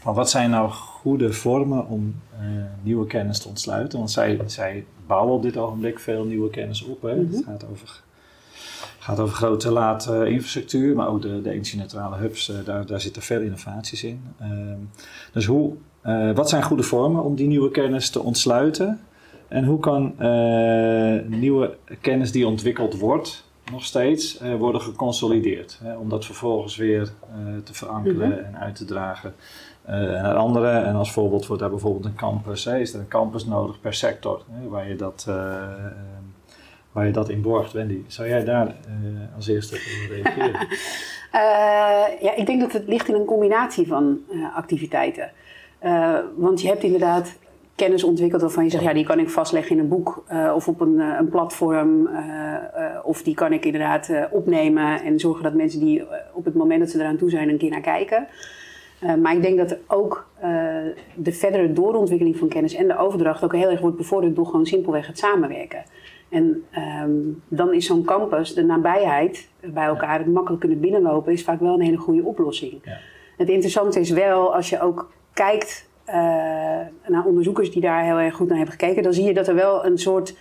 van 0.02 0.14
wat 0.14 0.30
zijn 0.30 0.50
nou 0.50 0.70
goede 0.70 1.34
vormen 1.34 1.88
om 1.88 2.16
eh, 2.40 2.46
nieuwe 2.82 3.08
kennis 3.08 3.40
te 3.40 3.48
ontsluiten? 3.48 3.98
Want 3.98 4.12
zij, 4.12 4.40
zij 4.46 4.86
bouwen 5.08 5.34
op 5.34 5.42
dit 5.42 5.58
ogenblik 5.58 6.00
veel 6.00 6.26
nieuwe 6.26 6.50
kennis 6.50 6.84
op. 6.84 7.02
Hè? 7.02 7.16
Mhm. 7.16 7.36
Het 7.36 7.44
gaat 7.46 7.66
over, 7.72 8.02
gaat 9.00 9.20
over 9.20 9.36
grote 9.36 9.72
laat 9.72 10.08
eh, 10.08 10.26
infrastructuur, 10.26 10.96
maar 10.96 11.08
ook 11.08 11.22
de, 11.22 11.42
de 11.42 11.50
energie-neutrale 11.52 12.16
hubs, 12.16 12.52
daar, 12.66 12.86
daar 12.86 13.02
zitten 13.02 13.22
veel 13.22 13.42
innovaties 13.42 14.04
in. 14.04 14.22
Ehm, 14.40 14.78
dus 15.32 15.46
hoe, 15.46 15.74
wat 16.36 16.50
zijn 16.50 16.64
goede 16.64 16.84
vormen 16.84 17.24
om 17.24 17.36
die 17.36 17.48
nieuwe 17.48 17.72
kennis 17.72 18.10
te 18.10 18.22
ontsluiten? 18.22 19.00
En 19.48 19.66
hoe 19.66 19.80
kan 19.80 20.16
nieuwe 21.28 21.78
kennis 22.02 22.32
die 22.32 22.48
ontwikkeld 22.48 22.98
wordt, 22.98 23.45
nog 23.72 23.84
steeds, 23.86 24.38
eh, 24.38 24.56
worden 24.56 24.82
geconsolideerd? 24.82 25.80
Hè? 25.84 25.98
Om 25.98 26.10
dat 26.10 26.26
vervolgens 26.26 26.76
weer 26.76 27.02
eh, 27.02 27.38
te 27.64 27.74
verankeren 27.74 28.30
Mhm. 28.30 28.38
en 28.40 28.58
uit 28.60 28.76
te 28.76 28.86
dragen 28.86 29.36
eh, 29.84 29.94
naar 29.96 30.36
anderen. 30.36 30.86
En 30.86 30.96
als 30.96 31.12
voorbeeld 31.12 31.46
wordt 31.48 31.62
daar 31.62 31.72
bijvoorbeeld 31.72 32.06
een 32.06 32.16
campus. 32.16 32.66
Hè? 32.66 32.78
Is 32.80 32.94
er 32.94 33.00
een 33.00 33.08
campus 33.08 33.46
nodig 33.46 33.80
per 33.82 33.94
sector 33.94 34.42
hè? 34.52 34.68
Waar, 34.70 34.88
je 34.88 34.96
dat, 34.96 35.26
eh, 35.28 35.36
eh, 35.56 35.86
waar 36.92 37.06
je 37.06 37.12
dat 37.12 37.30
in 37.30 37.42
borgt? 37.42 37.72
Wendy, 37.72 38.02
zou 38.08 38.28
jij 38.28 38.44
daar 38.44 38.76
als 39.36 39.48
eerste 39.48 39.76
op 39.76 40.10
reageren? 40.12 40.68
Ja, 42.22 42.36
ik 42.36 42.46
denk 42.46 42.60
dat 42.62 42.72
het 42.74 42.88
ligt 42.88 43.08
in 43.08 43.16
een 43.16 43.26
combinatie 43.26 43.88
van 43.88 44.20
activiteiten. 44.56 45.32
Want 46.36 46.62
je 46.62 46.68
hebt 46.68 46.84
inderdaad 46.84 47.36
kennis 47.76 48.04
ontwikkeld 48.04 48.42
waarvan 48.42 48.64
je 48.64 48.70
zegt, 48.70 48.84
ja, 48.84 48.94
die 48.94 49.06
kan 49.06 49.20
ik 49.20 49.30
vastleggen 49.30 49.76
in 49.76 49.82
een 49.82 49.88
boek 49.88 50.24
eh, 50.28 50.52
of 50.56 50.68
op 50.68 50.82
een, 50.82 51.00
eh, 51.00 51.16
een 51.20 51.30
platform. 51.30 52.08
eh, 52.08 52.54
of 53.04 53.24
die 53.24 53.36
kan 53.36 53.54
ik 53.54 53.66
inderdaad 53.66 54.12
opnemen 54.32 55.02
en 55.02 55.20
zorgen 55.20 55.44
dat 55.44 55.54
mensen 55.54 55.80
die 55.80 56.04
op 56.34 56.46
het 56.46 56.54
moment 56.54 56.80
dat 56.80 56.90
ze 56.90 57.00
eraan 57.00 57.18
toe 57.18 57.30
zijn 57.30 57.50
een 57.50 57.58
keer 57.58 57.70
naar 57.70 57.82
kijken. 57.82 58.28
Maar 59.22 59.36
ik 59.36 59.42
denk 59.42 59.58
dat 59.58 59.78
ook 59.88 60.28
de 61.16 61.32
verdere 61.32 61.74
doorontwikkeling 61.74 62.38
van 62.38 62.48
kennis 62.48 62.74
en 62.74 62.88
de 62.88 62.98
overdracht 62.98 63.44
ook 63.44 63.56
heel 63.56 63.70
erg 63.70 63.80
wordt 63.80 63.98
bevorderd 63.98 64.36
door 64.36 64.46
gewoon 64.46 64.66
simpelweg 64.66 65.08
het 65.08 65.18
samenwerken. 65.18 65.84
En 66.30 66.64
ehm, 66.72 67.12
dan 67.48 67.74
is 67.74 67.86
zo'n 67.86 68.04
campus, 68.04 68.54
de 68.54 68.64
nabijheid 68.64 69.50
bij 69.60 69.86
elkaar, 69.86 70.18
het 70.18 70.28
makkelijk 70.28 70.62
kunnen 70.62 70.80
binnenlopen, 70.80 71.34
is 71.34 71.44
vaak 71.44 71.60
wel 71.60 71.74
een 71.74 71.86
hele 71.86 71.98
goede 71.98 72.24
oplossing. 72.24 72.80
Ja. 72.84 72.98
Het 73.38 73.50
interessante 73.50 74.00
is 74.00 74.10
wel, 74.10 74.56
als 74.56 74.70
je 74.70 74.82
ook 74.82 75.12
kijkt 75.34 75.90
naar 77.08 77.26
onderzoekers 77.26 77.72
die 77.72 77.82
daar 77.82 78.04
heel 78.04 78.18
erg 78.18 78.36
goed 78.36 78.48
naar 78.48 78.58
hebben 78.58 78.76
gekeken, 78.80 79.04
dan 79.04 79.14
zie 79.14 79.24
je 79.24 79.34
dat 79.34 79.48
er 79.48 79.56
wel 79.56 79.86
een 79.86 79.98
soort 79.98 80.36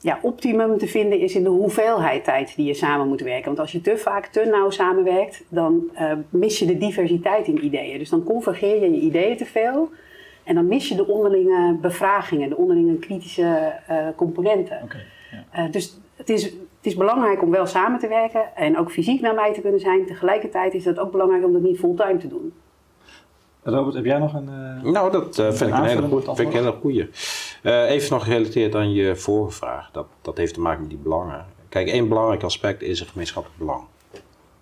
ja, 0.00 0.18
optimum 0.22 0.78
te 0.78 0.86
vinden 0.86 1.20
is 1.20 1.34
in 1.34 1.42
de 1.42 1.48
hoeveelheid 1.48 2.24
tijd 2.24 2.56
die 2.56 2.66
je 2.66 2.74
samen 2.74 3.08
moet 3.08 3.20
werken. 3.20 3.44
Want 3.44 3.58
als 3.58 3.72
je 3.72 3.80
te 3.80 3.96
vaak 3.96 4.26
te 4.26 4.44
nauw 4.44 4.70
samenwerkt, 4.70 5.44
dan 5.48 5.90
eh, 5.94 6.12
mis 6.28 6.58
je 6.58 6.66
de 6.66 6.78
diversiteit 6.78 7.46
in 7.46 7.64
ideeën. 7.64 7.98
Dus 7.98 8.10
dan 8.10 8.24
convergeer 8.24 8.82
je 8.82 8.90
je 8.90 9.00
ideeën 9.00 9.36
te 9.36 9.46
veel. 9.46 9.90
En 10.44 10.54
dan 10.54 10.66
mis 10.66 10.88
je 10.88 10.94
de 10.94 11.06
onderlinge 11.06 11.76
bevragingen, 11.80 12.48
de 12.48 12.56
onderlinge 12.56 12.98
kritische 12.98 13.72
eh, 13.86 14.06
componenten. 14.16 14.88
Ja. 15.30 15.44
Eh, 15.50 15.70
dus 15.70 15.98
het 16.16 16.30
is, 16.30 16.44
het 16.44 16.86
is 16.86 16.96
belangrijk 16.96 17.42
om 17.42 17.50
wel 17.50 17.66
samen 17.66 17.98
te 17.98 18.08
werken 18.08 18.56
en 18.56 18.78
ook 18.78 18.90
fysiek 18.90 19.20
naar 19.20 19.34
mij 19.34 19.52
te 19.52 19.60
kunnen 19.60 19.80
zijn. 19.80 20.06
Tegelijkertijd 20.06 20.74
is 20.74 20.84
het 20.84 20.98
ook 20.98 21.12
belangrijk 21.12 21.44
om 21.44 21.52
dat 21.52 21.62
niet 21.62 21.78
fulltime 21.78 22.16
te 22.16 22.28
doen. 22.28 22.52
Robert, 23.66 23.94
heb 23.94 24.04
jij 24.04 24.18
nog 24.18 24.34
een... 24.34 24.48
eh, 24.48 24.82
Nou, 24.92 25.12
dat 25.12 25.38
eh, 25.38 25.52
vind, 25.52 25.70
ik 25.70 25.76
een 25.76 25.84
hele 25.84 26.02
goeie, 26.02 26.24
vind 26.24 26.38
ik 26.38 26.46
een 26.46 26.52
hele 26.52 26.72
goeie. 26.80 27.10
Eh, 27.62 27.90
even 27.90 28.12
nog 28.12 28.24
gerelateerd 28.24 28.74
aan 28.74 28.92
je 28.92 29.16
vorige 29.16 29.56
vraag. 29.56 29.90
Dat, 29.90 30.06
dat 30.22 30.36
heeft 30.36 30.54
te 30.54 30.60
maken 30.60 30.80
met 30.80 30.90
die 30.90 30.98
belangen. 30.98 31.46
Kijk, 31.68 31.88
één 31.88 32.08
belangrijk 32.08 32.42
aspect 32.42 32.82
is 32.82 33.00
een 33.00 33.06
gemeenschappelijk 33.06 33.58
belang. 33.60 33.84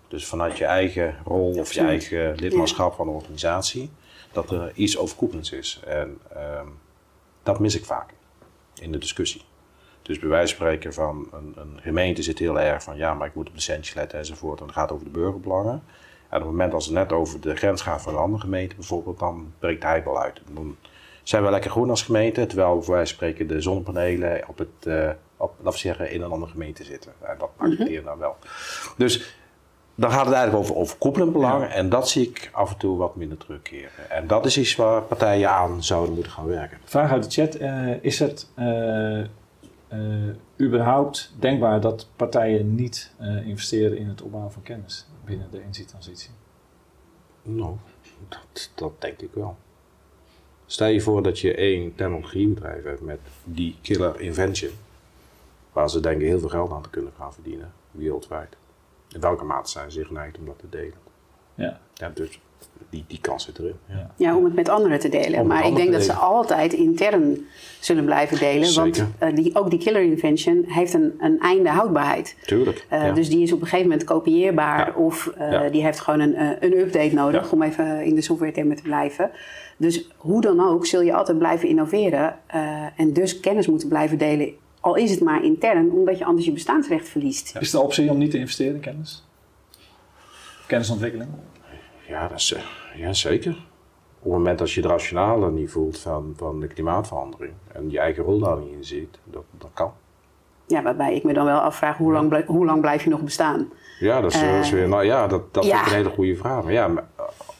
Dus 0.07 0.25
vanuit 0.25 0.57
je 0.57 0.65
eigen 0.65 1.15
rol 1.25 1.51
of 1.59 1.73
je 1.73 1.81
eigen 1.81 2.35
lidmaatschap 2.35 2.93
van 2.93 3.07
een 3.07 3.13
organisatie, 3.13 3.91
dat 4.31 4.51
er 4.51 4.71
iets 4.75 4.97
overkoepelends 4.97 5.51
is. 5.51 5.79
En 5.87 6.17
ehm, 6.35 6.67
dat 7.43 7.59
mis 7.59 7.75
ik 7.75 7.85
vaak 7.85 8.13
in 8.81 8.91
de 8.91 8.97
discussie. 8.97 9.41
Dus 10.01 10.19
bij 10.19 10.29
wijze 10.29 10.55
van 10.55 10.65
spreken 10.65 10.93
van 10.93 11.27
een, 11.31 11.53
een 11.55 11.79
gemeente 11.81 12.23
zit 12.23 12.39
heel 12.39 12.59
erg 12.59 12.83
van 12.83 12.97
ja, 12.97 13.13
maar 13.13 13.27
ik 13.27 13.35
moet 13.35 13.47
op 13.49 13.55
de 13.55 13.61
centjes 13.61 13.95
letten 13.95 14.19
enzovoort. 14.19 14.59
En 14.59 14.65
het 14.65 14.75
gaat 14.75 14.91
over 14.91 15.05
de 15.05 15.11
burgerbelangen. 15.11 15.83
En 16.35 16.41
op 16.41 16.47
het 16.47 16.57
moment 16.57 16.73
als 16.73 16.85
het 16.85 16.93
net 16.93 17.11
over 17.11 17.41
de 17.41 17.55
grens 17.55 17.81
gaat 17.81 18.01
van 18.01 18.13
een 18.13 18.19
andere 18.19 18.41
gemeente 18.41 18.75
bijvoorbeeld, 18.75 19.19
dan 19.19 19.53
breekt 19.59 19.83
hij 19.83 20.03
wel 20.03 20.21
uit. 20.21 20.41
Dan 20.53 20.75
zijn 21.23 21.43
we 21.43 21.49
lekker 21.49 21.71
groen 21.71 21.89
als 21.89 22.03
gemeente, 22.03 22.45
terwijl 22.45 22.83
van 22.83 23.07
spreken 23.07 23.47
de 23.47 23.61
zonnepanelen 23.61 24.43
op 24.47 24.57
het, 24.57 24.85
eh, 24.85 25.09
op, 25.37 25.53
laten 25.61 25.79
zeggen, 25.79 26.11
in 26.11 26.21
een 26.21 26.31
andere 26.31 26.51
gemeente 26.51 26.83
zitten. 26.83 27.11
En 27.21 27.35
dat 27.37 27.49
accepteren 27.57 28.03
we 28.03 28.09
nou 28.09 28.19
wel. 28.19 28.35
Dus 28.97 29.35
dan 29.95 30.11
gaat 30.11 30.25
het 30.25 30.35
eigenlijk 30.35 30.63
over 30.63 30.75
overkoepelend 30.81 31.31
belang. 31.31 31.65
En 31.65 31.89
dat 31.89 32.09
zie 32.09 32.29
ik 32.29 32.49
af 32.53 32.71
en 32.71 32.77
toe 32.77 32.97
wat 32.97 33.15
minder 33.15 33.37
terugkeren. 33.37 34.09
En 34.09 34.27
dat 34.27 34.45
is 34.45 34.57
iets 34.57 34.75
waar 34.75 35.01
partijen 35.01 35.49
aan 35.49 35.83
zouden 35.83 36.13
moeten 36.13 36.31
gaan 36.31 36.47
werken. 36.47 36.77
Vraag 36.83 37.11
uit 37.11 37.23
de 37.23 37.41
chat. 37.41 37.61
Uh, 37.61 38.03
is 38.03 38.19
het 38.19 38.49
uh, 38.59 39.19
uh, 39.19 39.27
überhaupt 40.61 41.33
denkbaar 41.39 41.81
dat 41.81 42.07
partijen 42.15 42.75
niet 42.75 43.11
investeren 43.45 43.97
in 43.97 44.07
het 44.07 44.21
opbouwen 44.21 44.51
van 44.51 44.61
kennis 44.61 45.07
binnen 45.25 45.51
de 45.51 45.61
energietransitie? 45.61 46.31
Nou, 47.41 47.75
dat, 48.29 48.71
dat 48.75 49.01
denk 49.01 49.19
ik 49.19 49.33
wel. 49.33 49.57
Stel 50.65 50.87
je 50.87 51.01
voor 51.01 51.23
dat 51.23 51.39
je 51.39 51.55
één 51.55 51.95
technologiebedrijf 51.95 52.83
hebt 52.83 53.01
met 53.01 53.19
die 53.43 53.77
killer 53.81 54.19
invention, 54.19 54.71
waar 55.71 55.89
ze 55.89 55.99
denken 55.99 56.27
heel 56.27 56.39
veel 56.39 56.49
geld 56.49 56.71
aan 56.71 56.83
te 56.83 56.89
kunnen 56.89 57.13
gaan 57.17 57.33
verdienen, 57.33 57.73
wereldwijd. 57.91 58.55
In 59.09 59.19
welke 59.19 59.43
mate 59.43 59.69
zijn 59.69 59.91
ze 59.91 60.05
geneigd 60.05 60.37
om 60.37 60.45
dat 60.45 60.59
te 60.59 60.69
delen? 60.69 60.97
Ja. 61.55 61.79
ja 61.93 62.09
dus 62.09 62.39
die, 62.89 63.03
die 63.07 63.19
kans 63.21 63.45
zit 63.45 63.59
erin. 63.59 63.75
Ja. 63.89 64.11
ja, 64.15 64.37
om 64.37 64.43
het 64.43 64.53
met 64.53 64.69
anderen 64.69 64.99
te 64.99 65.09
delen. 65.09 65.47
maar 65.47 65.67
ik 65.67 65.75
denk 65.75 65.91
dat 65.91 66.03
ze 66.03 66.13
altijd 66.13 66.73
intern 66.73 67.45
zullen 67.79 68.05
blijven 68.05 68.39
delen. 68.39 68.73
Want 68.75 68.97
uh, 68.97 69.35
die, 69.35 69.55
ook 69.55 69.69
die 69.69 69.79
killer 69.79 70.01
invention 70.01 70.63
heeft 70.67 70.93
een, 70.93 71.13
een 71.19 71.39
einde 71.39 71.69
houdbaarheid. 71.69 72.35
Tuurlijk. 72.45 72.87
Uh, 72.91 73.13
Dus 73.13 73.29
die 73.29 73.41
is 73.41 73.51
op 73.51 73.61
een 73.61 73.67
gegeven 73.67 73.89
moment 73.89 74.07
kopieerbaar. 74.07 74.95
Of 74.95 75.33
uh, 75.39 75.61
die 75.71 75.83
heeft 75.83 75.99
gewoon 75.99 76.19
een, 76.19 76.63
een 76.65 76.77
update 76.77 77.13
nodig 77.13 77.51
om 77.51 77.61
even 77.61 78.03
in 78.03 78.15
de 78.15 78.21
software 78.21 78.51
termen 78.51 78.75
te 78.75 78.81
blijven. 78.81 79.31
Dus 79.77 80.09
hoe 80.17 80.41
dan 80.41 80.67
ook 80.67 80.85
zul 80.85 81.01
je 81.01 81.13
altijd 81.13 81.37
blijven 81.37 81.69
innoveren. 81.69 82.35
en 82.95 83.13
dus 83.13 83.39
kennis 83.39 83.67
moeten 83.67 83.87
blijven 83.87 84.17
delen 84.17 84.53
al 84.79 84.95
is 84.95 85.11
het 85.11 85.19
maar 85.19 85.43
intern, 85.43 85.91
omdat 85.91 86.17
je 86.17 86.25
anders 86.25 86.45
je 86.45 86.51
bestaansrecht 86.51 87.07
verliest. 87.09 87.55
Is 87.59 87.71
de 87.71 87.79
optie 87.79 88.09
om 88.09 88.17
niet 88.17 88.31
te 88.31 88.37
investeren 88.37 88.75
in 88.75 88.79
kennis? 88.79 89.23
Kennisontwikkeling? 90.67 91.29
Ja, 92.07 92.27
dat 92.27 92.37
is, 92.37 92.53
eh, 92.53 92.61
ja 92.95 93.13
zeker. 93.13 93.51
Op 94.19 94.31
het 94.31 94.31
moment 94.31 94.59
dat 94.59 94.71
je 94.71 94.81
het 94.81 94.89
rationale 94.89 95.51
niet 95.51 95.71
voelt 95.71 95.97
van, 95.97 96.33
van 96.37 96.59
de 96.59 96.67
klimaatverandering 96.67 97.53
en 97.73 97.91
je 97.91 97.99
eigen 97.99 98.23
rol 98.23 98.39
daar 98.39 98.57
niet 98.57 98.71
in 98.71 98.83
ziet, 98.83 99.19
dat, 99.23 99.43
dat 99.51 99.69
kan. 99.73 99.93
Ja, 100.67 100.81
waarbij 100.81 101.15
ik 101.15 101.23
me 101.23 101.33
dan 101.33 101.45
wel 101.45 101.59
afvraag, 101.59 101.97
hoe, 101.97 102.11
lang, 102.11 102.29
blijf, 102.29 102.45
hoe 102.45 102.65
lang 102.65 102.81
blijf 102.81 103.03
je 103.03 103.09
nog 103.09 103.21
bestaan? 103.21 103.71
Ja, 103.99 104.21
dat 104.21 104.33
is, 104.33 104.41
uh, 104.41 104.59
is 104.59 104.71
weer, 104.71 104.87
nou 104.87 105.03
ja, 105.03 105.27
dat, 105.27 105.53
dat 105.53 105.65
ja. 105.65 105.71
vind 105.71 105.85
ik 105.85 105.91
een 105.91 105.97
hele 105.97 106.15
goede 106.15 106.35
vraag. 106.35 106.63
Maar 106.63 106.73
ja, 106.73 106.87
maar, 106.87 107.03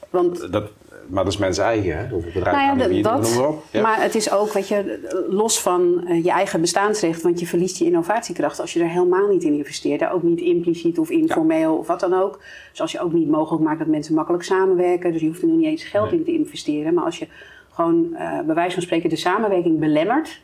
Want, 0.10 0.52
dat, 0.52 0.72
maar 1.08 1.24
dat 1.24 1.34
is 1.34 1.40
mensen 1.40 1.64
eigen, 1.64 1.98
hè? 1.98 2.16
Of 2.16 2.24
het 2.24 2.34
bedrijf. 2.34 2.58
Nou 2.58 2.94
ja, 2.94 3.02
dat, 3.02 3.36
maar, 3.36 3.52
ja. 3.72 3.82
maar 3.82 4.02
het 4.02 4.16
is 4.16 4.32
ook, 4.32 4.54
weet 4.54 4.68
je, 4.68 5.00
los 5.30 5.62
van 5.62 6.04
uh, 6.08 6.24
je 6.24 6.32
eigen 6.32 6.62
bestaansrecht, 6.62 7.22
want 7.22 7.40
je 7.40 7.48
verliest 7.48 7.78
je 7.78 7.86
innovatiekracht 7.86 8.60
als 8.60 8.74
je 8.74 8.80
er 8.80 8.90
helemaal 8.90 9.28
niet 9.28 9.44
in 9.44 9.54
investeert. 9.54 10.00
Daar 10.00 10.14
ook 10.14 10.24
niet 10.24 10.40
impliciet 10.40 11.00
of 11.00 11.10
informeel 11.10 11.72
ja. 11.72 11.78
of 11.78 11.88
wat 11.88 12.00
dan 12.00 12.14
ook. 12.14 12.40
Dus 12.72 12.82
als 12.82 12.92
je 12.92 13.00
ook 13.00 13.14
niet 13.14 13.30
mogelijk 13.30 13.64
maakt 13.64 13.80
dat 13.80 13.88
mensen 13.88 14.16
makkelijk 14.16 14.44
samenwerken, 14.44 15.12
dus 15.12 15.22
je 15.22 15.28
hoeft 15.28 15.42
er 15.42 15.48
nog 15.48 15.58
niet 15.58 15.66
eens 15.66 15.84
geld 15.84 16.10
nee. 16.10 16.20
in 16.20 16.26
te 16.26 16.34
investeren. 16.34 16.94
Maar 16.94 17.04
als 17.04 17.20
je 17.20 17.28
gewoon, 17.70 18.10
uh, 18.12 18.40
bij 18.46 18.56
wijze 18.56 18.74
van 18.74 18.84
spreken, 18.84 19.10
de 19.10 19.16
samenwerking 19.16 19.80
belemmert, 19.80 20.42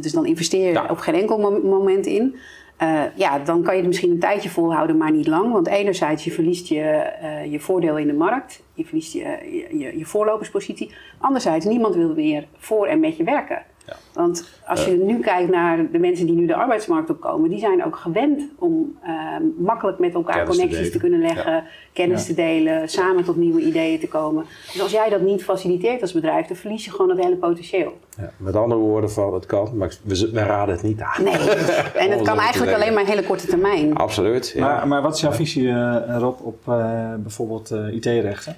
dus 0.00 0.12
dan 0.12 0.26
investeer 0.26 0.66
je 0.66 0.72
ja. 0.72 0.86
op 0.90 0.98
geen 0.98 1.14
enkel 1.14 1.60
moment 1.62 2.06
in. 2.06 2.36
Uh, 2.82 3.02
ja, 3.14 3.38
dan 3.38 3.62
kan 3.62 3.72
je 3.74 3.78
het 3.78 3.88
misschien 3.88 4.10
een 4.10 4.18
tijdje 4.18 4.48
volhouden, 4.48 4.96
maar 4.96 5.12
niet 5.12 5.26
lang. 5.26 5.52
Want 5.52 5.66
enerzijds, 5.66 6.24
je 6.24 6.30
verliest 6.30 6.66
je, 6.66 7.12
uh, 7.22 7.52
je 7.52 7.60
voordeel 7.60 7.98
in 7.98 8.06
de 8.06 8.12
markt. 8.12 8.62
Je 8.74 8.84
verliest 8.84 9.12
je, 9.12 9.22
je, 9.70 9.98
je, 9.98 10.04
voorloperspositie. 10.04 10.94
Anderzijds, 11.18 11.64
niemand 11.64 11.94
wil 11.94 12.14
meer 12.14 12.46
voor 12.56 12.86
en 12.86 13.00
met 13.00 13.16
je 13.16 13.24
werken. 13.24 13.62
Ja. 13.86 13.96
Want 14.12 14.48
als 14.66 14.84
je 14.84 14.90
nu 14.90 15.20
kijkt 15.20 15.50
naar 15.50 15.90
de 15.90 15.98
mensen 15.98 16.26
die 16.26 16.34
nu 16.34 16.46
de 16.46 16.54
arbeidsmarkt 16.54 17.10
opkomen, 17.10 17.50
die 17.50 17.58
zijn 17.58 17.84
ook 17.84 17.96
gewend 17.96 18.42
om 18.58 18.98
uh, 19.04 19.10
makkelijk 19.58 19.98
met 19.98 20.14
elkaar 20.14 20.34
kennis 20.34 20.56
connecties 20.56 20.86
te, 20.86 20.92
te, 20.92 20.98
kunnen 20.98 21.20
leggen, 21.20 21.52
ja. 21.52 21.64
kennis 21.92 22.20
ja. 22.20 22.26
te 22.26 22.34
delen, 22.34 22.88
samen 22.88 23.24
tot 23.24 23.36
nieuwe 23.36 23.60
ideeën 23.60 24.00
te 24.00 24.08
komen. 24.08 24.44
Dus 24.72 24.82
als 24.82 24.90
jij 24.90 25.08
dat 25.08 25.20
niet 25.20 25.44
faciliteert 25.44 26.02
als 26.02 26.12
bedrijf, 26.12 26.46
dan 26.46 26.56
verlies 26.56 26.84
je 26.84 26.90
gewoon 26.90 27.10
het 27.10 27.18
hele 27.18 27.36
potentieel. 27.36 27.98
met 28.36 28.56
andere 28.56 28.80
woorden 28.80 29.10
van 29.10 29.34
het 29.34 29.46
kan, 29.46 29.70
maar 29.74 29.96
we, 30.02 30.30
we 30.32 30.42
raden 30.42 30.74
het 30.74 30.82
niet 30.82 31.00
aan. 31.00 31.24
Nee, 31.24 31.50
en 32.04 32.10
het 32.10 32.22
kan 32.22 32.38
eigenlijk 32.38 32.76
alleen 32.76 32.94
maar 32.94 33.06
hele 33.06 33.24
korte 33.24 33.46
termijn. 33.46 33.94
Absoluut. 33.94 34.54
Maar, 34.58 34.88
maar, 34.88 35.02
wat 35.02 35.14
is 35.14 35.20
jouw 35.20 35.32
visie 35.32 35.62
uh, 35.62 36.16
Rob 36.18 36.40
op 36.42 36.58
uh, 36.68 37.14
bijvoorbeeld 37.14 37.70
uh, 37.72 37.94
IT-rechten? 37.94 38.56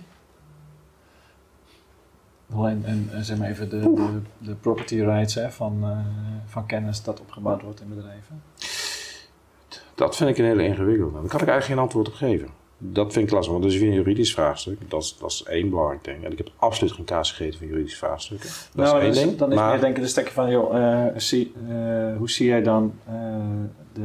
En, 2.52 2.82
en, 2.84 3.08
en, 3.12 3.24
zeg 3.24 3.38
maar 3.38 3.48
even 3.48 3.68
de, 3.68 3.80
de, 3.80 4.20
de 4.38 4.54
property 4.54 5.00
rights 5.00 5.34
hè, 5.34 5.50
van, 5.50 5.78
uh, 5.82 5.98
van 6.46 6.66
kennis 6.66 7.02
dat 7.02 7.20
opgebouwd 7.20 7.62
wordt 7.62 7.80
in 7.80 7.88
bedrijven? 7.88 8.42
Dat 9.94 10.16
vind 10.16 10.30
ik 10.30 10.38
een 10.38 10.44
hele 10.44 10.64
ingewikkelde. 10.64 11.12
Daar 11.12 11.28
kan 11.28 11.40
ik 11.40 11.48
eigenlijk 11.48 11.64
geen 11.64 11.78
antwoord 11.78 12.08
op 12.08 12.14
geven. 12.14 12.48
Dat 12.78 13.12
vind 13.12 13.26
ik 13.26 13.32
lastig, 13.32 13.52
want 13.52 13.64
dat 13.64 13.72
is 13.72 13.78
weer 13.78 13.88
een 13.88 13.94
juridisch 13.94 14.32
vraagstuk. 14.32 14.90
Dat 14.90 15.02
is, 15.02 15.16
dat 15.20 15.30
is 15.30 15.42
één 15.42 15.70
belangrijk 15.70 16.04
ding. 16.04 16.24
En 16.24 16.32
ik 16.32 16.38
heb 16.38 16.50
absoluut 16.56 16.92
geen 16.92 17.04
kaas 17.04 17.32
gegeten 17.32 17.58
van 17.58 17.68
juridische 17.68 17.96
vraagstukken. 17.96 18.50
Dat 18.74 18.86
nou, 18.86 18.96
is 18.96 19.02
één 19.02 19.12
dus, 19.12 19.22
ding. 19.22 19.36
Dan 19.36 19.50
is 19.50 19.56
maar, 19.56 19.70
meer 19.70 19.80
denk 19.80 19.96
ik 19.96 20.02
een 20.02 20.08
stukje 20.08 20.32
van, 20.32 20.50
joh, 20.50 20.74
uh, 20.74 21.04
zie, 21.16 21.52
uh, 21.68 22.16
hoe 22.16 22.30
zie 22.30 22.46
jij 22.46 22.62
dan 22.62 22.94
de... 23.92 24.02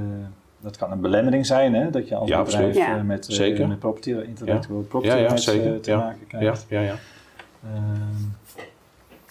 Dat 0.60 0.78
kan 0.78 0.92
een 0.92 1.02
belemmering 1.02 1.46
zijn, 1.46 1.74
hè? 1.74 1.90
dat 1.90 2.08
je 2.08 2.16
als 2.16 2.30
ja, 2.30 2.44
bedrijf 2.44 2.76
ja. 2.76 3.04
met, 3.04 3.26
zeker. 3.30 3.68
met 3.68 3.80
property, 3.80 4.10
intellectual 4.10 4.80
ja. 4.80 4.86
property 4.88 5.16
ja, 5.16 5.22
ja, 5.22 5.28
rights 5.28 5.44
zeker. 5.44 5.82
te 5.82 5.92
ja. 5.92 5.98
maken 5.98 6.28
krijgt. 6.28 6.66
Ja, 6.70 6.80
ja, 6.80 6.86
ja. 6.88 6.96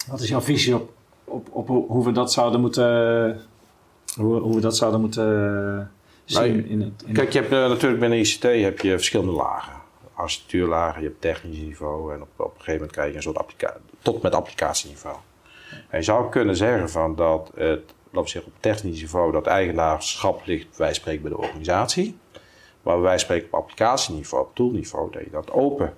Wat 0.07 0.19
is 0.19 0.29
jouw 0.29 0.41
visie 0.41 0.75
op, 0.75 0.91
op, 1.23 1.49
op 1.51 1.67
hoe 1.67 2.05
we 2.05 2.11
dat 2.11 2.31
zouden 2.31 2.61
moeten, 2.61 3.41
hoe, 4.15 4.39
hoe 4.39 4.55
we 4.55 4.61
dat 4.61 4.77
zouden 4.77 4.99
moeten 4.99 5.91
zien? 6.25 6.41
Nee, 6.41 6.67
in 6.67 6.81
het, 6.81 7.03
in 7.05 7.13
kijk, 7.13 7.31
je 7.33 7.39
hebt 7.39 7.51
uh, 7.51 7.67
natuurlijk 7.67 7.99
binnen 7.99 8.19
ICT 8.19 8.43
heb 8.43 8.79
je 8.79 8.89
verschillende 8.89 9.31
lagen. 9.31 9.73
Architectuurlagen, 10.13 11.01
je 11.01 11.07
hebt 11.07 11.21
technisch 11.21 11.57
niveau 11.57 12.13
en 12.13 12.21
op, 12.21 12.27
op 12.35 12.45
een 12.45 12.51
gegeven 12.51 12.73
moment 12.73 12.91
krijg 12.91 13.09
je 13.09 13.15
een 13.15 13.21
soort 13.21 13.37
applicatie, 13.37 13.81
tot 14.01 14.21
met 14.21 14.35
applicatieniveau. 14.35 15.17
En 15.89 15.97
je 15.97 16.03
zou 16.03 16.29
kunnen 16.29 16.55
zeggen 16.55 16.89
van 16.89 17.15
dat 17.15 17.51
het, 17.55 17.93
laten 18.03 18.23
we 18.23 18.29
zeggen 18.29 18.51
op 18.51 18.61
technisch 18.61 19.01
niveau, 19.01 19.31
dat 19.31 19.47
eigenaarschap 19.47 20.45
ligt, 20.45 20.77
wij 20.77 20.93
spreken 20.93 21.21
bij 21.21 21.31
de 21.31 21.37
organisatie. 21.37 22.17
Maar 22.81 23.01
wij 23.01 23.17
spreken 23.17 23.47
op 23.47 23.53
applicatieniveau, 23.53 24.43
op 24.43 24.55
toolniveau, 24.55 25.11
dat 25.11 25.23
je 25.23 25.29
dat 25.29 25.51
open 25.51 25.93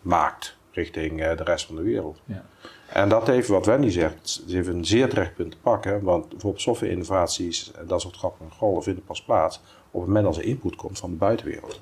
maakt 0.00 0.56
richting 0.72 1.20
uh, 1.20 1.36
de 1.36 1.44
rest 1.44 1.66
van 1.66 1.76
de 1.76 1.82
wereld. 1.82 2.20
Ja. 2.24 2.44
En 2.88 3.08
dat 3.08 3.26
heeft, 3.26 3.48
wat 3.48 3.66
Wendy 3.66 3.88
zegt, 3.88 4.42
heeft 4.48 4.68
een 4.68 4.84
zeer 4.84 5.08
terecht 5.08 5.34
punt 5.34 5.50
te 5.50 5.56
pakken. 5.62 6.02
Want 6.02 6.28
bijvoorbeeld 6.28 6.62
software-innovaties 6.62 7.70
dat 7.86 8.00
soort 8.00 8.16
grappen 8.16 8.46
en 8.46 8.52
golven 8.52 8.82
vinden 8.82 9.04
pas 9.04 9.22
plaats 9.22 9.60
op 9.90 10.00
het 10.00 10.08
moment 10.08 10.26
als 10.26 10.38
er 10.38 10.44
input 10.44 10.76
komt 10.76 10.98
van 10.98 11.10
de 11.10 11.16
buitenwereld. 11.16 11.80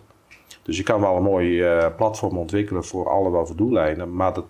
Dus 0.63 0.77
je 0.77 0.83
kan 0.83 1.01
wel 1.01 1.17
een 1.17 1.23
mooi 1.23 1.63
uh, 1.63 1.87
platform 1.97 2.39
ontwikkelen 2.39 2.85
voor 2.85 3.09
alle 3.09 3.31
wel 3.31 3.47
voor 3.47 3.57
doeleinden, 3.57 4.15
maar 4.15 4.35
dat, 4.35 4.45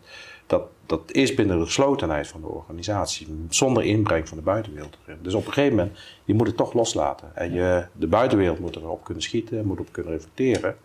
dat, 0.46 0.62
dat 0.86 1.00
is 1.12 1.34
binnen 1.34 1.58
de 1.58 1.64
geslotenheid 1.64 2.28
van 2.28 2.40
de 2.40 2.46
organisatie, 2.46 3.46
zonder 3.48 3.84
inbreng 3.84 4.28
van 4.28 4.36
de 4.36 4.42
buitenwereld 4.42 4.98
erin. 5.04 5.18
Dus 5.22 5.34
op 5.34 5.46
een 5.46 5.52
gegeven 5.52 5.76
moment, 5.76 5.98
je 6.24 6.34
moet 6.34 6.46
het 6.46 6.56
toch 6.56 6.72
loslaten. 6.72 7.36
En 7.36 7.52
je, 7.52 7.86
de 7.92 8.06
buitenwereld 8.06 8.58
moet 8.58 8.76
erop 8.76 9.04
kunnen 9.04 9.22
schieten, 9.22 9.66
moet 9.66 9.80
op 9.80 9.92
kunnen 9.92 10.12
reflecteren. 10.12 10.76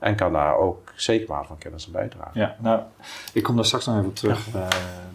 En 0.00 0.14
kan 0.16 0.32
daar 0.32 0.56
ook 0.56 0.92
zeker 0.94 1.28
maar 1.28 1.46
van 1.46 1.58
kennis 1.58 1.86
aan 1.86 1.92
bijdragen. 1.92 2.40
Ja, 2.40 2.56
nou, 2.58 2.80
ik 3.32 3.42
kom 3.42 3.56
daar 3.56 3.64
straks 3.64 3.86
nog 3.86 3.96
even 3.96 4.08
op 4.08 4.16
terug 4.16 4.46
ja. 4.46 4.52
bij, 4.52 4.68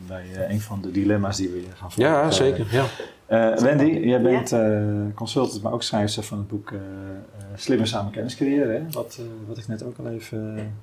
bij 0.07 0.25
uh, 0.47 0.53
een 0.53 0.61
van 0.61 0.81
de 0.81 0.91
dilemma's 0.91 1.37
die 1.37 1.49
we 1.49 1.57
hier 1.57 1.75
gaan 1.75 1.91
volgen. 1.91 2.13
Ja, 2.13 2.31
zeker. 2.31 2.67
Ja. 2.69 2.85
Uh, 3.29 3.57
Wendy, 3.57 3.85
jij 3.85 4.21
bent 4.21 4.51
uh, 4.51 5.15
consultant, 5.15 5.61
maar 5.61 5.71
ook 5.71 5.83
schrijver 5.83 6.23
van 6.23 6.37
het 6.37 6.47
boek 6.47 6.73
Slimmer 7.55 7.87
Samen 7.87 8.11
Kennis 8.11 8.35
Creëren. 8.35 8.75
Hè? 8.75 8.91
Wat, 8.91 9.19
wat 9.47 9.57
ik 9.57 9.67
net 9.67 9.83
ook 9.83 9.97
al 9.97 10.07
even... 10.07 10.73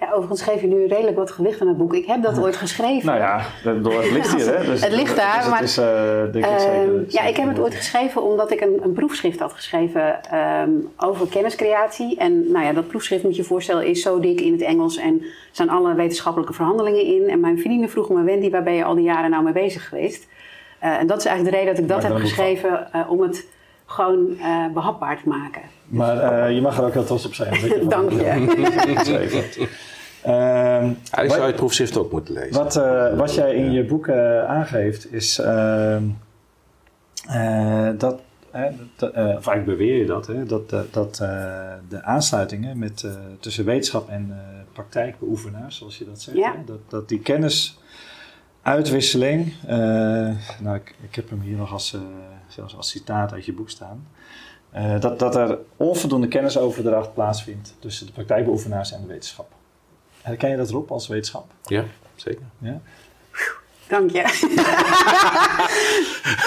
Ja, 0.00 0.12
overigens 0.12 0.42
geef 0.42 0.60
je 0.60 0.66
nu 0.66 0.86
redelijk 0.86 1.16
wat 1.16 1.30
gewicht 1.30 1.60
aan 1.60 1.68
het 1.68 1.76
boek. 1.76 1.94
Ik 1.94 2.06
heb 2.06 2.22
dat 2.22 2.38
ooit 2.38 2.56
geschreven. 2.56 3.06
Nou 3.06 3.18
ja, 3.18 3.42
door 3.82 4.02
het 4.02 4.10
ligt 4.10 4.34
hier, 4.34 4.58
hè? 4.58 4.64
Dus, 4.64 4.80
het 4.86 4.92
ligt 4.92 5.16
daar, 5.16 5.38
dus 5.38 5.48
maar... 5.48 5.58
Het 5.58 5.68
is, 5.68 5.78
uh, 5.78 6.32
denk 6.32 6.44
ik 6.44 6.58
zeker, 6.58 6.94
uh, 6.94 7.08
ja, 7.08 7.22
ik 7.22 7.36
heb 7.36 7.48
het 7.48 7.58
ooit 7.58 7.74
geschreven 7.74 8.22
omdat 8.22 8.50
ik 8.50 8.60
een, 8.60 8.80
een 8.82 8.92
proefschrift 8.92 9.40
had 9.40 9.52
geschreven 9.52 10.20
um, 10.62 10.88
over 10.96 11.28
kenniscreatie. 11.28 12.16
En 12.16 12.50
nou 12.52 12.64
ja, 12.64 12.72
dat 12.72 12.88
proefschrift, 12.88 13.22
moet 13.22 13.36
je 13.36 13.44
voorstellen, 13.44 13.86
is 13.86 14.02
zo 14.02 14.20
dik 14.20 14.40
in 14.40 14.52
het 14.52 14.62
Engels 14.62 14.96
en 14.96 15.22
staan 15.52 15.68
alle 15.68 15.94
wetenschappelijke 15.94 16.52
verhandelingen 16.52 17.04
in. 17.04 17.28
En 17.28 17.40
mijn 17.40 17.58
vrienden 17.58 17.90
vroegen 17.90 18.14
me, 18.14 18.22
Wendy, 18.22 18.50
waar 18.50 18.62
ben 18.62 18.74
je 18.74 18.84
al 18.84 18.94
die 18.94 19.04
jaren 19.04 19.30
nou 19.30 19.44
mee 19.44 19.52
bezig 19.52 19.88
geweest? 19.88 20.26
Uh, 20.84 20.98
en 20.98 21.06
dat 21.06 21.18
is 21.18 21.24
eigenlijk 21.24 21.56
de 21.56 21.62
reden 21.62 21.74
dat 21.74 21.84
ik 21.84 22.02
dat 22.02 22.10
heb 22.12 22.20
geschreven, 22.20 22.88
om 23.08 23.20
het 23.20 23.46
gewoon 23.86 24.36
behapbaar 24.74 25.22
te 25.22 25.28
maken. 25.28 25.62
Maar 25.86 26.52
je 26.52 26.60
mag 26.60 26.78
er 26.78 26.84
ook 26.84 26.92
heel 26.92 27.04
trots 27.04 27.26
op 27.26 27.34
zijn. 27.34 27.54
Dank 27.88 28.10
je. 28.10 29.74
Um, 30.26 30.32
Eigenlijk 31.10 31.30
zou 31.30 31.40
je 31.40 31.46
het 31.46 31.56
proefschrift 31.56 31.96
ook 31.96 32.12
moeten 32.12 32.34
lezen. 32.34 32.52
Wat, 32.52 32.76
uh, 32.76 33.16
wat 33.16 33.34
jij 33.34 33.54
in 33.54 33.72
je 33.72 33.84
boek 33.84 34.06
uh, 34.06 34.44
aangeeft 34.44 35.12
is 35.12 35.38
uh, 35.38 35.96
dat, 37.98 37.98
dat 37.98 38.20
of 39.02 39.46
eigenlijk 39.46 39.64
beweer 39.64 39.96
je 39.96 40.06
dat, 40.06 40.26
hè, 40.26 40.44
dat, 40.44 40.70
dat 40.90 41.16
de 41.88 42.02
aansluitingen 42.02 42.78
met, 42.78 43.06
tussen 43.40 43.64
wetenschap 43.64 44.08
en 44.08 44.36
praktijkbeoefenaars, 44.72 45.78
zoals 45.78 45.98
je 45.98 46.04
dat 46.04 46.22
zegt, 46.22 46.36
ja. 46.36 46.52
hè, 46.52 46.58
dat, 46.64 46.78
dat 46.88 47.08
die 47.08 47.20
kennisuitwisseling, 47.20 49.52
nou 50.60 50.76
ik, 50.76 50.94
ik 51.08 51.14
heb 51.14 51.30
hem 51.30 51.40
hier 51.40 51.56
nog 51.56 51.72
als, 51.72 51.96
zelfs 52.56 52.76
als 52.76 52.90
citaat 52.90 53.32
uit 53.32 53.44
je 53.44 53.52
boek 53.52 53.70
staan, 53.70 54.06
uh, 54.76 55.00
dat, 55.00 55.18
dat 55.18 55.36
er 55.36 55.58
onvoldoende 55.76 56.28
kennisoverdracht 56.28 57.14
plaatsvindt 57.14 57.74
tussen 57.78 58.06
de 58.06 58.12
praktijkbeoefenaars 58.12 58.92
en 58.92 59.00
de 59.00 59.06
wetenschap. 59.06 59.48
Herken 60.22 60.50
je 60.50 60.56
dat 60.56 60.68
erop 60.68 60.90
als 60.90 61.08
wetenschap? 61.08 61.44
Ja, 61.62 61.84
zeker. 62.14 62.42
Ja? 62.58 62.80
Dank 63.88 64.10
je. 64.10 64.22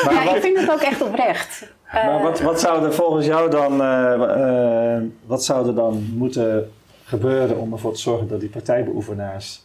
maar 0.06 0.14
ja, 0.14 0.36
ik 0.36 0.42
vind 0.42 0.60
het 0.60 0.72
ook 0.72 0.82
echt 0.82 1.02
oprecht. 1.02 1.68
Maar 1.92 2.22
wat, 2.22 2.40
wat 2.40 2.60
zou 2.60 2.86
er 2.86 2.94
volgens 2.94 3.26
jou 3.26 3.50
dan, 3.50 3.82
uh, 3.82 4.14
uh, 4.18 5.02
wat 5.26 5.44
zou 5.44 5.68
er 5.68 5.76
dan 5.76 6.14
moeten 6.14 6.72
gebeuren 7.04 7.58
om 7.58 7.74
ervoor 7.74 7.94
te 7.94 8.00
zorgen 8.00 8.28
dat 8.28 8.40
die 8.40 8.50
partijbeoefenaars 8.50 9.64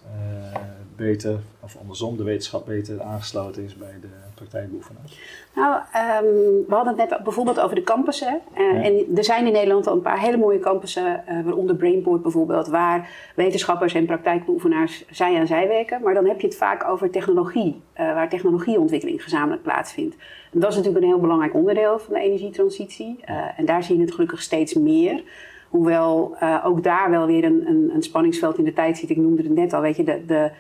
beter, 0.96 1.38
of 1.60 1.76
andersom, 1.80 2.16
de 2.16 2.22
wetenschap 2.22 2.66
beter 2.66 3.02
aangesloten 3.02 3.64
is 3.64 3.76
bij 3.76 3.96
de 4.00 4.08
praktijkbeoefenaars? 4.34 5.18
Nou, 5.54 5.74
um, 5.74 6.64
we 6.68 6.74
hadden 6.74 6.98
het 6.98 7.10
net 7.10 7.22
bijvoorbeeld 7.22 7.60
over 7.60 7.74
de 7.74 7.82
campussen. 7.82 8.40
Uh, 8.58 8.86
En 8.86 9.16
er 9.16 9.24
zijn 9.24 9.46
in 9.46 9.52
Nederland 9.52 9.86
al 9.86 9.94
een 9.94 10.02
paar 10.02 10.20
hele 10.20 10.36
mooie 10.36 10.58
campussen, 10.58 11.24
uh, 11.28 11.44
waaronder 11.44 11.76
Brainport 11.76 12.22
bijvoorbeeld, 12.22 12.66
waar 12.66 13.10
wetenschappers 13.36 13.94
en 13.94 14.06
praktijkbeoefenaars 14.06 15.04
zij 15.10 15.38
aan 15.38 15.46
zij 15.46 15.68
werken. 15.68 16.02
Maar 16.02 16.14
dan 16.14 16.26
heb 16.26 16.40
je 16.40 16.46
het 16.46 16.56
vaak 16.56 16.88
over 16.88 17.10
technologie, 17.10 17.82
uh, 18.00 18.14
waar 18.14 18.28
technologieontwikkeling 18.28 19.22
gezamenlijk 19.22 19.62
plaatsvindt. 19.62 20.16
En 20.52 20.60
dat 20.60 20.70
is 20.70 20.76
natuurlijk 20.76 21.04
een 21.04 21.10
heel 21.10 21.20
belangrijk 21.20 21.54
onderdeel 21.54 21.98
van 21.98 22.14
de 22.14 22.20
energietransitie. 22.20 23.20
en 23.56 23.64
daar 23.64 23.82
zie 23.82 23.96
je 23.96 24.02
het 24.02 24.14
gelukkig 24.14 24.42
steeds 24.42 24.74
meer. 24.74 25.22
Hoewel 25.68 26.36
ook 26.64 26.82
daar 26.82 27.10
wel 27.10 27.26
weer 27.26 27.44
een, 27.44 27.68
een, 27.68 27.90
een, 27.94 28.02
spanningsveld 28.02 28.58
in 28.58 28.64
de 28.64 28.72
tijd 28.72 28.98
zit. 28.98 29.10
Ik 29.10 29.16
noemde 29.16 29.42
het 29.42 29.54
net 29.54 29.72
al, 29.72 29.80
weet 29.80 29.96
je, 29.96 30.04
de, 30.04 30.24
de 30.26 30.50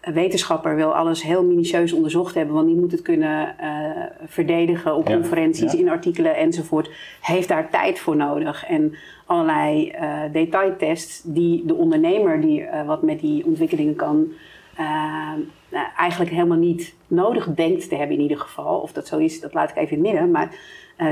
een 0.00 0.12
wetenschapper 0.12 0.76
wil 0.76 0.94
alles 0.94 1.22
heel 1.22 1.44
minutieus 1.44 1.92
onderzocht 1.92 2.34
hebben, 2.34 2.54
want 2.54 2.66
die 2.66 2.76
moet 2.76 2.92
het 2.92 3.02
kunnen 3.02 3.54
uh, 3.60 3.66
verdedigen 4.26 4.96
op 4.96 5.04
conferenties, 5.04 5.74
in 5.74 5.88
artikelen 5.88 6.36
enzovoort. 6.36 6.90
Heeft 7.20 7.48
daar 7.48 7.70
tijd 7.70 7.98
voor 7.98 8.16
nodig. 8.16 8.66
En 8.66 8.94
allerlei 9.26 9.92
uh, 9.94 10.20
detailtests 10.32 11.22
die 11.24 11.66
de 11.66 11.74
ondernemer 11.74 12.40
die 12.40 12.60
uh, 12.60 12.86
wat 12.86 13.02
met 13.02 13.20
die 13.20 13.44
ontwikkelingen 13.46 13.96
kan, 13.96 14.32
eigenlijk 15.96 16.30
helemaal 16.30 16.58
niet 16.58 16.94
nodig 17.06 17.54
denkt 17.54 17.88
te 17.88 17.96
hebben 17.96 18.16
in 18.16 18.22
ieder 18.22 18.38
geval. 18.38 18.78
Of 18.78 18.92
dat 18.92 19.06
zo 19.06 19.18
is, 19.18 19.40
dat 19.40 19.54
laat 19.54 19.70
ik 19.70 19.76
even 19.76 19.96
in 19.96 20.04
het 20.04 20.12
midden. 20.12 20.30
Maar 20.30 20.54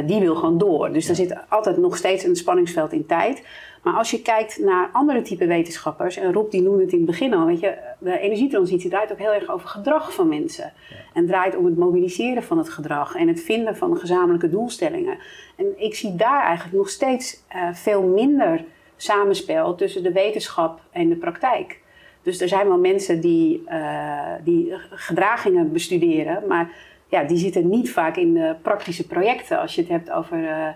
die 0.07 0.21
wil 0.21 0.35
gewoon 0.35 0.59
door. 0.59 0.93
Dus 0.93 1.09
er 1.09 1.15
zit 1.15 1.37
altijd 1.49 1.77
nog 1.77 1.97
steeds 1.97 2.25
een 2.25 2.37
spanningsveld 2.37 2.93
in 2.93 3.07
tijd. 3.07 3.43
Maar 3.83 3.95
als 3.95 4.11
je 4.11 4.23
kijkt 4.23 4.59
naar 4.59 4.91
andere 4.93 5.23
type 5.23 5.47
wetenschappers, 5.47 6.17
en 6.17 6.33
Rob 6.33 6.51
die 6.51 6.63
noemde 6.63 6.83
het 6.83 6.93
in 6.93 6.99
het 6.99 7.07
begin 7.07 7.35
al, 7.35 7.47
weet 7.47 7.61
je, 7.61 7.79
de 7.99 8.19
energietransitie 8.19 8.91
draait 8.91 9.13
ook 9.13 9.19
heel 9.19 9.33
erg 9.33 9.51
over 9.51 9.69
gedrag 9.69 10.15
van 10.15 10.29
mensen. 10.29 10.73
En 11.15 11.27
draait 11.27 11.57
om 11.57 11.65
het 11.65 11.77
mobiliseren 11.77 12.43
van 12.43 12.59
het 12.59 12.69
gedrag 12.69 13.15
en 13.15 13.29
het 13.29 13.41
vinden 13.41 13.77
van 13.77 13.97
gezamenlijke 13.97 14.51
doelstellingen. 14.51 15.19
En 15.57 15.67
ik 15.77 15.95
zie 15.95 16.17
daar 16.17 16.43
eigenlijk 16.45 16.77
nog 16.77 16.89
steeds 16.89 17.43
uh, 17.55 17.69
veel 17.73 18.03
minder 18.03 18.65
samenspel 18.97 19.75
tussen 19.75 20.03
de 20.03 20.13
wetenschap 20.13 20.81
en 20.91 21.09
de 21.09 21.17
praktijk. 21.17 21.81
Dus 22.23 22.41
er 22.41 22.49
zijn 22.49 22.69
wel 22.69 22.79
mensen 22.79 23.21
die, 23.21 23.63
uh, 23.69 24.33
die 24.45 24.75
gedragingen 24.91 25.73
bestuderen, 25.73 26.47
maar 26.47 26.71
ja, 27.09 27.25
die 27.25 27.39
zitten 27.39 27.69
niet 27.69 27.91
vaak 27.91 28.17
in 28.17 28.35
de 28.35 28.55
praktische 28.63 29.07
projecten. 29.07 29.61
Als 29.61 29.75
je 29.75 29.81
het 29.81 29.91
hebt 29.91 30.11
over 30.11 30.39
uh, 30.39 30.69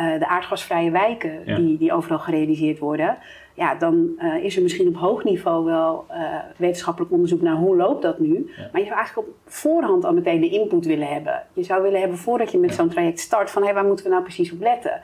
uh, 0.00 0.18
de 0.18 0.28
aardgasvrije 0.28 0.90
wijken 0.90 1.44
die, 1.44 1.78
die 1.78 1.92
overal 1.92 2.18
gerealiseerd 2.18 2.78
worden. 2.78 3.18
Ja, 3.54 3.74
dan 3.74 4.08
uh, 4.18 4.44
is 4.44 4.56
er 4.56 4.62
misschien 4.62 4.88
op 4.88 4.96
hoog 4.96 5.24
niveau 5.24 5.64
wel 5.64 6.04
uh, 6.10 6.16
wetenschappelijk 6.56 7.12
onderzoek 7.12 7.40
naar 7.40 7.56
hoe 7.56 7.76
loopt 7.76 8.02
dat 8.02 8.18
nu. 8.18 8.52
Ja. 8.56 8.68
Maar 8.72 8.80
je 8.80 8.86
zou 8.86 8.98
eigenlijk 8.98 9.28
op 9.28 9.34
voorhand 9.44 10.04
al 10.04 10.12
meteen 10.12 10.40
de 10.40 10.48
input 10.48 10.86
willen 10.86 11.08
hebben. 11.08 11.42
Je 11.52 11.62
zou 11.62 11.82
willen 11.82 12.00
hebben 12.00 12.18
voordat 12.18 12.52
je 12.52 12.58
met 12.58 12.70
ja. 12.70 12.76
zo'n 12.76 12.88
traject 12.88 13.20
start 13.20 13.50
van 13.50 13.64
hey, 13.64 13.74
waar 13.74 13.84
moeten 13.84 14.04
we 14.04 14.10
nou 14.10 14.22
precies 14.22 14.52
op 14.52 14.60
letten. 14.60 15.00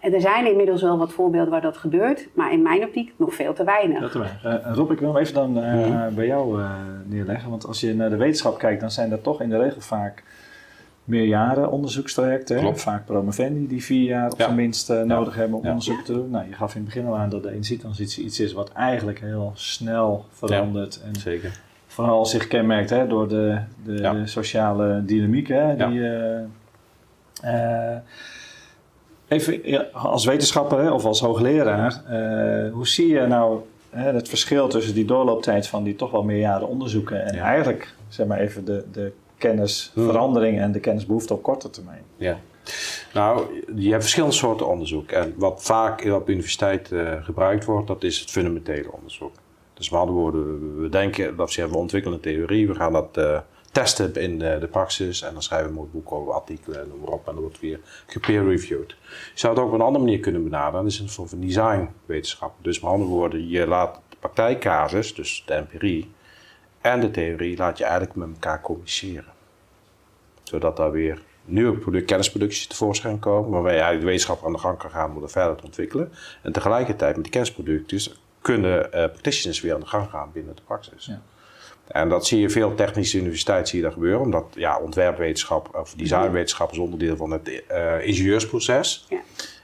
En 0.00 0.14
er 0.14 0.20
zijn 0.20 0.46
inmiddels 0.46 0.82
wel 0.82 0.98
wat 0.98 1.12
voorbeelden 1.12 1.50
waar 1.50 1.60
dat 1.60 1.76
gebeurt, 1.76 2.28
maar 2.32 2.52
in 2.52 2.62
mijn 2.62 2.82
optiek 2.82 3.12
nog 3.16 3.34
veel 3.34 3.52
te 3.52 3.64
weinig. 3.64 4.00
Dat 4.00 4.12
te 4.12 4.18
weinig. 4.18 4.66
Uh, 4.66 4.74
Rob, 4.74 4.90
ik 4.90 4.98
wil 4.98 5.14
hem 5.14 5.22
even 5.22 5.34
dan 5.34 5.58
uh, 5.58 6.06
bij 6.06 6.26
jou 6.26 6.60
uh, 6.60 6.70
neerleggen. 7.04 7.50
Want 7.50 7.66
als 7.66 7.80
je 7.80 7.94
naar 7.94 8.10
de 8.10 8.16
wetenschap 8.16 8.58
kijkt, 8.58 8.80
dan 8.80 8.90
zijn 8.90 9.10
dat 9.10 9.22
toch 9.22 9.40
in 9.40 9.48
de 9.48 9.58
regel 9.58 9.80
vaak 9.80 10.22
meerjaren 11.08 11.70
onderzoekstrajecten. 11.70 12.58
Klopt. 12.58 12.80
Vaak 12.80 13.06
promovendi 13.06 13.66
die 13.66 13.84
vier 13.84 14.04
jaar 14.04 14.30
op 14.30 14.40
zijn 14.40 14.54
minst 14.54 14.90
uh, 14.90 15.02
nodig 15.02 15.34
hebben 15.34 15.58
om 15.58 15.62
ja. 15.64 15.68
onderzoek 15.68 16.00
te 16.00 16.12
doen. 16.12 16.30
Nou, 16.30 16.48
je 16.48 16.54
gaf 16.54 16.74
in 16.74 16.80
het 16.80 16.94
begin 16.94 17.06
al 17.06 17.16
aan 17.16 17.28
dat 17.28 17.42
de 17.42 17.50
energietransitie 17.50 18.24
iets 18.24 18.40
is 18.40 18.52
wat 18.52 18.72
eigenlijk 18.72 19.20
heel 19.20 19.52
snel 19.54 20.24
verandert. 20.30 21.00
En 21.04 21.20
zeker. 21.20 21.60
Vooral 21.86 22.26
zich 22.26 22.46
kenmerkt 22.46 22.90
hè, 22.90 23.06
door 23.06 23.28
de, 23.28 23.58
de, 23.84 23.94
de 23.94 24.26
sociale 24.26 25.04
dynamiek. 25.04 25.48
Hè, 25.48 25.76
die, 25.76 25.98
uh, 25.98 26.40
uh, 27.44 27.96
even 29.28 29.92
als 29.92 30.24
wetenschapper 30.24 30.78
hè, 30.78 30.90
of 30.90 31.04
als 31.04 31.20
hoogleraar, 31.20 32.02
hoe 32.72 32.86
zie 32.86 33.08
je 33.08 33.26
nou 33.26 33.60
het 33.90 34.28
verschil 34.28 34.68
tussen 34.68 34.94
die 34.94 35.04
doorlooptijd 35.04 35.66
van 35.66 35.84
die 35.84 35.96
toch 35.96 36.10
wel 36.10 36.22
meerjaren 36.22 36.68
onderzoeken 36.68 37.24
en 37.24 37.34
eigenlijk 37.34 37.94
zeg 38.08 38.26
maar 38.26 38.38
even 38.38 38.64
de, 38.64 38.84
de 38.92 39.12
kennisverandering 39.38 40.60
en 40.60 40.72
de 40.72 40.80
kennisbehoefte 40.80 41.34
op 41.34 41.42
korte 41.42 41.70
termijn. 41.70 42.02
Ja. 42.16 42.38
Nou, 43.14 43.62
je 43.76 43.90
hebt 43.90 44.02
verschillende 44.02 44.34
soorten 44.34 44.68
onderzoek. 44.68 45.10
En 45.10 45.34
wat 45.36 45.62
vaak 45.62 46.04
op 46.04 46.26
de 46.26 46.32
universiteit 46.32 46.90
uh, 46.90 47.24
gebruikt 47.24 47.64
wordt, 47.64 47.86
dat 47.86 48.02
is 48.02 48.20
het 48.20 48.30
fundamentele 48.30 48.92
onderzoek. 48.92 49.32
Dus 49.74 49.90
met 49.90 50.00
andere 50.00 50.18
woorden, 50.18 50.80
we 50.80 50.88
denken, 50.88 51.36
dat 51.36 51.54
we 51.54 51.76
ontwikkelen 51.76 52.16
een 52.16 52.22
theorie, 52.22 52.68
we 52.68 52.74
gaan 52.74 52.92
dat 52.92 53.16
uh, 53.18 53.38
testen 53.72 54.14
in 54.14 54.38
de, 54.38 54.56
de, 54.60 54.66
praxis 54.66 55.22
en 55.22 55.32
dan 55.32 55.42
schrijven 55.42 55.66
we 55.68 55.72
een 55.72 55.78
mooi 55.78 55.90
boek 55.92 56.12
over 56.12 56.32
artikelen, 56.32 56.88
noem 56.88 57.00
maar 57.00 57.08
op, 57.08 57.28
en 57.28 57.32
dan 57.32 57.42
wordt 57.42 57.60
weer 57.60 57.80
gepeer-reviewed. 58.06 58.96
Je 59.08 59.30
zou 59.34 59.54
het 59.54 59.62
ook 59.62 59.68
op 59.68 59.74
een 59.74 59.86
andere 59.86 60.04
manier 60.04 60.20
kunnen 60.20 60.44
benaderen, 60.44 60.82
dat 60.82 60.92
is 60.92 60.98
een 60.98 61.08
vorm 61.08 61.28
van 61.28 61.40
designwetenschap. 61.40 62.54
Dus 62.62 62.80
met 62.80 62.90
andere 62.90 63.10
woorden, 63.10 63.48
je 63.48 63.66
laat 63.66 64.00
de 64.08 64.16
praktijkcasus, 64.20 65.14
dus 65.14 65.42
de 65.46 65.54
empirie, 65.54 66.10
en 66.92 67.00
de 67.00 67.10
theorie 67.10 67.56
laat 67.56 67.78
je 67.78 67.84
eigenlijk 67.84 68.14
met 68.14 68.28
elkaar 68.32 68.60
communiceren. 68.60 69.32
Zodat 70.42 70.76
daar 70.76 70.90
weer 70.90 71.22
nieuwe 71.44 71.78
product, 71.78 72.04
kennisproducties 72.04 72.66
tevoorschijn 72.66 73.18
komen, 73.18 73.50
waarbij 73.50 73.72
je 73.72 73.80
eigenlijk 73.80 74.00
de 74.00 74.10
wetenschap 74.10 74.44
aan 74.46 74.52
de 74.52 74.58
gang 74.58 74.78
kan 74.78 74.90
gaan 74.90 75.14
om 75.14 75.20
dat 75.20 75.32
verder 75.32 75.56
te 75.56 75.64
ontwikkelen. 75.64 76.12
En 76.42 76.52
tegelijkertijd 76.52 77.14
met 77.14 77.24
die 77.24 77.32
kennisproducten 77.32 78.12
kunnen 78.40 78.84
uh, 78.84 78.90
practitioners 78.90 79.60
weer 79.60 79.74
aan 79.74 79.80
de 79.80 79.86
gang 79.86 80.10
gaan 80.10 80.30
binnen 80.32 80.56
de 80.56 80.62
praxis. 80.62 81.06
Ja. 81.06 81.22
En 81.86 82.08
dat 82.08 82.26
zie 82.26 82.40
je 82.40 82.50
veel 82.50 82.74
technische 82.74 83.18
universiteiten 83.18 83.68
zie 83.68 83.78
je 83.78 83.84
dat 83.84 83.92
gebeuren, 83.92 84.20
omdat 84.20 84.46
ja, 84.54 84.78
ontwerpwetenschap 84.78 85.74
of 85.74 85.94
designwetenschap 85.94 86.72
is 86.72 86.78
onderdeel 86.78 87.16
van 87.16 87.30
het 87.30 87.48
uh, 87.48 88.06
ingenieursproces. 88.06 89.06
Ja. 89.08 89.20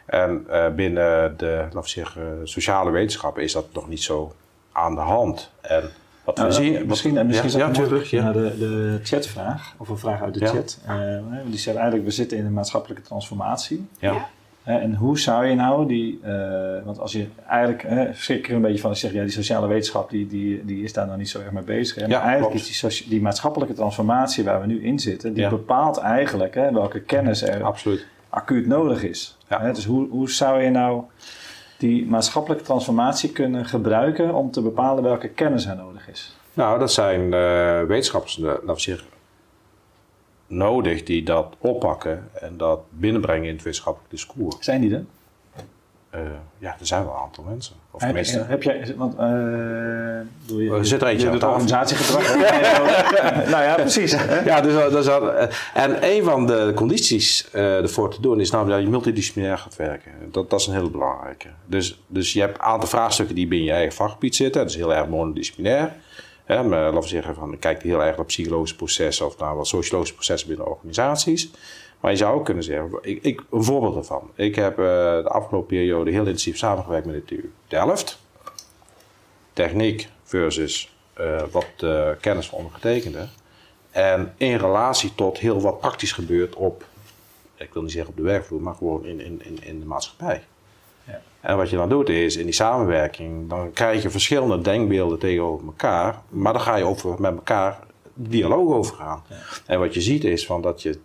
En 0.07 0.47
uh, 0.49 0.69
binnen 0.69 1.37
de 1.37 1.57
laten 1.63 1.81
we 1.81 1.89
zeggen, 1.89 2.49
sociale 2.49 2.91
wetenschappen 2.91 3.43
is 3.43 3.53
dat 3.53 3.67
nog 3.73 3.89
niet 3.89 4.03
zo 4.03 4.33
aan 4.73 4.95
de 4.95 5.01
hand. 5.01 5.51
En 5.61 5.91
wat 6.25 6.37
nou, 6.37 6.49
we 6.49 6.55
zien, 6.55 6.87
misschien, 6.87 7.19
en 7.19 7.27
misschien 7.27 7.59
ja, 7.59 7.67
natuurlijk 7.67 8.05
ja. 8.05 8.23
naar 8.23 8.33
de, 8.33 8.59
de 8.59 8.99
chatvraag, 9.03 9.75
of 9.77 9.89
een 9.89 9.99
vraag 9.99 10.23
uit 10.23 10.35
de 10.35 10.41
ja. 10.41 10.47
chat. 10.47 10.81
Uh, 10.89 11.19
die 11.47 11.59
zegt 11.59 11.77
eigenlijk, 11.77 12.07
we 12.07 12.13
zitten 12.13 12.39
in 12.39 12.45
een 12.45 12.53
maatschappelijke 12.53 13.03
transformatie. 13.03 13.87
Ja. 13.99 14.29
Uh, 14.69 14.75
en 14.75 14.95
hoe 14.95 15.19
zou 15.19 15.47
je 15.47 15.55
nou 15.55 15.87
die, 15.87 16.21
uh, 16.25 16.85
want 16.85 16.99
als 16.99 17.13
je 17.13 17.27
eigenlijk, 17.49 17.83
uh, 17.83 18.03
schrik 18.15 18.49
er 18.49 18.55
een 18.55 18.63
beetje 18.63 18.81
van, 18.81 18.91
ik 18.91 18.97
zeg, 18.97 19.13
ja, 19.13 19.23
die 19.23 19.31
sociale 19.31 19.67
wetenschap, 19.67 20.11
die, 20.11 20.27
die, 20.27 20.65
die 20.65 20.85
is 20.85 20.93
daar 20.93 21.07
nog 21.07 21.17
niet 21.17 21.29
zo 21.29 21.41
erg 21.41 21.51
mee 21.51 21.63
bezig. 21.63 21.97
Hè? 21.97 22.09
Maar 22.09 22.21
eigenlijk 22.21 22.55
is 22.55 22.81
die, 22.81 23.09
die, 23.09 23.23
maatschappelijke 23.23 23.75
transformatie 23.75 24.45
waar 24.45 24.61
we 24.61 24.67
nu 24.67 24.85
in 24.85 24.99
zitten, 24.99 25.35
die 25.35 25.49
bepaalt 25.49 25.99
eigenlijk 25.99 26.55
hè, 26.55 26.73
welke 26.73 27.01
kennis 27.01 27.43
er 27.43 27.63
Absoluut. 27.63 28.07
acuut 28.29 28.67
nodig 28.67 29.03
is. 29.03 29.37
Hè? 29.47 29.73
Dus 29.73 29.85
hoe, 29.85 30.09
hoe 30.09 30.31
zou 30.31 30.63
je 30.63 30.71
nou 30.71 31.03
die 31.79 32.07
maatschappelijke 32.07 32.65
transformatie 32.65 33.33
kunnen 33.33 33.65
gebruiken 33.65 34.35
om 34.35 34.51
te 34.51 34.63
bepalen 34.63 35.03
welke 35.03 35.29
kennis 35.29 35.67
er 35.67 35.77
nodig 35.77 35.94
is? 35.94 35.94
Nou, 36.55 36.79
dat 36.79 36.93
zijn 36.93 37.21
uh, 37.21 37.83
wetenschappers, 37.83 38.39
uh, 38.39 38.45
laten 38.45 38.67
we 38.75 38.81
zeggen, 38.81 39.09
nodig 40.47 41.03
die 41.03 41.23
dat 41.23 41.55
oppakken 41.59 42.31
en 42.41 42.57
dat 42.57 42.81
binnenbrengen 42.91 43.49
in 43.49 43.55
het 43.55 43.63
wetenschappelijk 43.63 44.11
discours. 44.11 44.57
Zijn 44.61 44.81
die 44.81 44.95
er? 44.95 45.05
Uh, 46.15 46.21
ja, 46.59 46.77
er 46.81 46.87
zijn 46.87 47.05
wel 47.05 47.13
een 47.13 47.21
aantal 47.21 47.45
mensen. 47.45 47.75
Of 47.91 48.01
heb, 48.01 48.09
tenminste. 48.09 48.45
Heb 48.47 48.63
jij, 48.63 48.95
want 48.97 49.13
uh, 49.13 49.21
doe 50.47 50.65
je, 50.65 50.71
er 50.71 50.87
zit 50.87 51.03
er 51.03 51.09
eentje 51.09 51.31
aan 51.31 51.45
organisatiegedrag. 51.45 52.37
nou 53.53 53.63
ja, 53.63 53.75
precies. 53.75 54.11
ja, 54.45 54.61
dus, 54.61 54.91
dus, 54.93 55.07
en 55.75 55.97
een 56.01 56.25
van 56.25 56.47
de 56.47 56.73
condities 56.75 57.49
uh, 57.55 57.77
ervoor 57.77 58.11
te 58.11 58.21
doen 58.21 58.41
is 58.41 58.51
namelijk 58.51 58.77
dat 58.77 58.85
je 58.85 58.91
multidisciplinair 58.91 59.59
gaat 59.59 59.77
werken. 59.77 60.13
Dat, 60.31 60.51
dat 60.51 60.61
is 60.61 60.67
een 60.67 60.75
hele 60.75 60.91
belangrijke. 60.91 61.49
Dus, 61.67 62.03
dus 62.07 62.33
je 62.33 62.41
hebt 62.41 62.59
een 62.59 62.65
aantal 62.65 62.89
vraagstukken 62.89 63.35
die 63.35 63.47
binnen 63.47 63.69
je 63.69 63.75
eigen 63.75 63.95
vakgebied 63.95 64.35
zitten. 64.37 64.61
Dat 64.61 64.71
is 64.71 64.77
heel 64.77 64.95
erg 64.95 65.09
monodisciplinair. 65.09 65.93
Hè, 66.45 66.63
maar 66.63 66.85
laten 66.85 67.01
we 67.01 67.07
zeggen, 67.07 67.35
van, 67.35 67.59
kijk 67.59 67.83
heel 67.83 68.03
erg 68.03 68.17
naar 68.17 68.27
psychologische 68.27 68.77
processen 68.77 69.27
of 69.27 69.39
naar 69.39 69.57
wat 69.57 69.67
sociologische 69.67 70.15
processen 70.15 70.49
binnen 70.49 70.67
organisaties. 70.67 71.51
Maar 72.01 72.11
je 72.11 72.17
zou 72.17 72.39
ook 72.39 72.45
kunnen 72.45 72.65
zeggen, 72.65 72.99
ik, 73.03 73.23
ik, 73.23 73.43
een 73.51 73.65
voorbeeld 73.65 73.95
daarvan. 73.95 74.31
Ik 74.35 74.55
heb 74.55 74.79
uh, 74.79 74.85
de 74.85 75.29
afgelopen 75.29 75.69
periode 75.69 76.11
heel 76.11 76.25
intensief 76.25 76.57
samengewerkt 76.57 77.07
met 77.07 77.15
de 77.15 77.25
TU 77.25 77.53
Delft. 77.69 78.19
Techniek 79.53 80.09
versus 80.23 80.97
uh, 81.21 81.43
wat 81.51 81.67
uh, 81.81 82.09
kennis 82.21 82.49
van 82.49 82.59
ondergetekende. 82.59 83.29
En 83.91 84.35
in 84.37 84.57
relatie 84.57 85.15
tot 85.15 85.39
heel 85.39 85.61
wat 85.61 85.81
praktisch 85.81 86.13
gebeurt 86.13 86.55
op 86.55 86.85
ik 87.57 87.73
wil 87.73 87.83
niet 87.83 87.93
zeggen 87.93 88.11
op 88.11 88.17
de 88.17 88.23
werkvloer, 88.23 88.63
maar 88.63 88.75
gewoon 88.75 89.05
in, 89.05 89.21
in, 89.21 89.63
in 89.63 89.81
de 89.81 89.87
maatschappij. 89.87 90.45
Ja. 91.07 91.21
En 91.41 91.57
wat 91.57 91.71
je 91.71 91.77
dan 91.77 91.89
doet 91.89 92.09
is, 92.09 92.37
in 92.37 92.45
die 92.45 92.55
samenwerking, 92.55 93.49
dan 93.49 93.73
krijg 93.73 94.03
je 94.03 94.11
verschillende 94.11 94.61
denkbeelden 94.61 95.19
tegenover 95.19 95.67
elkaar, 95.67 96.23
maar 96.29 96.53
dan 96.53 96.63
ga 96.63 96.77
je 96.77 96.85
over, 96.85 97.21
met 97.21 97.35
elkaar 97.35 97.79
dialoog 98.15 98.73
over 98.73 98.97
gaan. 98.97 99.23
Ja. 99.29 99.37
En 99.67 99.79
wat 99.79 99.95
je 99.95 100.01
ziet 100.01 100.25
is 100.25 100.47
van 100.47 100.63
dat, 100.63 100.83
je, 100.83 100.99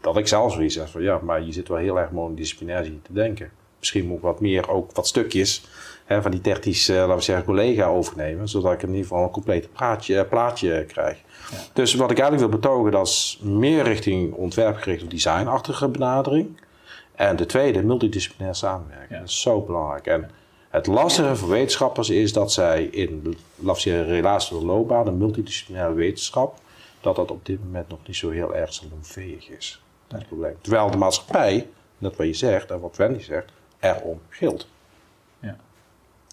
dat 0.00 0.16
ik 0.16 0.28
zelf 0.28 0.52
zoiets 0.52 0.74
zeg 0.74 0.90
van 0.90 1.02
ja, 1.02 1.20
maar 1.22 1.42
je 1.42 1.52
zit 1.52 1.68
wel 1.68 1.78
heel 1.78 1.98
erg 1.98 2.10
monodisciplinair 2.10 2.82
te 2.82 3.12
denken. 3.12 3.50
Misschien 3.78 4.06
moet 4.06 4.16
ik 4.16 4.22
wat 4.22 4.40
meer, 4.40 4.68
ook 4.68 4.90
wat 4.92 5.06
stukjes 5.06 5.64
hè, 6.04 6.22
van 6.22 6.30
die 6.30 6.40
technisch, 6.40 6.88
eh, 6.88 6.96
laten 6.96 7.16
we 7.16 7.22
zeggen, 7.22 7.44
collega 7.44 7.86
overnemen, 7.86 8.48
zodat 8.48 8.72
ik 8.72 8.82
in 8.82 8.88
ieder 8.88 9.02
geval 9.02 9.22
een 9.22 9.30
compleet 9.30 9.72
praatje, 9.72 10.24
plaatje 10.24 10.84
krijg. 10.84 11.18
Ja. 11.50 11.56
Dus 11.72 11.94
wat 11.94 12.10
ik 12.10 12.18
eigenlijk 12.18 12.50
wil 12.50 12.60
betogen, 12.60 12.92
dat 12.92 13.06
is 13.06 13.40
meer 13.42 13.82
richting 13.82 14.32
ontwerpgericht 14.32 15.02
of 15.02 15.08
designachtige 15.08 15.88
benadering. 15.88 16.60
En 17.20 17.36
de 17.36 17.46
tweede, 17.46 17.82
multidisciplinair 17.82 18.54
samenwerken. 18.54 19.14
Ja. 19.14 19.18
Dat 19.18 19.28
is 19.28 19.40
zo 19.40 19.60
belangrijk. 19.60 20.06
En 20.06 20.30
het 20.68 20.86
lastige 20.86 21.36
voor 21.36 21.48
wetenschappers 21.48 22.10
is 22.10 22.32
dat 22.32 22.52
zij 22.52 22.84
in, 22.84 23.36
zeggen, 23.64 24.04
relatie 24.04 24.50
tot 24.50 24.60
de 24.60 24.66
loopbaan, 24.66 25.06
een 25.06 25.18
multidisciplinaire 25.18 25.94
wetenschap, 25.94 26.58
dat 27.00 27.16
dat 27.16 27.30
op 27.30 27.46
dit 27.46 27.64
moment 27.64 27.88
nog 27.88 27.98
niet 28.06 28.16
zo 28.16 28.30
heel 28.30 28.54
erg 28.54 28.72
salonveeg 28.72 29.48
is. 29.48 29.82
Dat 30.06 30.18
is 30.18 30.18
het 30.18 30.28
probleem. 30.28 30.56
Terwijl 30.60 30.90
de 30.90 30.96
maatschappij, 30.96 31.68
dat 31.98 32.16
wat 32.16 32.26
je 32.26 32.34
zegt 32.34 32.70
en 32.70 32.80
wat 32.80 32.96
Wendy 32.96 33.22
zegt, 33.22 33.52
erom 33.78 34.20
gilt. 34.28 34.68
Ja. 35.38 35.56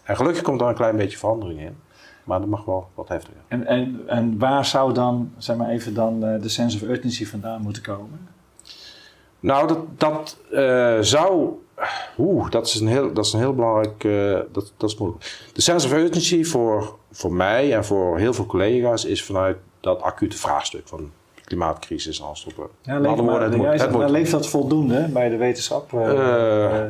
En 0.04 0.16
gelukkig 0.16 0.42
komt 0.42 0.62
er 0.62 0.68
een 0.68 0.76
klein 0.76 0.98
beetje 0.98 1.18
verandering 1.18 1.60
in, 1.60 1.78
maar 2.24 2.40
dat 2.40 2.50
mag 2.50 2.66
wel 2.66 2.90
wat 2.96 3.08
heftiger. 3.08 3.42
En, 3.48 3.66
en, 3.66 4.04
en 4.06 4.38
waar 4.38 4.66
zou 4.66 4.94
dan, 4.94 5.32
zeg 5.38 5.56
maar 5.56 5.70
even 5.70 5.94
dan, 5.94 6.26
eh, 6.26 6.42
de 6.42 6.50
sense 6.50 6.78
of 6.78 6.90
urgency 6.90 7.26
vandaan 7.26 7.62
moeten 7.62 7.84
komen? 7.84 8.36
Nou, 9.40 9.68
dat, 9.68 9.80
dat 9.98 10.38
eh, 10.52 10.98
zou. 11.02 11.50
Oeh, 12.18 12.50
dat 12.50 12.68
is 12.68 12.80
een 12.80 12.88
heel, 12.88 13.14
dat 13.14 13.26
is 13.26 13.34
een 13.34 13.40
heel 13.40 13.54
belangrijk. 13.56 14.04
eh, 14.04 14.40
dat, 14.54 14.74
dat 14.78 14.90
is 14.90 14.98
moeilijk. 14.98 15.50
De 15.54 15.62
sense 15.62 15.88
of 15.88 15.94
urgency 15.94 16.44
voor, 16.44 16.96
voor 17.12 17.34
mij 17.34 17.74
en 17.76 17.86
voor 17.86 18.18
heel 18.18 18.34
veel 18.34 18.46
collega's 18.46 19.06
is 19.06 19.24
vanuit 19.24 19.58
dat 19.80 20.02
acute 20.02 20.38
vraagstuk 20.38 20.88
van 20.88 21.12
klimaatcrisis 21.46 22.24
aanstoppen. 22.24 22.68
Ja, 22.82 22.94
Met 22.94 23.02
leeft, 23.02 23.16
het 23.18 23.26
maar, 23.26 23.50
moet- 23.50 23.62
jij 23.62 23.72
het 23.72 23.82
zegt, 23.82 23.92
moet- 23.94 24.10
leeft 24.10 24.32
dat 24.32 24.48
voldoende 24.48 25.08
bij 25.14 25.30
de 25.30 25.38
wetenschap 25.38 25.94
eh, 25.94 26.00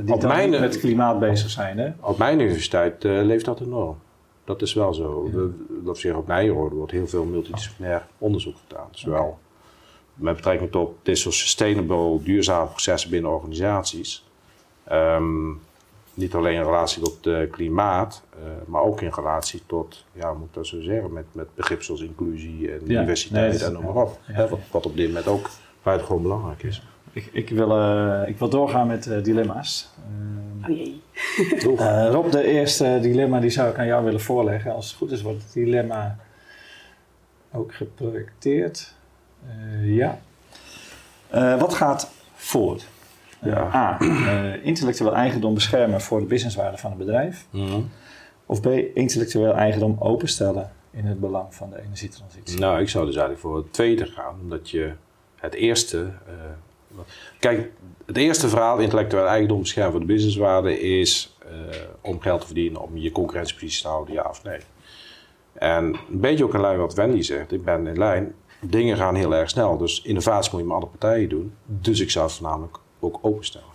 die 0.04 0.14
op 0.14 0.22
dan 0.22 0.30
mijn- 0.30 0.50
met 0.50 0.80
klimaat 0.80 1.20
bezig 1.20 1.50
zijn? 1.50 1.78
Hè? 1.78 1.92
Op 2.02 2.18
mijn 2.18 2.40
universiteit 2.40 3.04
leeft 3.04 3.46
dat 3.46 3.60
enorm. 3.60 3.98
Dat 4.46 4.62
is 4.62 4.74
wel 4.74 4.94
zo. 4.94 5.24
We, 5.24 5.50
dat 5.84 5.96
we 5.96 6.02
zeggen, 6.02 6.22
op 6.22 6.28
Nijrode 6.28 6.76
wordt 6.76 6.92
heel 6.92 7.08
veel 7.08 7.24
multidisciplinair 7.24 8.06
onderzoek 8.18 8.56
gedaan. 8.68 8.88
Zowel 8.92 9.38
met 10.18 10.36
betrekking 10.36 10.72
tot 10.72 10.96
dit 11.04 11.18
soort 11.18 11.36
sustainable, 11.36 12.24
duurzame 12.24 12.68
processen 12.70 13.10
binnen 13.10 13.32
organisaties. 13.32 14.26
Ehm, 14.84 15.50
niet 16.14 16.34
alleen 16.34 16.56
in 16.56 16.64
relatie 16.64 17.04
tot 17.04 17.28
eh, 17.28 17.52
klimaat, 17.52 18.24
eh, 18.34 18.38
maar 18.66 18.82
ook 18.82 19.02
in 19.02 19.12
relatie 19.16 19.62
tot, 19.66 20.06
ja, 20.14 20.30
hoe 20.30 20.38
moet 20.38 20.48
ik 20.48 20.54
dat 20.54 20.68
zo 20.68 20.82
zeggen, 20.82 21.14
met, 21.14 21.26
met 21.32 21.56
begrip 21.56 21.84
zoals 21.84 22.02
inclusie 22.02 22.72
en 22.72 22.80
Ja, 22.86 23.00
diversiteit 23.02 23.54
nee, 23.54 23.64
en 23.64 23.74
noem 23.74 23.84
maar 23.84 24.04
op. 24.04 24.20
ja. 24.28 24.48
Wat, 24.48 24.60
wat 24.72 24.86
op 24.86 24.96
dit 24.96 25.08
moment 25.08 25.28
ook 25.28 25.50
buitengewoon 25.84 26.22
belangrijk 26.22 26.64
is. 26.64 26.82
Ik, 27.12 27.30
ik, 27.32 27.50
wil, 27.50 27.72
eh, 27.72 28.30
ik 28.30 28.38
wil 28.38 28.50
doorgaan 28.50 28.88
met 28.88 29.08
eh, 29.08 29.24
dilemma's. 29.24 29.90
Eh, 29.98 30.70
Oh 30.70 30.78
jee. 30.78 31.02
Eh, 31.78 32.10
Rob, 32.12 32.32
de 32.32 32.44
eerste 32.44 33.00
dilemma 33.02 33.40
die 33.40 33.50
zou 33.50 33.70
ik 33.70 33.78
aan 33.78 33.86
jou 33.86 34.04
willen 34.04 34.22
voorleggen. 34.22 34.74
Als 34.74 34.88
het 34.88 34.96
goed 34.98 35.12
is, 35.12 35.22
wordt 35.22 35.44
het 35.44 35.54
dilemma 35.54 36.18
ook 37.54 37.74
geprojecteerd. 37.76 38.94
Eh, 39.46 39.96
ja. 39.96 40.20
Eh, 41.30 41.60
wat 41.60 41.74
gaat 41.74 42.12
voor? 42.36 42.82
Ja. 43.42 43.72
A. 43.74 43.98
eh, 44.00 44.66
intellectueel 44.66 45.16
eigendom 45.16 45.54
beschermen 45.54 46.02
voor 46.02 46.20
de 46.20 46.26
businesswaarde 46.26 46.78
van 46.78 46.90
het 46.90 47.00
bedrijf. 47.00 47.46
Of 48.46 48.62
B. 48.62 48.66
Intellectueel 48.94 49.54
eigendom 49.54 49.96
openstellen 50.00 50.72
in 50.92 51.06
het 51.06 51.20
belang 51.20 51.56
van 51.56 51.70
de 51.70 51.82
energietransitie. 51.82 52.60
Nou, 52.60 52.82
ik 52.82 52.90
zou 52.90 53.06
dus 53.06 53.16
eigenlijk 53.16 53.46
voor 53.46 53.58
het 53.58 53.74
tweede 53.74 54.06
gaan, 54.06 54.36
omdat 54.42 54.70
je 54.70 54.92
het 55.36 55.54
eerste. 55.54 56.12
kijk, 57.40 57.72
het 58.06 58.18
eerste 58.18 58.50
verhaal, 58.50 58.78
intellectueel 58.78 59.28
eigendom 59.28 59.60
beschermen 59.60 59.92
voor 59.92 60.00
de 60.00 60.06
businesswaarde, 60.06 60.80
is 60.80 61.38
om 62.02 62.22
geld 62.22 62.40
te 62.40 62.46
verdienen, 62.46 62.82
om 62.82 62.98
je 62.98 63.12
concurrentiepositie 63.12 63.82
te 63.82 63.88
houden, 63.88 64.14
ja 64.14 64.26
of 64.30 64.44
nee. 64.44 64.60
En 65.54 65.84
een 65.84 66.20
beetje 66.20 66.44
ook 66.44 66.54
in 66.54 66.62
lijn 66.62 66.78
wat 66.78 66.94
Wendy 66.94 67.22
zegt, 67.22 67.52
ik 67.52 67.64
ben 67.64 67.88
in 67.88 67.98
lijn, 67.98 68.36
dingen 68.60 68.98
gaan 68.98 69.16
heel 69.16 69.36
erg 69.36 69.50
snel, 69.50 69.78
dus 69.78 70.02
innovatie 70.02 70.52
moet 70.52 70.62
je 70.62 70.66
met 70.66 70.76
andere 70.76 70.98
partijen 70.98 71.30
doen. 71.30 71.54
Dus 71.66 72.00
ik 72.00 72.12
zou 72.12 72.26
het 72.26 72.36
voornamelijk 72.36 72.78
ook 73.00 73.20
openstellen. 73.22 73.68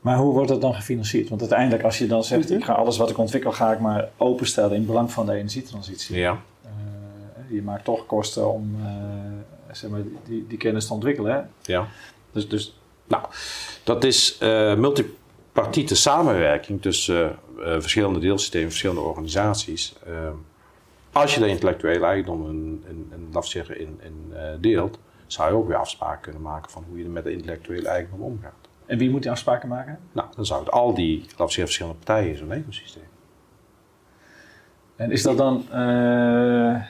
Maar 0.00 0.16
hoe 0.16 0.32
wordt 0.32 0.48
dat 0.48 0.60
dan 0.60 0.74
gefinancierd? 0.74 1.28
Want 1.28 1.40
uiteindelijk, 1.40 1.82
als 1.82 1.98
je 1.98 2.06
dan 2.06 2.24
zegt: 2.24 2.50
ik 2.50 2.64
ga 2.64 2.72
alles 2.72 2.96
wat 2.96 3.10
ik 3.10 3.18
ontwikkel, 3.18 3.52
ga 3.52 3.72
ik 3.72 3.80
maar 3.80 4.08
openstellen 4.16 4.70
in 4.70 4.76
het 4.76 4.86
belang 4.86 5.12
van 5.12 5.26
de 5.26 5.32
energietransitie. 5.32 6.16
Ja. 6.16 6.40
Eh, 6.64 6.70
je 7.54 7.62
maakt 7.62 7.84
toch 7.84 8.06
kosten 8.06 8.52
om 8.52 8.76
eh, 8.84 9.72
zeg 9.72 9.90
maar, 9.90 10.00
die, 10.24 10.46
die 10.48 10.58
kennis 10.58 10.86
te 10.86 10.92
ontwikkelen. 10.92 11.32
Hè? 11.32 11.72
Ja. 11.72 11.86
Dus, 12.32 12.48
dus 12.48 12.78
nou, 13.06 13.24
dat 13.84 14.04
is 14.04 14.38
eh 14.38 14.74
multipartiete 14.74 15.96
samenwerking 15.96 16.82
tussen 16.82 17.36
verschillende 17.78 18.18
deelsystemen, 18.18 18.68
verschillende 18.68 19.00
organisaties. 19.00 19.94
Als 21.12 21.34
je 21.34 21.40
de 21.40 21.48
intellectuele 21.48 22.06
eigendom 22.06 22.48
in, 22.48 22.84
in, 22.88 23.08
in, 23.12 23.28
laat 23.32 23.46
zeggen, 23.46 23.80
in, 23.80 24.00
in 24.02 24.32
eh, 24.32 24.42
deelt, 24.60 24.98
zou 25.26 25.50
je 25.50 25.56
ook 25.56 25.66
weer 25.68 25.76
afspraken 25.76 26.20
kunnen 26.20 26.42
maken 26.42 26.70
van 26.70 26.84
hoe 26.88 26.98
je 26.98 27.08
met 27.08 27.24
de 27.24 27.32
intellectuele 27.32 27.88
eigendom 27.88 28.20
omgaat. 28.20 28.68
En 28.86 28.98
wie 28.98 29.10
moet 29.10 29.22
die 29.22 29.30
afspraken 29.30 29.68
maken? 29.68 29.98
Nou, 30.12 30.28
dan 30.34 30.46
zouden 30.46 30.72
al 30.72 30.94
die, 30.94 31.20
we 31.20 31.34
zeggen, 31.36 31.62
verschillende 31.62 31.98
partijen 31.98 32.30
in 32.30 32.36
zo'n 32.36 32.52
ecosysteem. 32.52 33.08
En 34.96 35.10
is 35.10 35.22
dat 35.22 35.36
dan 35.36 35.64
eh, 35.70 36.82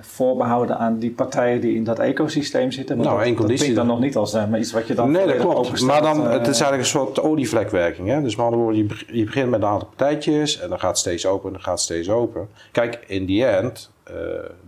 voorbehouden 0.00 0.78
aan 0.78 0.98
die 0.98 1.10
partijen 1.10 1.60
die 1.60 1.74
in 1.74 1.84
dat 1.84 1.98
ecosysteem 1.98 2.72
zitten? 2.72 2.96
Want 2.96 3.08
Nou, 3.08 3.18
dat, 3.18 3.26
één 3.26 3.34
dat 3.36 3.44
conditie 3.44 3.64
klinkt 3.72 3.86
dan 3.86 3.96
nog 3.96 4.04
niet 4.04 4.16
als 4.16 4.34
eh, 4.34 4.48
maar 4.48 4.58
iets 4.58 4.72
wat 4.72 4.86
je 4.86 4.94
dan 4.94 5.10
Nee, 5.10 5.26
dat 5.26 5.36
klopt. 5.36 5.80
Maar 5.80 6.02
dan, 6.02 6.16
eh, 6.26 6.32
het 6.32 6.40
is 6.46 6.60
eigenlijk 6.60 6.82
een 6.82 6.88
soort 6.88 7.20
olievlekwerking. 7.20 8.08
Hè? 8.08 8.22
Dus 8.22 8.36
met 8.36 8.44
andere 8.44 8.62
woorden, 8.62 8.80
je, 8.82 8.86
beg- 8.88 9.04
je 9.12 9.24
begint 9.24 9.50
met 9.50 9.62
een 9.62 9.68
aantal 9.68 9.88
partijtjes 9.88 10.60
en 10.60 10.68
dan 10.68 10.78
gaat 10.78 10.88
het 10.90 10.98
steeds 10.98 11.26
open 11.26 11.46
en 11.46 11.52
dan 11.52 11.62
gaat 11.62 11.72
het 11.72 11.82
steeds 11.82 12.10
open. 12.10 12.48
Kijk, 12.72 13.04
in 13.06 13.24
die 13.26 13.44
end, 13.46 13.90
eh, 14.04 14.14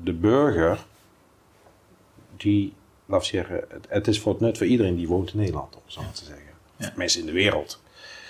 de 0.02 0.12
burger, 0.12 0.78
die, 2.36 2.72
laat 3.06 3.20
ik 3.22 3.26
zeggen, 3.26 3.56
het, 3.68 3.86
het 3.88 4.06
is 4.08 4.20
voor 4.20 4.32
het 4.32 4.40
nut 4.40 4.58
voor 4.58 4.66
iedereen 4.66 4.96
die 4.96 5.08
woont 5.08 5.32
in 5.32 5.38
Nederland, 5.38 5.74
om 5.74 5.80
zo 5.86 6.00
maar 6.00 6.12
te 6.12 6.24
zeggen. 6.24 6.44
Of 6.80 6.96
mensen 6.96 7.20
in 7.20 7.26
de 7.26 7.32
wereld. 7.32 7.80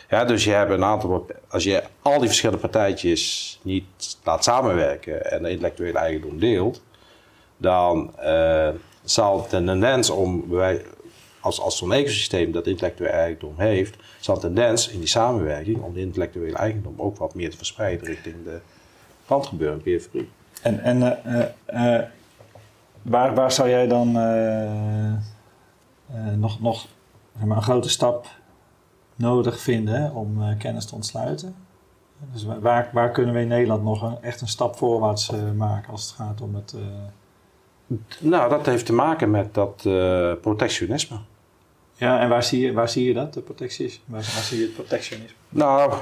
Ja, 0.09 0.24
dus 0.24 0.44
je 0.44 0.50
hebt 0.50 0.70
een 0.70 0.84
aantal, 0.84 1.26
als 1.48 1.64
je 1.64 1.82
al 2.02 2.18
die 2.18 2.28
verschillende 2.28 2.61
partijtjes 2.61 3.59
niet 3.62 4.18
laat 4.24 4.44
samenwerken 4.44 5.30
en 5.30 5.42
de 5.42 5.50
intellectuele 5.50 5.98
eigendom 5.98 6.38
deelt, 6.38 6.82
dan 7.56 8.16
eh, 8.18 8.68
zal 9.04 9.42
de 9.42 9.48
tendens 9.48 10.11
om, 10.11 10.44
als, 11.40 11.61
als 11.61 11.78
zo'n 11.78 11.92
ecosysteem 11.92 12.52
dat 12.52 12.66
intellectuele 12.66 13.12
eigendom 13.12 13.54
heeft, 13.56 13.96
zal 14.20 14.34
de 14.34 14.40
tendens 14.40 14.88
in 14.88 14.98
die 14.98 15.09
samenwerking 15.09 15.82
om 15.82 15.94
de 15.94 16.00
intellectuele 16.00 16.56
eigendom 16.56 16.94
ook 16.96 17.16
wat 17.16 17.34
meer 17.34 17.50
te 17.50 17.56
verspreiden 17.56 18.06
richting 18.06 18.44
de 18.44 18.61
randgebeuren, 19.26 19.82
periferie. 19.82 20.30
En, 20.62 20.80
en 20.80 21.24
eh, 21.24 21.96
eh, 21.96 22.04
waar, 23.02 23.34
waar 23.34 23.52
zou 23.52 23.68
jij 23.68 23.86
dan 23.86 24.12
nog, 26.36 26.61
nog 26.61 26.86
zeg 27.36 27.46
maar, 27.46 27.56
een 27.56 27.62
grote 27.62 27.88
stap 27.88 28.26
nodig 29.18 29.60
vinden 29.60 30.14
om 30.14 30.42
eh, 30.42 30.58
kennis 30.58 30.86
te 30.86 30.94
ontsluiten? 30.94 31.54
Dus 32.32 32.44
wa- 32.44 32.58
waar, 32.60 32.90
waar 32.92 33.10
kunnen 33.10 33.34
we 33.34 33.40
in 33.40 33.48
Nederland 33.48 33.82
nog 33.82 34.02
een, 34.02 34.16
echt 34.22 34.40
een 34.40 34.48
stap 34.48 34.76
voorwaarts 34.76 35.30
eh, 35.32 35.38
maken 35.56 35.90
als 35.92 36.02
het 36.02 36.10
gaat 36.14 36.40
om 36.40 36.54
het... 36.54 36.74
eh, 37.88 37.96
Nou, 38.20 38.50
dat 38.50 38.66
heeft 38.66 38.86
te 38.86 38.92
maken 38.92 39.30
met 39.30 39.54
dat 39.54 39.82
protectionisme. 40.40 41.16
ja, 41.94 42.20
en 42.20 42.28
waar 42.28 42.42
zie 42.42 42.60
je, 42.60 42.72
waar 42.72 42.88
zie 42.88 43.04
je 43.06 43.14
dat, 43.14 43.34
de 43.34 43.40
protecties? 43.40 44.02
Waar, 44.04 44.20
waar 44.20 44.42
zie 44.42 44.58
je 44.58 44.64
het 44.64 44.74
protectionisme? 44.74 45.36
Nou, 45.48 45.92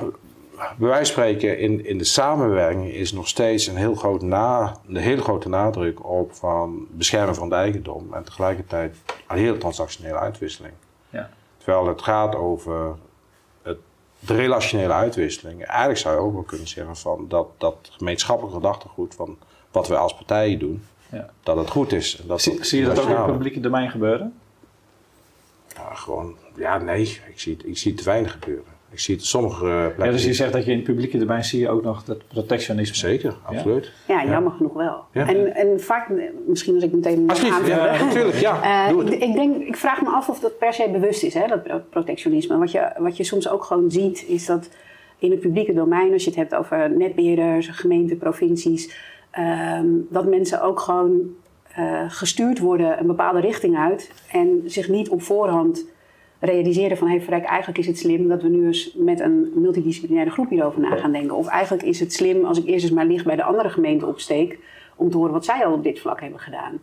bij 0.78 0.88
wijze 0.88 1.12
van 1.12 1.22
spreken, 1.24 1.58
in, 1.58 1.86
in 1.86 1.98
de 1.98 2.04
samenwerking 2.04 2.88
is 2.92 3.12
nog 3.12 3.28
steeds 3.28 3.66
een 3.66 3.76
heel 3.76 3.94
groot 3.94 4.22
na, 4.22 4.76
een 4.88 4.96
hele 4.96 5.22
grote 5.22 5.48
nadruk 5.48 6.04
op 6.08 6.32
van 6.34 6.86
beschermen 6.90 7.34
van 7.34 7.48
de 7.48 7.54
eigendom 7.54 8.14
en 8.14 8.24
tegelijkertijd 8.24 8.96
een 9.28 9.36
hele 9.38 9.58
transactionele 9.58 10.18
uitwisseling. 10.18 10.74
Ja. 11.10 11.30
Terwijl 11.58 11.86
het 11.86 12.02
gaat 12.02 12.34
over 12.34 12.84
het, 12.84 12.96
de 14.26 14.34
relationele 14.34 14.92
uitwisseling. 14.92 15.64
Eigenlijk 15.64 15.98
zou 15.98 16.14
je 16.14 16.20
ook 16.20 16.32
wel 16.32 16.42
kunnen 16.42 16.68
zeggen 16.68 16.96
van 16.96 17.24
dat, 17.28 17.48
dat 17.58 17.76
gemeenschappelijk 17.90 18.54
gedachtegoed 18.54 19.14
van 19.14 19.36
wat 19.70 19.88
wij 19.88 19.98
als 19.98 20.14
partijen 20.14 20.58
doen, 20.58 20.84
Ja. 21.10 21.30
dat 21.42 21.56
het 21.56 21.70
goed 21.70 21.92
is. 21.92 22.22
Dat 22.26 22.40
Zie, 22.42 22.64
zie 22.64 22.80
je 22.80 22.86
dat 22.86 22.98
ook 22.98 23.08
in 23.08 23.16
het 23.16 23.26
publieke 23.26 23.60
domein 23.60 23.90
gebeuren? 23.90 24.34
Gewoon, 25.92 26.36
ja, 26.56 26.78
nee, 26.78 27.02
ik 27.28 27.40
zie, 27.40 27.56
ik 27.64 27.78
zie 27.78 27.94
te 27.94 28.04
weinig 28.04 28.32
gebeuren. 28.32 28.74
Ik 28.90 29.00
zie 29.00 29.14
het 29.14 29.24
sommige 29.24 29.66
eh, 29.66 29.80
plekken. 29.80 30.04
Ja, 30.04 30.10
dus 30.10 30.24
je 30.24 30.34
zegt 30.34 30.52
dat 30.52 30.64
je 30.64 30.70
in 30.70 30.76
het 30.76 30.86
publieke 30.86 31.18
domein 31.18 31.44
zie 31.44 31.60
je 31.60 31.68
ook 31.68 31.82
nog 31.82 32.04
dat 32.04 32.28
protectionisme. 32.28 32.96
Zeker, 32.96 33.34
absoluut. 33.42 33.92
Ja, 34.08 34.24
jammer 34.24 34.52
genoeg 34.52 34.72
wel. 34.72 35.04
Ja. 35.12 35.28
En, 35.28 35.54
en 35.54 35.80
vaak, 35.80 36.10
misschien 36.46 36.74
als 36.74 36.84
ik 36.84 36.92
meteen 36.92 37.24
mag 37.24 37.44
aanvullen. 37.44 37.76
ja, 37.76 38.04
natuurlijk, 38.04 38.36
ja. 38.36 38.86
Eh, 38.86 38.90
doe 38.90 39.18
ik, 39.18 39.34
denk, 39.34 39.56
ik 39.62 39.76
vraag 39.76 40.02
me 40.02 40.08
af 40.08 40.28
of 40.28 40.40
dat 40.40 40.58
per 40.58 40.72
se 40.72 40.88
bewust 40.92 41.22
is, 41.22 41.34
hè, 41.34 41.46
dat 41.46 41.62
pro- 41.62 41.82
protectionisme. 41.90 42.58
Wat 42.58 42.70
je, 42.70 42.92
wat 42.98 43.16
je 43.16 43.24
soms 43.24 43.48
ook 43.48 43.64
gewoon 43.64 43.90
ziet, 43.90 44.24
is 44.28 44.46
dat 44.46 44.68
in 45.18 45.30
het 45.30 45.40
publieke 45.40 45.72
domein, 45.72 46.12
als 46.12 46.24
je 46.24 46.30
het 46.30 46.38
hebt 46.38 46.54
over 46.54 46.90
netbeheerders, 46.90 47.68
gemeenten, 47.68 48.18
provincies, 48.18 48.94
ehm, 49.30 49.86
dat 50.10 50.26
mensen 50.26 50.62
ook 50.62 50.80
gewoon 50.80 51.20
eh, 51.72 52.04
gestuurd 52.08 52.58
worden 52.58 52.98
een 53.00 53.06
bepaalde 53.06 53.40
richting 53.40 53.78
uit 53.78 54.10
en 54.32 54.62
zich 54.66 54.88
niet 54.88 55.08
op 55.08 55.22
voorhand 55.22 55.84
realiseren 56.40 56.96
van, 56.96 57.08
hey, 57.08 57.20
verrek, 57.20 57.44
eigenlijk 57.44 57.78
is 57.78 57.86
het 57.86 57.98
slim 57.98 58.28
dat 58.28 58.42
we 58.42 58.48
nu 58.48 58.66
eens 58.66 58.94
met 58.94 59.20
een 59.20 59.52
multidisciplinaire 59.54 60.30
groep 60.30 60.50
hierover 60.50 60.80
na 60.80 60.96
gaan 60.96 61.12
denken. 61.12 61.36
Of 61.36 61.46
eigenlijk 61.46 61.88
is 61.88 62.00
het 62.00 62.12
slim 62.12 62.44
als 62.44 62.58
ik 62.58 62.66
eerst 62.66 62.84
eens 62.84 62.94
maar 62.94 63.06
licht 63.06 63.24
bij 63.24 63.36
de 63.36 63.42
andere 63.42 63.68
gemeente 63.68 64.06
opsteek, 64.06 64.58
om 64.96 65.10
te 65.10 65.16
horen 65.16 65.32
wat 65.32 65.44
zij 65.44 65.66
al 65.66 65.72
op 65.72 65.82
dit 65.82 66.00
vlak 66.00 66.20
hebben 66.20 66.40
gedaan. 66.40 66.78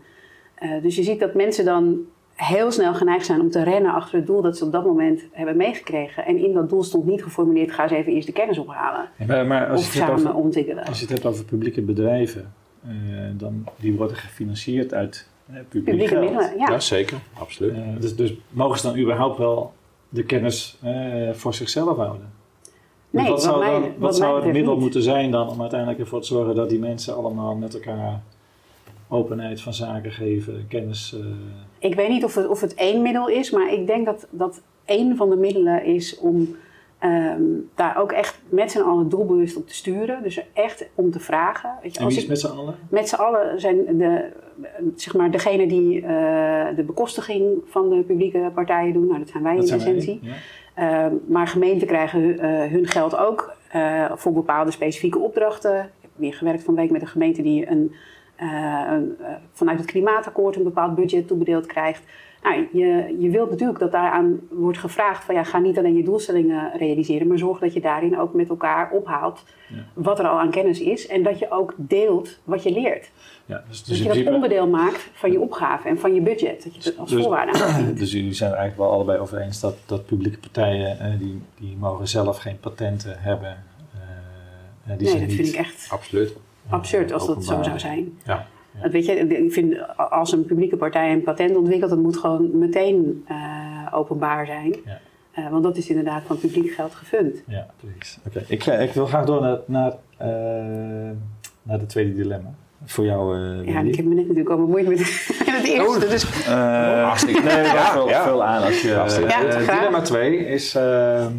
Eh, 0.56 0.70
dus 0.82 0.96
je 0.96 1.04
ziet 1.04 1.20
dat 1.20 1.34
mensen 1.34 1.66
dan 1.66 2.00
heel 2.36 2.72
snel 2.72 2.94
geneigd 2.94 3.26
zijn 3.26 3.42
om 3.42 3.50
te 3.50 3.64
rennen 3.64 3.94
achter 3.94 4.18
het 4.18 4.28
doel 4.28 4.42
dat 4.42 4.58
ze 4.58 4.66
op 4.66 4.72
dat 4.72 4.86
moment 4.86 5.22
hebben 5.32 5.58
meegekregen. 5.58 6.26
En 6.26 6.38
in 6.38 6.54
dat 6.54 6.70
doel 6.70 6.84
stond 6.84 7.06
niet 7.06 7.24
geformuleerd, 7.24 7.72
ga 7.72 7.84
eens 7.84 7.92
even 7.92 8.14
eerst 8.14 8.28
de 8.28 8.34
kennis 8.34 8.58
ophalen. 8.58 9.10
Maar, 9.28 9.46
maar 9.46 9.68
als, 9.68 9.82
Of 9.82 9.94
je 9.94 10.00
het 10.00 10.08
hebt 10.08 10.20
samen 10.20 10.34
over, 10.34 10.46
ontwikkelen. 10.46 10.86
als 10.86 11.00
je 11.00 11.06
het 11.06 11.14
hebt 11.14 11.26
over 11.26 11.46
publieke 11.46 11.82
bedrijven, 11.82 12.54
eh, 12.84 12.90
dan, 13.34 13.64
die 13.80 13.94
worden 13.94 14.18
gefinancierd 14.18 14.94
uit 14.94 15.30
publiek 15.46 15.70
Publieke 15.70 16.08
geld. 16.08 16.22
middelen, 16.22 16.58
ja. 16.58 16.70
Ja, 16.70 16.80
zeker, 16.80 17.18
absoluut. 17.40 17.74
Eh, 17.74 17.80
dus, 18.00 18.16
dus 18.16 18.34
mogen 18.50 18.80
ze 18.80 18.88
dan 18.88 18.98
überhaupt 18.98 19.38
wel 19.38 19.74
de 20.10 20.24
kennis 20.24 20.78
eh, 20.82 21.30
voor 21.32 21.54
zichzelf 21.54 21.98
houden? 21.98 22.32
Nee, 23.10 23.24
wat 23.24 23.32
wat 23.34 23.44
zou, 23.44 23.60
mij- 23.60 23.72
dan, 23.72 23.82
wat 23.82 23.92
wat 23.98 24.10
mij 24.20 24.28
zou 24.30 24.44
het 24.44 24.54
middel 24.54 24.72
niet. 24.74 24.82
moeten 24.82 25.02
zijn 25.04 25.32
dan 25.32 25.50
om 25.50 25.62
uiteindelijk 25.62 26.00
ervoor 26.00 26.22
te 26.22 26.28
zorgen 26.28 26.56
dat 26.56 26.70
die 26.70 26.80
mensen 26.80 27.16
allemaal 27.16 27.56
met 27.56 27.74
elkaar 27.74 28.22
openheid 29.08 29.62
van 29.62 29.74
zaken 29.74 30.12
geven, 30.12 30.66
kennis. 30.68 31.14
eh, 31.20 31.26
Ik 31.90 31.96
weet 31.96 32.10
niet 32.10 32.24
of 32.24 32.36
het, 32.36 32.48
of 32.48 32.62
het 32.62 32.74
één 32.74 33.02
middel 33.02 33.28
is, 33.30 33.52
maar 33.52 33.74
ik 33.74 33.88
denk 33.88 34.06
dat 34.06 34.28
dat 34.30 34.62
één 34.86 35.16
van 35.16 35.30
de 35.30 35.36
middelen 35.36 35.86
is 35.86 36.18
om 36.18 36.56
ehm, 37.00 37.42
daar 37.76 37.98
ook 37.98 38.12
echt 38.12 38.42
met 38.50 38.72
z'n 38.72 38.82
allen 38.82 39.10
doelbewust 39.10 39.56
op 39.58 39.68
te 39.68 39.74
sturen. 39.76 40.24
Dus 40.24 40.40
echt 40.54 40.86
om 40.96 41.12
te 41.12 41.20
vragen. 41.20 41.70
Weet 41.82 41.94
je, 41.94 42.00
en 42.00 42.06
als 42.06 42.14
wie 42.14 42.24
is 42.24 42.30
ik- 42.30 42.30
met 42.30 42.40
z'n 42.52 42.58
allen? 42.60 42.76
Met 42.90 43.10
z'n 43.10 43.16
allen 43.16 43.60
zijn 43.60 43.98
de, 43.98 44.32
zeg 44.96 45.14
maar, 45.14 45.32
degene 45.32 45.68
die 45.68 46.02
eh, 46.02 46.76
de 46.76 46.84
bekostiging 46.86 47.62
van 47.66 47.90
de 47.90 48.02
publieke 48.02 48.52
partijen 48.54 48.94
doen. 48.94 49.08
Nou, 49.08 49.20
dat 49.20 49.30
zijn 49.30 49.44
wij 49.44 49.56
Dat 49.56 49.68
in 49.68 49.74
essentie. 49.74 50.20
ja. 50.22 50.34
Eh, 50.74 51.06
maar 51.28 51.48
gemeenten 51.48 51.88
krijgen 51.88 52.40
eh, 52.40 52.72
hun 52.72 52.88
geld 52.88 53.16
ook 53.16 53.56
eh, 53.70 54.12
voor 54.16 54.34
bepaalde 54.34 54.72
specifieke 54.72 55.20
opdrachten. 55.20 55.80
Ik 55.80 56.02
heb 56.02 56.12
weer 56.16 56.34
gewerkt 56.34 56.64
van 56.64 56.74
een 56.74 56.80
week 56.80 56.92
met 56.92 57.02
een 57.02 57.08
gemeente 57.08 57.42
die 57.42 57.70
een, 57.70 57.96
een, 58.90 59.18
vanuit 59.52 59.78
het 59.80 59.88
klimaatakkoord 59.88 60.56
een 60.56 60.64
bepaald 60.64 60.96
budget 60.96 61.28
toebedeeld 61.28 61.66
krijgt. 61.66 62.04
Nou, 62.44 62.68
je, 62.74 63.16
je 63.20 63.30
wilt 63.30 63.50
natuurlijk 63.50 63.80
dat 63.80 63.92
daaraan 63.92 64.40
wordt 64.50 64.78
gevraagd 64.78 65.24
van 65.24 65.36
ja, 65.36 65.44
ga 65.44 65.58
niet 65.60 65.78
alleen 65.78 65.96
je 65.98 66.04
doelstellingen 66.04 66.72
realiseren, 66.78 67.28
maar 67.28 67.38
zorg 67.38 67.60
dat 67.60 67.74
je 67.74 67.82
daarin 67.82 68.20
ook 68.20 68.34
met 68.34 68.50
elkaar 68.50 68.92
ophaalt 68.92 69.44
Ja. 69.70 69.76
wat 69.94 70.20
er 70.20 70.28
al 70.28 70.40
aan 70.40 70.52
kennis 70.52 70.80
is 70.80 71.08
en 71.08 71.24
dat 71.24 71.40
je 71.40 71.52
ook 71.52 71.74
deelt 71.78 72.40
wat 72.44 72.64
je 72.64 72.72
leert. 72.72 73.12
Ja, 73.46 73.64
dus, 73.70 73.84
dus 73.84 74.04
Dat 74.04 74.16
je 74.18 74.24
dat 74.24 74.34
onderdeel 74.34 74.68
maakt 74.68 75.10
van 75.14 75.32
je 75.32 75.40
opgave 75.40 75.88
en 75.88 76.00
van 76.00 76.14
je 76.14 76.22
budget. 76.22 76.64
Dat 76.64 76.76
je 76.76 76.82
dat 76.84 76.98
als 76.98 77.10
Dus- 77.10 77.22
voorwaarde 77.22 77.64
aanbiedt. 77.64 78.00
Dus 78.00 78.12
jullie 78.12 78.34
zijn 78.34 78.52
er 78.52 78.58
eigenlijk 78.58 78.88
wel 78.90 78.98
allebei 78.98 79.20
over 79.20 79.38
eens 79.42 79.60
dat, 79.60 79.76
dat 79.86 80.06
publieke 80.06 80.38
partijen 80.40 81.00
eh, 81.00 81.20
die, 81.20 81.42
die 81.60 81.78
mogen 81.80 82.08
zelf 82.08 82.38
geen 82.38 82.60
patenten 82.60 83.16
hebben. 83.20 83.50
eh, 83.94 84.92
en 84.92 84.98
die 84.98 85.08
Nee, 85.08 85.08
zijn 85.08 85.20
dat 85.20 85.28
niet, 85.28 85.36
vind 85.36 85.48
ik 85.48 85.56
echt 85.56 85.88
Absoluut. 85.92 86.34
absurd 86.70 87.12
als 87.14 87.28
dat 87.28 87.46
zo 87.46 87.64
zou 87.64 87.80
zijn. 87.80 88.18
Ja, 88.26 88.46
Dat 88.82 88.92
weet 88.92 89.06
je, 89.06 89.14
ik 89.14 89.52
vind 89.54 89.76
als 89.98 90.32
een 90.32 90.46
publieke 90.46 90.78
partij 90.78 91.12
een 91.12 91.24
patent 91.24 91.56
ontwikkelt, 91.56 91.90
dat 91.90 92.00
moet 92.00 92.18
gewoon 92.18 92.58
meteen 92.58 93.24
eh, 93.28 93.38
openbaar 93.92 94.46
zijn. 94.46 94.76
Ja. 94.86 95.00
Eh, 95.32 95.50
want 95.50 95.64
dat 95.64 95.78
is 95.78 95.90
inderdaad 95.90 96.24
van 96.26 96.40
publiek 96.40 96.72
geld 96.72 96.96
gefund. 96.96 97.44
ja 97.48 97.66
precies. 97.80 98.18
Oké, 98.28 98.44
Ik, 98.48 98.66
ik 98.66 98.92
wil 98.94 99.06
graag 99.06 99.26
door 99.26 99.42
naar, 99.42 99.58
naar, 99.66 99.94
eh, 100.18 100.28
naar 101.64 101.80
het 101.80 101.90
tweede 101.90 102.14
dilemma. 102.14 102.54
Voor 102.86 103.06
jou, 103.06 103.36
eh 103.38 103.74
Ja, 103.74 103.80
ik 103.80 103.96
heb 103.96 104.06
me 104.06 104.14
net 104.16 104.24
natuurlijk 104.28 104.50
al 104.50 104.58
bemoeid 104.58 104.88
met 104.88 105.00
het 105.46 105.66
eerste. 105.68 106.08
Dus 106.08 106.46
Eh, 106.46 107.04
Hartstikke. 107.04 107.42
nee, 107.42 107.54
wel 107.56 107.64
Ja, 107.64 107.92
veel, 107.92 108.10
ja. 108.10 108.24
veel 108.24 108.44
aan 108.44 108.64
als 108.64 108.82
je. 108.82 108.88
Ja, 109.28 109.76
dilemma 109.76 110.02
2 110.02 110.38
is 110.38 110.76
eh, 110.76 111.26
eh, 111.26 111.32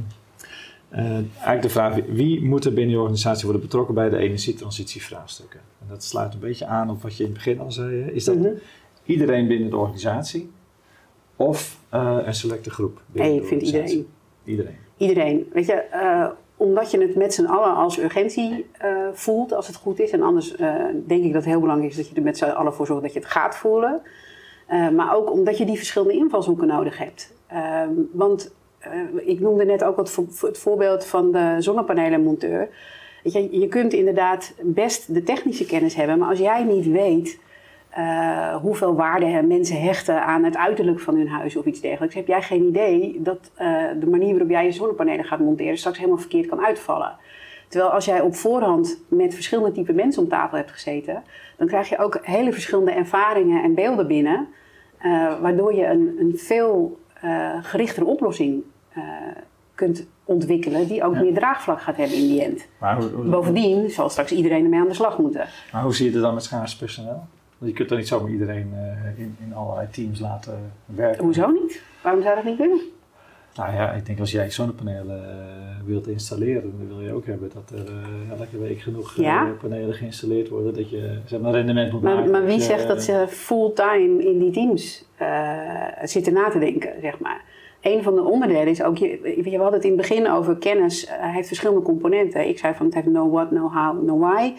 eigenlijk 1.03 1.63
de 1.63 1.69
vraag: 1.69 1.99
wie 2.09 2.45
moet 2.45 2.65
er 2.65 2.73
binnen 2.73 2.95
je 2.95 3.01
organisatie 3.01 3.45
worden 3.45 3.63
betrokken 3.63 3.95
bij 3.95 4.09
de 4.09 4.17
energietransitievraagstukken? 4.17 5.61
En 5.81 5.87
dat 5.89 6.05
sluit 6.05 6.35
een 6.35 6.41
beetje 6.41 6.67
aan 6.67 6.91
op 6.91 7.03
wat 7.03 7.17
je 7.17 7.23
in 7.25 7.29
het 7.29 7.39
begin 7.39 7.61
al 7.61 7.73
zei. 7.73 8.03
hè. 8.03 8.11
Is 8.11 8.25
dat 8.25 8.37
Mhm. 8.37 8.49
iedereen 9.05 9.49
binnen 9.49 9.71
de 9.71 9.77
organisatie 9.77 10.51
of 11.37 11.79
eh, 11.89 12.19
een 12.25 12.35
selecte 12.35 12.71
groep? 12.71 13.01
binnen 13.07 13.35
ik 13.35 13.45
vind 13.45 13.63
iedereen. 13.63 14.07
Iedereen. 14.45 14.77
Iedereen. 14.97 15.49
Weet 15.53 15.67
je, 15.67 15.73
eh, 15.73 16.27
omdat 16.57 16.91
je 16.91 17.01
het 17.01 17.17
met 17.17 17.35
z'n 17.35 17.45
allen 17.45 17.75
als 17.75 17.99
urgentie 17.99 18.67
eh, 18.79 18.89
voelt, 19.13 19.53
als 19.53 19.67
het 19.67 19.77
goed 19.77 20.01
is. 20.01 20.11
En 20.11 20.23
anders 20.23 20.57
eh, 20.57 20.75
denk 21.07 21.25
ik 21.25 21.33
dat 21.33 21.43
het 21.43 21.51
heel 21.53 21.61
belangrijk 21.61 21.91
is 21.91 21.97
dat 21.97 22.09
je 22.09 22.15
er 22.15 22.23
met 22.23 22.39
z'n 22.39 22.45
allen 22.45 22.75
voor 22.75 22.87
zorgt 22.87 23.03
dat 23.03 23.13
je 23.13 23.19
het 23.19 23.29
gaat 23.29 23.57
voelen. 23.57 24.01
Eh, 24.67 24.89
maar 24.91 25.17
ook 25.17 25.33
omdat 25.33 25.59
je 25.59 25.65
die 25.65 25.77
verschillende 25.77 26.15
invalshoeken 26.15 26.67
nodig 26.67 26.99
hebt. 26.99 27.33
Ehm, 27.47 27.91
want 28.13 28.45
eh, 28.45 28.51
ik 29.25 29.41
noemde 29.41 29.65
net 29.65 29.85
ook 29.85 29.97
het, 29.97 30.17
het 30.41 30.59
voorbeeld 30.59 31.07
van 31.07 31.33
de 31.33 31.57
zonnepanelenmonteur. 31.59 32.69
Je, 33.23 33.61
je 33.61 33.69
kunt 33.69 33.93
inderdaad 33.93 34.55
best 34.63 35.15
de 35.15 35.23
technische 35.23 35.67
kennis 35.67 35.95
hebben, 35.95 36.19
maar 36.19 36.29
als 36.29 36.39
jij 36.39 36.65
niet 36.65 36.87
weet 36.87 37.39
eh, 37.91 38.57
hoeveel 38.57 38.95
waarde 38.95 39.43
mensen 39.43 39.81
hechten 39.81 40.25
aan 40.25 40.45
het 40.45 40.57
uiterlijk 40.57 41.01
van 41.01 41.17
hun 41.17 41.29
huis 41.29 41.57
of 41.57 41.65
iets 41.65 41.81
dergelijks, 41.81 42.15
heb 42.15 42.27
jij 42.27 42.43
geen 42.43 42.65
idee 42.65 43.21
dat 43.23 43.51
eh, 43.55 43.83
de 44.01 44.07
manier 44.07 44.31
waarop 44.31 44.51
jij 44.51 44.65
je 44.65 44.73
zonnepanelen 44.73 45.25
gaat 45.25 45.39
monteren 45.39 45.79
straks 45.79 45.99
helemaal 45.99 46.19
verkeerd 46.19 46.47
kan 46.47 46.65
uitvallen. 46.65 47.17
Terwijl 47.69 47.93
als 47.93 48.05
jij 48.05 48.21
op 48.21 48.35
voorhand 48.35 49.01
met 49.09 49.35
verschillende 49.35 49.73
type 49.73 49.93
mensen 49.93 50.23
om 50.23 50.29
tafel 50.29 50.57
hebt 50.57 50.71
gezeten, 50.71 51.23
dan 51.57 51.67
krijg 51.67 51.89
je 51.89 51.99
ook 51.99 52.19
hele 52.23 52.53
verschillende 52.53 52.91
ervaringen 52.91 53.63
en 53.63 53.75
beelden 53.75 54.07
binnen, 54.07 54.49
eh, 54.99 55.41
waardoor 55.41 55.75
je 55.75 55.87
een, 55.87 56.17
een 56.19 56.39
veel 56.39 56.99
eh, 57.21 57.51
gerichtere 57.63 58.07
oplossing 58.07 58.63
eh, 58.63 58.74
kunt 59.75 60.07
ontwikkelen, 60.25 60.87
die 60.89 61.05
ook 61.05 61.15
Ja. 61.15 61.21
meer 61.21 61.35
draagvlak 61.35 61.81
gaat 61.83 61.97
hebben 61.97 62.17
in 62.17 62.27
die 62.29 62.43
end. 62.45 62.67
Maar 62.79 62.97
hoe, 62.97 63.09
hoe- 63.11 63.25
Bovendien 63.25 63.91
zal 63.91 64.09
straks 64.09 64.33
iedereen 64.33 64.65
ermee 64.65 64.81
aan 64.81 64.89
de 64.89 64.95
slag 64.95 65.19
moeten. 65.19 65.47
maar 65.73 65.83
hoe 65.83 65.95
zie 65.95 66.07
je 66.07 66.13
het 66.13 66.23
dan 66.23 66.35
met 66.35 66.43
schaars 66.43 66.77
personeel? 66.77 67.27
Want 67.59 67.71
je 67.71 67.77
kunt 67.77 67.89
dan 67.89 67.99
niet 67.99 68.09
zomaar 68.09 68.31
iedereen 68.31 68.73
eh, 68.75 69.19
in, 69.19 69.37
in 69.47 69.55
allerlei 69.55 69.89
teams 69.91 70.21
laten 70.21 70.73
werken. 70.87 71.25
Hoezo 71.25 71.47
niet? 71.51 71.83
Waarom 72.03 72.23
zou 72.23 72.35
dat 72.35 72.45
niet 72.45 72.57
kunnen? 72.57 72.81
Nou 73.57 73.73
ja, 73.75 73.93
ik 73.93 74.07
denk 74.07 74.21
als 74.21 74.31
jij 74.33 74.51
zonnepanelen 74.51 75.25
eh, 75.31 75.37
wilt 75.85 76.07
installeren, 76.07 76.63
dan 76.79 76.89
wil 76.89 77.01
je 77.01 77.13
ook 77.13 77.27
hebben 77.27 77.51
dat 77.55 77.71
er 77.81 77.87
eh, 77.87 78.39
elke 78.41 78.59
week 78.59 78.81
genoeg 78.81 79.17
eh, 79.17 79.25
Ja. 79.25 79.53
panelen 79.61 79.95
geïnstalleerd 79.95 80.49
worden, 80.49 80.75
dat 80.75 80.91
je 80.91 81.19
zeg 81.27 81.41
maar 81.41 81.53
rendement 81.53 81.93
moet 81.93 82.03
Maar, 82.03 82.15
maken. 82.15 82.31
maar 82.31 82.45
wie 82.45 82.61
zegt 82.61 82.89
dat 82.89 83.03
ze 83.03 83.25
fulltime 83.29 84.25
in 84.25 84.39
die 84.39 84.51
teams 84.51 85.05
eh, 85.17 85.83
zitten 86.03 86.33
na 86.33 86.49
te 86.51 86.59
denken, 86.59 86.93
zeg 87.01 87.19
maar? 87.19 87.43
Een 87.85 88.03
van 88.03 88.15
de 88.15 88.23
onderdelen 88.23 88.69
is 88.69 88.83
ook, 88.83 88.97
je, 88.97 89.19
we 89.43 89.51
hadden 89.51 89.73
het 89.73 89.85
in 89.85 89.91
het 89.91 90.01
begin 90.01 90.31
over 90.31 90.57
kennis, 90.57 91.07
eh, 91.07 91.15
heeft 91.21 91.47
verschillende 91.47 91.83
componenten. 91.83 92.49
Ik 92.49 92.59
zei 92.59 92.75
van 92.75 92.87
het 92.87 92.95
heeft 92.95 93.07
know 93.07 93.33
what, 93.33 93.49
know 93.49 93.75
how, 93.75 94.03
know 94.03 94.21
why. 94.21 94.53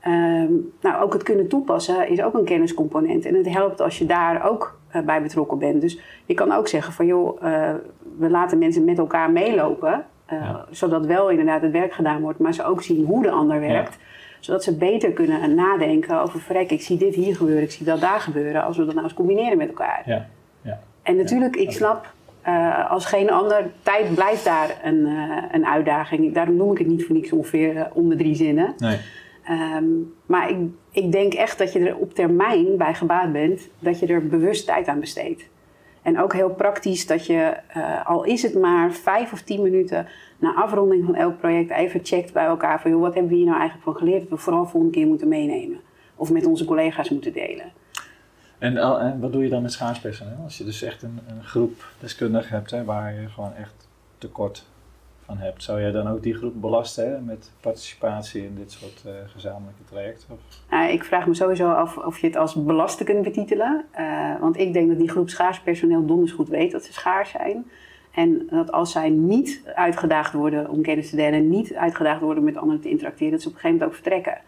Ehm, 0.00 0.52
nou, 0.80 1.02
ook 1.02 1.12
het 1.12 1.22
kunnen 1.22 1.48
toepassen 1.48 2.08
is 2.08 2.22
ook 2.22 2.34
een 2.34 2.44
kenniscomponent. 2.44 3.24
En 3.24 3.34
het 3.34 3.48
helpt 3.48 3.80
als 3.80 3.98
je 3.98 4.06
daar 4.06 4.50
ook 4.50 4.78
eh, 4.88 5.02
bij 5.02 5.22
betrokken 5.22 5.58
bent. 5.58 5.80
Dus 5.80 6.00
je 6.26 6.34
kan 6.34 6.52
ook 6.52 6.68
zeggen 6.68 6.92
van 6.92 7.06
joh, 7.06 7.42
eh, 7.42 7.74
we 8.18 8.30
laten 8.30 8.58
mensen 8.58 8.84
met 8.84 8.98
elkaar 8.98 9.30
meelopen. 9.30 10.04
Ja. 10.28 10.66
Zodat 10.70 11.06
wel 11.06 11.30
inderdaad 11.30 11.62
het 11.62 11.72
werk 11.72 11.92
gedaan 11.92 12.20
wordt, 12.20 12.38
maar 12.38 12.54
ze 12.54 12.64
ook 12.64 12.82
zien 12.82 13.04
hoe 13.04 13.22
de 13.22 13.30
ander 13.30 13.60
werkt. 13.60 13.98
Zodat 14.40 14.64
ze 14.64 14.76
beter 14.76 15.12
kunnen 15.12 15.54
nadenken 15.54 16.20
over 16.20 16.40
verrek, 16.40 16.70
ik 16.70 16.82
zie 16.82 16.98
dit 16.98 17.14
hier 17.14 17.36
gebeuren, 17.36 17.62
ik 17.62 17.70
zie 17.70 17.86
dat 17.86 18.00
daar 18.00 18.20
gebeuren. 18.20 18.64
Als 18.64 18.76
we 18.76 18.84
dat 18.84 18.94
nou 18.94 19.06
eens 19.06 19.14
combineren 19.14 19.58
met 19.58 19.68
elkaar. 19.68 20.02
Ja, 20.06 20.26
ja. 20.62 20.80
En 21.02 21.16
natuurlijk, 21.16 21.56
ik 21.56 21.70
snap 21.70 22.12
eh, 22.42 22.90
als 22.90 23.04
geen 23.04 23.30
ander, 23.30 23.70
tijd 23.82 24.14
blijft 24.14 24.44
daar 24.44 24.80
een, 24.82 25.06
eh, 25.06 25.44
een 25.50 25.66
uitdaging. 25.66 26.34
Daarom 26.34 26.56
noem 26.56 26.72
ik 26.72 26.78
het 26.78 26.86
niet 26.86 27.04
voor 27.04 27.14
niks 27.14 27.32
ongeveer 27.32 27.76
eh, 27.76 27.84
om 27.92 28.08
de 28.08 28.16
drie 28.16 28.34
zinnen. 28.34 28.74
Nee. 28.78 28.98
Ehm, 29.44 29.84
maar 30.26 30.50
ik, 30.50 30.56
ik 30.90 31.12
denk 31.12 31.34
echt 31.34 31.58
dat 31.58 31.72
je 31.72 31.78
er 31.78 31.96
op 31.96 32.14
termijn 32.14 32.76
bij 32.76 32.94
gebaat 32.94 33.32
bent 33.32 33.68
dat 33.78 33.98
je 33.98 34.06
er 34.06 34.26
bewust 34.26 34.66
tijd 34.66 34.88
aan 34.88 35.00
besteedt. 35.00 35.50
En 36.02 36.20
ook 36.20 36.32
heel 36.32 36.50
praktisch 36.50 37.06
dat 37.06 37.26
je, 37.26 37.56
al 38.04 38.24
is 38.24 38.42
het 38.42 38.54
maar 38.54 38.92
vijf 38.92 39.32
of 39.32 39.42
tien 39.42 39.62
minuten 39.62 40.06
na 40.38 40.54
afronding 40.54 41.04
van 41.04 41.14
elk 41.14 41.38
project, 41.38 41.70
even 41.70 42.00
checkt 42.02 42.32
bij 42.32 42.44
elkaar 42.44 42.80
van 42.80 42.90
joh, 42.90 43.00
wat 43.00 43.14
hebben 43.14 43.30
we 43.30 43.36
hier 43.36 43.46
nou 43.46 43.58
eigenlijk 43.58 43.88
van 43.88 43.96
geleerd 43.96 44.20
dat 44.20 44.28
we 44.28 44.36
vooral 44.36 44.66
volgende 44.66 44.94
keer 44.94 45.06
moeten 45.06 45.28
meenemen. 45.28 45.80
Of 46.16 46.32
met 46.32 46.46
onze 46.46 46.64
collega's 46.64 47.10
moeten 47.10 47.32
delen. 47.32 47.72
En, 48.62 48.78
al- 48.78 49.00
en 49.00 49.20
wat 49.20 49.32
doe 49.32 49.42
je 49.42 49.48
dan 49.48 49.62
met 49.62 49.72
schaars 49.72 49.98
personeel? 49.98 50.38
Als 50.42 50.58
je 50.58 50.64
dus 50.64 50.82
echt 50.82 51.02
een, 51.02 51.20
een 51.28 51.44
groep 51.44 51.84
deskundigen 52.00 52.56
hebt 52.56 52.70
hè, 52.70 52.84
waar 52.84 53.20
je 53.20 53.28
gewoon 53.28 53.54
echt 53.54 53.88
tekort 54.18 54.66
van 55.24 55.38
hebt, 55.38 55.62
zou 55.62 55.80
jij 55.80 55.90
dan 55.90 56.08
ook 56.08 56.22
die 56.22 56.34
groep 56.34 56.60
belasten 56.60 57.12
hè, 57.12 57.20
met 57.20 57.50
participatie 57.60 58.44
in 58.44 58.54
dit 58.54 58.72
soort 58.72 59.02
uh, 59.06 59.12
gezamenlijke 59.26 59.84
trajecten? 59.84 60.38
Uh, 60.70 60.92
ik 60.92 61.04
vraag 61.04 61.26
me 61.26 61.34
sowieso 61.34 61.70
af 61.70 61.96
of 61.96 62.18
je 62.18 62.26
het 62.26 62.36
als 62.36 62.54
belasten 62.54 63.06
kunt 63.06 63.22
betitelen. 63.22 63.84
Uh, 63.98 64.40
want 64.40 64.58
ik 64.58 64.72
denk 64.72 64.88
dat 64.88 64.98
die 64.98 65.10
groep 65.10 65.28
schaars 65.28 65.60
personeel 65.60 66.06
donders 66.06 66.32
goed 66.32 66.48
weet 66.48 66.72
dat 66.72 66.84
ze 66.84 66.92
schaars 66.92 67.30
zijn. 67.30 67.70
En 68.14 68.46
dat 68.50 68.72
als 68.72 68.92
zij 68.92 69.08
niet 69.08 69.62
uitgedaagd 69.74 70.32
worden 70.32 70.70
om 70.70 70.82
kennis 70.82 71.10
te 71.10 71.16
delen, 71.16 71.48
niet 71.48 71.74
uitgedaagd 71.74 72.20
worden 72.20 72.44
met 72.44 72.56
anderen 72.56 72.80
te 72.80 72.90
interacteren, 72.90 73.32
dat 73.32 73.42
ze 73.42 73.48
op 73.48 73.54
een 73.54 73.60
gegeven 73.60 73.78
moment 73.78 73.98
ook 73.98 74.02
vertrekken. 74.02 74.40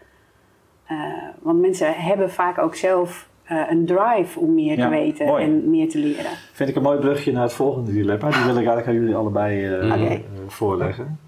want 1.41 1.61
mensen 1.61 1.93
hebben 1.93 2.31
vaak 2.31 2.57
ook 2.57 2.75
zelf 2.75 3.33
uh, 3.51 3.69
een 3.69 3.85
drive 3.85 4.39
om 4.39 4.53
meer 4.53 4.77
te 4.77 4.89
weten 4.89 5.25
mooi. 5.25 5.43
en 5.43 5.69
meer 5.69 5.89
te 5.89 5.97
leren. 5.97 6.31
Vind 6.51 6.69
ik 6.69 6.75
een 6.75 6.81
mooi 6.81 6.99
brugje 6.99 7.31
naar 7.31 7.43
het 7.43 7.53
volgende 7.53 7.91
dilemma. 7.91 8.29
Die 8.29 8.43
wil 8.43 8.49
ik 8.49 8.55
eigenlijk 8.55 8.87
aan 8.87 8.93
jullie 8.93 9.15
allebei 9.15 9.67
uh, 9.67 9.85
okay. 9.85 10.13
uh, 10.15 10.21
voorleggen. 10.47 11.19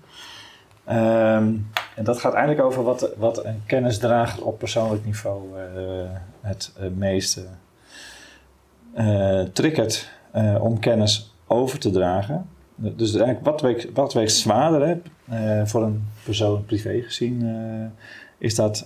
Um, 0.89 1.67
en 1.95 2.03
dat 2.03 2.19
gaat 2.19 2.33
eigenlijk 2.33 2.65
over 2.65 2.83
wat, 2.83 3.13
wat 3.17 3.45
een 3.45 3.63
kennisdrager 3.65 4.45
op 4.45 4.59
persoonlijk 4.59 5.05
niveau 5.05 5.41
het 6.41 6.71
meeste 6.95 7.45
triggert 9.53 10.11
om 10.59 10.79
kennis 10.79 11.35
over 11.47 11.79
te 11.79 11.89
dragen. 11.89 12.49
Dus 12.75 13.15
eigenlijk 13.15 13.45
wat 13.45 13.61
weegt, 13.61 13.87
wat 13.93 14.13
weegt 14.13 14.33
zwaarder 14.33 14.99
hè, 15.25 15.67
voor 15.67 15.83
een 15.83 16.07
persoon 16.23 16.65
privé 16.65 17.01
gezien? 17.01 17.91
is 18.37 18.55
dat 18.55 18.85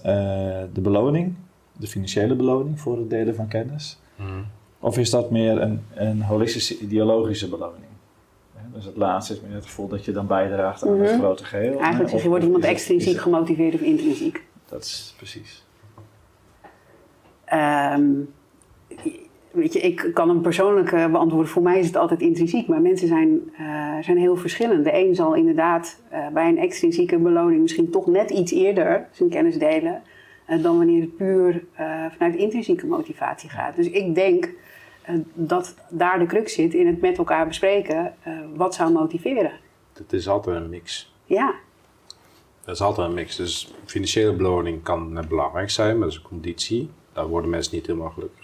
de 0.74 0.82
beloning 0.82 1.36
de 1.82 1.88
financiële 1.88 2.36
beloning 2.36 2.80
voor 2.80 2.98
het 2.98 3.10
delen 3.10 3.36
van 3.36 3.48
kennis? 3.48 4.00
Mm. 4.16 4.46
Of 4.80 4.98
is 4.98 5.10
dat 5.10 5.32
meer 5.32 5.62
een, 5.62 5.82
een 5.94 6.22
holistische 6.22 6.80
ideologische 6.80 7.50
beloning? 7.50 7.90
Dus 8.74 8.86
het 8.86 8.98
laatste 8.98 9.34
is 9.34 9.42
meer 9.42 9.54
het 9.54 9.66
gevoel 9.66 9.88
dat 9.88 10.06
je 10.06 10.12
dan 10.12 10.28
bijdraagt 10.28 10.84
aan 10.84 11.00
het 11.00 11.12
mhm. 11.12 11.20
grote 11.20 11.44
geheel. 11.46 11.80
Eigenlijk 11.80 12.10
zeg 12.10 12.24
je, 12.24 12.30
wordt 12.30 12.44
iemand 12.44 12.64
extrinsiek 12.64 13.18
gemotiveerd 13.18 13.74
of 13.74 13.82
intrinsiek? 13.82 14.44
Dat 14.66 14.84
is 14.84 15.14
precies. 15.18 15.66
Um, 17.94 18.34
weet 19.52 19.74
je, 19.74 19.80
ik 19.80 20.12
kan 20.14 20.30
hem 20.30 20.42
persoonlijk 20.42 20.90
beantwoorden. 20.90 21.52
Voor 21.52 21.62
mij 21.62 21.80
is 21.80 21.86
het 21.86 21.96
altijd 21.96 22.22
intrinsiek, 22.22 22.68
maar 22.68 22.82
mensen 22.82 23.08
zijn, 23.08 23.52
uh, 23.60 23.98
zijn 24.02 24.18
heel 24.18 24.36
verschillend. 24.36 24.84
De 24.84 24.94
een 24.94 25.16
zal 25.16 25.36
inderdaad 25.36 26.02
uh, 26.14 26.28
bij 26.28 26.50
een 26.50 26.58
extrinsieke 26.58 27.18
beloning 27.18 27.62
misschien 27.62 27.90
toch 27.90 28.08
net 28.08 28.30
iets 28.30 28.52
eerder 28.52 29.08
zijn 29.12 29.30
kennis 29.30 29.58
delen. 29.58 30.02
Eh, 30.52 30.64
dan 30.64 30.78
wanneer 30.78 31.02
het 31.02 31.16
puur 31.16 31.54
uh, 31.54 32.06
vanuit 32.12 32.36
intrinsieke 32.36 32.86
motivatie 32.86 33.49
gaat. 33.49 33.76
Dus 33.76 33.89
ik 33.89 34.16
denk 34.16 34.49
uh, 35.10 35.16
dat 35.34 35.76
daar 35.89 36.20
de 36.20 36.26
crux 36.26 36.54
zit 36.54 36.74
in 36.74 36.88
het 36.88 37.02
met 37.02 37.18
elkaar 37.18 37.47
bespreken 37.47 38.14
wat 38.56 38.76
zou 38.76 38.91
motiveren. 38.91 39.52
Het 39.93 40.14
is 40.14 40.28
altijd 40.28 40.56
een 40.56 40.70
mix. 40.70 41.14
Ja. 41.26 41.54
Dat 42.64 42.76
is 42.76 42.82
altijd 42.82 43.08
een 43.08 43.14
mix. 43.14 43.36
Dus 43.36 43.74
financiële 43.86 44.34
beloning 44.34 44.84
kan 44.84 45.14
net 45.14 45.28
belangrijk 45.28 45.70
zijn, 45.70 45.91
maar 45.97 46.08
dat 46.08 46.12
is 46.12 46.16
een 46.16 46.30
conditie. 46.30 46.89
Daar 47.14 47.28
worden 47.28 47.49
mensen 47.49 47.76
niet 47.76 47.88
helemaal 47.88 48.10
gelukkig 48.10 48.41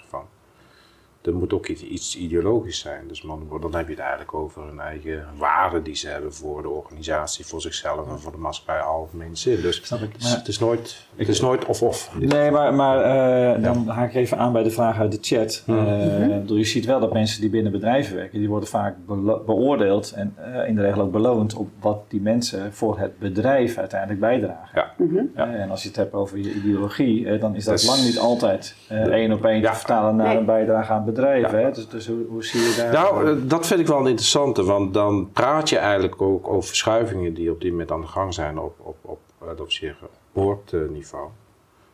er 1.27 1.35
moet 1.35 1.53
ook 1.53 1.67
iets, 1.67 1.83
iets 1.83 2.17
ideologisch 2.17 2.79
zijn. 2.79 3.07
Dus 3.07 3.21
man, 3.21 3.47
dan 3.61 3.75
heb 3.75 3.85
je 3.85 3.91
het 3.91 4.01
eigenlijk 4.01 4.33
over 4.33 4.63
hun 4.63 4.79
eigen 4.79 5.25
waarden 5.37 5.83
die 5.83 5.95
ze 5.95 6.07
hebben 6.07 6.33
voor 6.33 6.61
de 6.61 6.69
organisatie, 6.69 7.45
voor 7.45 7.61
zichzelf 7.61 8.09
en 8.09 8.19
voor 8.19 8.31
de 8.31 8.37
maatschappij 8.37 8.79
algemeen 8.79 9.37
zin. 9.37 9.61
Dus 9.61 9.81
Snap 9.83 10.01
ik. 10.01 10.21
Maar, 10.21 10.35
het 10.37 10.47
is 10.47 10.59
nooit, 10.59 11.07
het 11.15 11.27
is 11.27 11.41
nooit 11.41 11.65
of-of. 11.65 12.11
Nee, 12.19 12.51
maar, 12.51 12.73
maar 12.73 12.97
uh, 13.57 13.63
dan 13.63 13.87
haak 13.87 14.09
ik 14.09 14.15
even 14.15 14.37
aan 14.37 14.53
bij 14.53 14.63
de 14.63 14.69
vraag 14.69 14.99
uit 14.99 15.11
de 15.11 15.17
chat. 15.21 15.63
Uh, 15.67 15.75
mm 15.75 16.47
Je 16.47 16.63
ziet 16.63 16.85
wel 16.85 16.99
dat 16.99 17.13
mensen 17.13 17.41
die 17.41 17.49
binnen 17.49 17.71
bedrijven 17.71 18.15
werken, 18.15 18.39
die 18.39 18.49
worden 18.49 18.69
vaak 18.69 18.95
beoordeeld 19.45 20.11
en 20.11 20.35
uh, 20.39 20.67
in 20.67 20.75
de 20.75 20.81
regel 20.81 21.01
ook 21.01 21.11
beloond 21.11 21.55
op 21.55 21.69
wat 21.79 21.99
die 22.07 22.21
mensen 22.21 22.73
voor 22.73 22.99
het 22.99 23.19
bedrijf 23.19 23.77
uiteindelijk 23.77 24.19
bijdragen. 24.19 24.69
Ja. 24.73 24.93
Mm 24.97 25.09
-hmm. 25.09 25.31
ja. 25.35 25.53
en 25.53 25.69
als 25.69 25.81
je 25.81 25.87
het 25.87 25.97
hebt 25.97 26.13
over 26.13 26.37
je 26.37 26.53
ideologie, 26.53 27.37
dan 27.37 27.55
is 27.55 27.65
dat, 27.65 27.85
lang 27.85 28.03
niet 28.03 28.19
altijd 28.19 28.75
één 28.89 29.31
op 29.31 29.45
één 29.45 29.61
te 29.61 29.73
vertalen 29.73 30.15
naar 30.15 30.35
een 30.35 30.45
bijdrage 30.45 30.91
aan 30.91 30.95
het 30.95 31.05
bedrijf 31.05 31.16
Hè? 31.25 31.71
Dus, 31.71 31.87
dus 31.87 32.07
hoe, 32.07 32.25
hoe, 32.29 32.43
zie 32.43 32.61
je 32.61 32.75
daar? 32.77 32.93
Nou, 32.93 33.27
eh, 33.27 33.35
dat 33.49 33.67
vind 33.67 33.79
ik 33.79 33.87
wel 33.87 33.99
een 33.99 34.07
interessante, 34.07 34.63
want 34.63 34.93
dan 34.93 35.29
praat 35.33 35.69
je 35.69 35.77
eigenlijk 35.77 36.21
ook 36.21 36.47
over 36.47 36.67
verschuivingen 36.67 37.33
die 37.33 37.51
op 37.51 37.61
die 37.61 37.71
moment 37.71 37.91
aan 37.91 38.01
de 38.01 38.07
gang 38.07 38.33
zijn 38.33 38.59
op, 38.59 38.75
op, 38.79 38.97
op, 39.01 39.19
op, 39.39 39.59
op 39.59 40.09
boordniveau. 40.31 41.27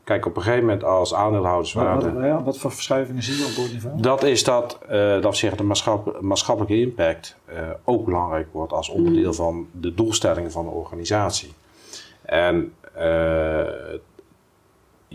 Kijk, 0.04 0.26
op 0.26 0.36
een 0.36 0.42
gegeven 0.42 0.66
moment 0.66 0.84
als 0.84 1.14
aandeelhouderswaarde... 1.14 2.12
Wat, 2.12 2.30
wat, 2.32 2.44
wat, 2.44 2.58
voor 2.58 2.72
verschuivingen 2.72 3.24
zie 3.24 3.38
je 3.38 3.46
op 3.46 3.56
boordniveau? 3.56 4.02
Dat 4.02 4.24
is 4.24 4.44
dat, 4.44 4.80
uh, 4.92 5.22
dat 5.22 5.38
zeggen, 5.38 5.58
de 5.58 5.94
maatschappelijke 6.22 6.80
impact 6.80 7.38
uh, 7.50 7.56
ook 7.84 8.06
belangrijk 8.06 8.48
wordt 8.52 8.74
als 8.74 8.90
onderdeel 8.90 9.28
mm. 9.28 9.34
van 9.34 9.68
de 9.72 9.94
doelstellingen 9.94 10.52
van 10.52 10.66
de 10.66 10.72
organisatie. 10.72 11.54
En 12.22 12.74
uh, 12.98 13.02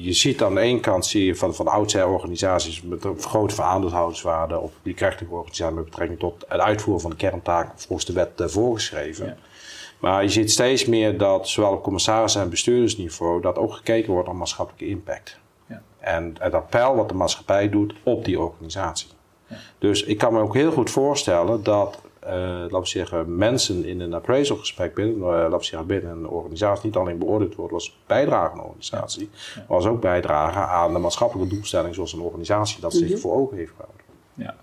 je 0.01 0.13
ziet 0.13 0.43
aan 0.43 0.55
de 0.55 0.61
ene 0.61 0.81
kant 0.81 1.07
zie 1.07 1.25
je 1.25 1.37
van, 1.37 1.55
van 1.55 1.69
oudsher 1.69 2.07
organisaties 2.07 2.83
met 2.83 3.05
een 3.05 3.21
vergroten 3.21 3.57
van 3.57 3.65
aandeelhouderswaarde 3.65 4.59
of 4.59 4.73
die 4.83 4.95
krachtige 4.95 5.31
organisatie 5.31 5.75
met 5.75 5.85
betrekking 5.85 6.19
tot 6.19 6.45
het 6.49 6.61
uitvoeren 6.61 7.03
van 7.03 7.11
de 7.11 7.17
kerntaken 7.17 7.73
volgens 7.77 8.07
de 8.07 8.13
wet 8.13 8.41
uh, 8.41 8.47
voorgeschreven. 8.47 9.39
Maar 9.99 10.23
je 10.23 10.29
ziet 10.29 10.51
steeds 10.51 10.85
meer 10.85 11.19
dat 11.19 11.49
zowel 11.49 11.73
op 11.73 11.83
commissaris- 11.83 12.35
en 12.35 12.51
bestuurdersniveau 12.51 13.41
dat 13.41 13.57
ook 13.57 13.73
gekeken 13.73 14.13
wordt 14.13 14.27
naar 14.27 14.37
maatschappelijke 14.37 14.89
impact. 14.89 15.39
Ja. 15.67 15.83
En, 15.99 16.35
dat 16.51 16.71
peil 16.71 16.97
wat 16.97 17.09
de 17.09 17.15
maatschappij 17.15 17.69
doet 17.69 17.95
op 18.03 18.25
die 18.25 18.41
organisatie. 18.41 19.09
Ja. 19.47 19.57
Dus 19.79 20.03
ik 20.03 20.19
kan 20.19 20.33
me 20.33 20.41
ook 20.41 20.55
heel 20.55 20.73
goed 20.73 20.91
voorstellen 20.91 21.63
dat 21.63 22.01
laten 22.35 22.81
we 22.81 22.87
zeggen, 22.87 23.37
mensen 23.37 23.85
in 23.85 24.01
een 24.01 24.15
appraisalgesprek 24.15 24.95
binnen, 24.95 25.17
uh, 25.17 25.23
laten 25.23 25.59
we 25.59 25.65
zeggen, 25.65 25.89
binnen 25.89 26.11
een 26.11 26.29
organisatie 26.29 26.87
niet 26.87 26.97
alleen 26.97 27.19
beoordeeld 27.19 27.55
worden 27.55 27.75
als 27.75 27.99
bijdrage 28.07 28.53
aan 28.53 28.59
een 28.59 28.65
organisatie, 28.65 29.31
ja. 29.55 29.65
maar 29.69 29.77
als 29.77 29.87
ook 29.87 30.01
bijdragen 30.01 30.69
aan 30.69 30.93
de 30.93 30.99
maatschappelijke 30.99 31.55
doelstelling 31.55 31.95
zoals 31.95 32.13
een 32.13 32.21
organisatie 32.21 32.81
dat 32.81 32.93
zich 32.93 33.09
-hmm. 33.09 33.19
voor 33.19 33.35
ogen 33.35 33.57
heeft 33.57 33.73
gehouden. 33.77 34.03
Ja. 34.35 34.55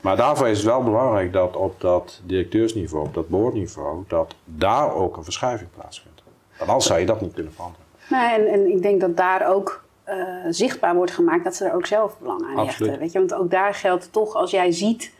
Maar 0.00 0.16
daarvoor 0.16 0.48
is 0.48 0.56
het 0.56 0.66
wel 0.66 0.82
belangrijk 0.82 1.32
dat 1.32 1.56
op 1.56 1.80
dat 1.80 2.20
directeursniveau, 2.24 3.06
op 3.06 3.14
dat 3.14 3.28
boordniveau, 3.28 4.04
dat 4.08 4.34
daar 4.44 4.94
ook 4.94 5.16
een 5.16 5.24
verschuiving 5.24 5.70
plaatsvindt. 5.74 6.22
Want 6.58 6.70
anders 6.70 6.86
zou 6.86 7.00
je 7.00 7.06
dat 7.06 7.20
niet 7.20 7.34
kunnen 7.34 7.52
veranderen. 7.52 7.86
Nou, 8.10 8.40
en, 8.40 8.46
en 8.46 8.70
ik 8.70 8.82
denk 8.82 9.00
dat 9.00 9.16
daar 9.16 9.48
ook 9.48 9.84
uh, 10.08 10.14
zichtbaar 10.48 10.94
wordt 10.94 11.10
gemaakt 11.10 11.44
dat 11.44 11.54
ze 11.54 11.64
er 11.64 11.74
ook 11.74 11.86
zelf 11.86 12.18
belang 12.18 12.42
aan 12.42 12.66
hechten. 12.66 12.98
Weet 12.98 13.12
je? 13.12 13.18
Want 13.18 13.34
ook 13.34 13.50
daar 13.50 13.74
geldt 13.74 14.12
toch, 14.12 14.34
als 14.34 14.50
jij 14.50 14.72
ziet 14.72 15.12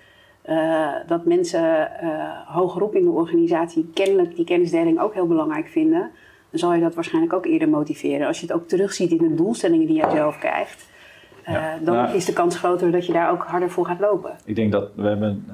uh, 0.48 0.88
dat 1.06 1.24
mensen 1.24 1.90
uh, 2.02 2.10
hogerop 2.46 2.94
in 2.94 3.04
de 3.04 3.10
organisatie 3.10 3.90
kennelijk 3.94 4.36
die 4.36 4.44
kennisdeling 4.44 5.00
ook 5.00 5.14
heel 5.14 5.26
belangrijk 5.26 5.68
vinden, 5.68 6.10
dan 6.50 6.58
zal 6.58 6.74
je 6.74 6.80
dat 6.80 6.94
waarschijnlijk 6.94 7.34
ook 7.34 7.46
eerder 7.46 7.68
motiveren. 7.68 8.26
Als 8.26 8.40
je 8.40 8.46
het 8.46 8.54
ook 8.54 8.68
terugziet 8.68 9.10
in 9.10 9.18
de 9.18 9.34
doelstellingen 9.34 9.86
die 9.86 9.96
jij 9.96 10.10
zelf 10.10 10.38
krijgt, 10.38 10.86
uh, 11.48 11.54
ja, 11.54 11.78
dan 11.84 11.94
nou, 11.94 12.16
is 12.16 12.24
de 12.24 12.32
kans 12.32 12.56
groter 12.56 12.92
dat 12.92 13.06
je 13.06 13.12
daar 13.12 13.30
ook 13.30 13.42
harder 13.42 13.70
voor 13.70 13.86
gaat 13.86 14.00
lopen. 14.00 14.36
Ik 14.44 14.56
denk 14.56 14.72
dat 14.72 14.90
we 14.94 15.08
hebben, 15.08 15.46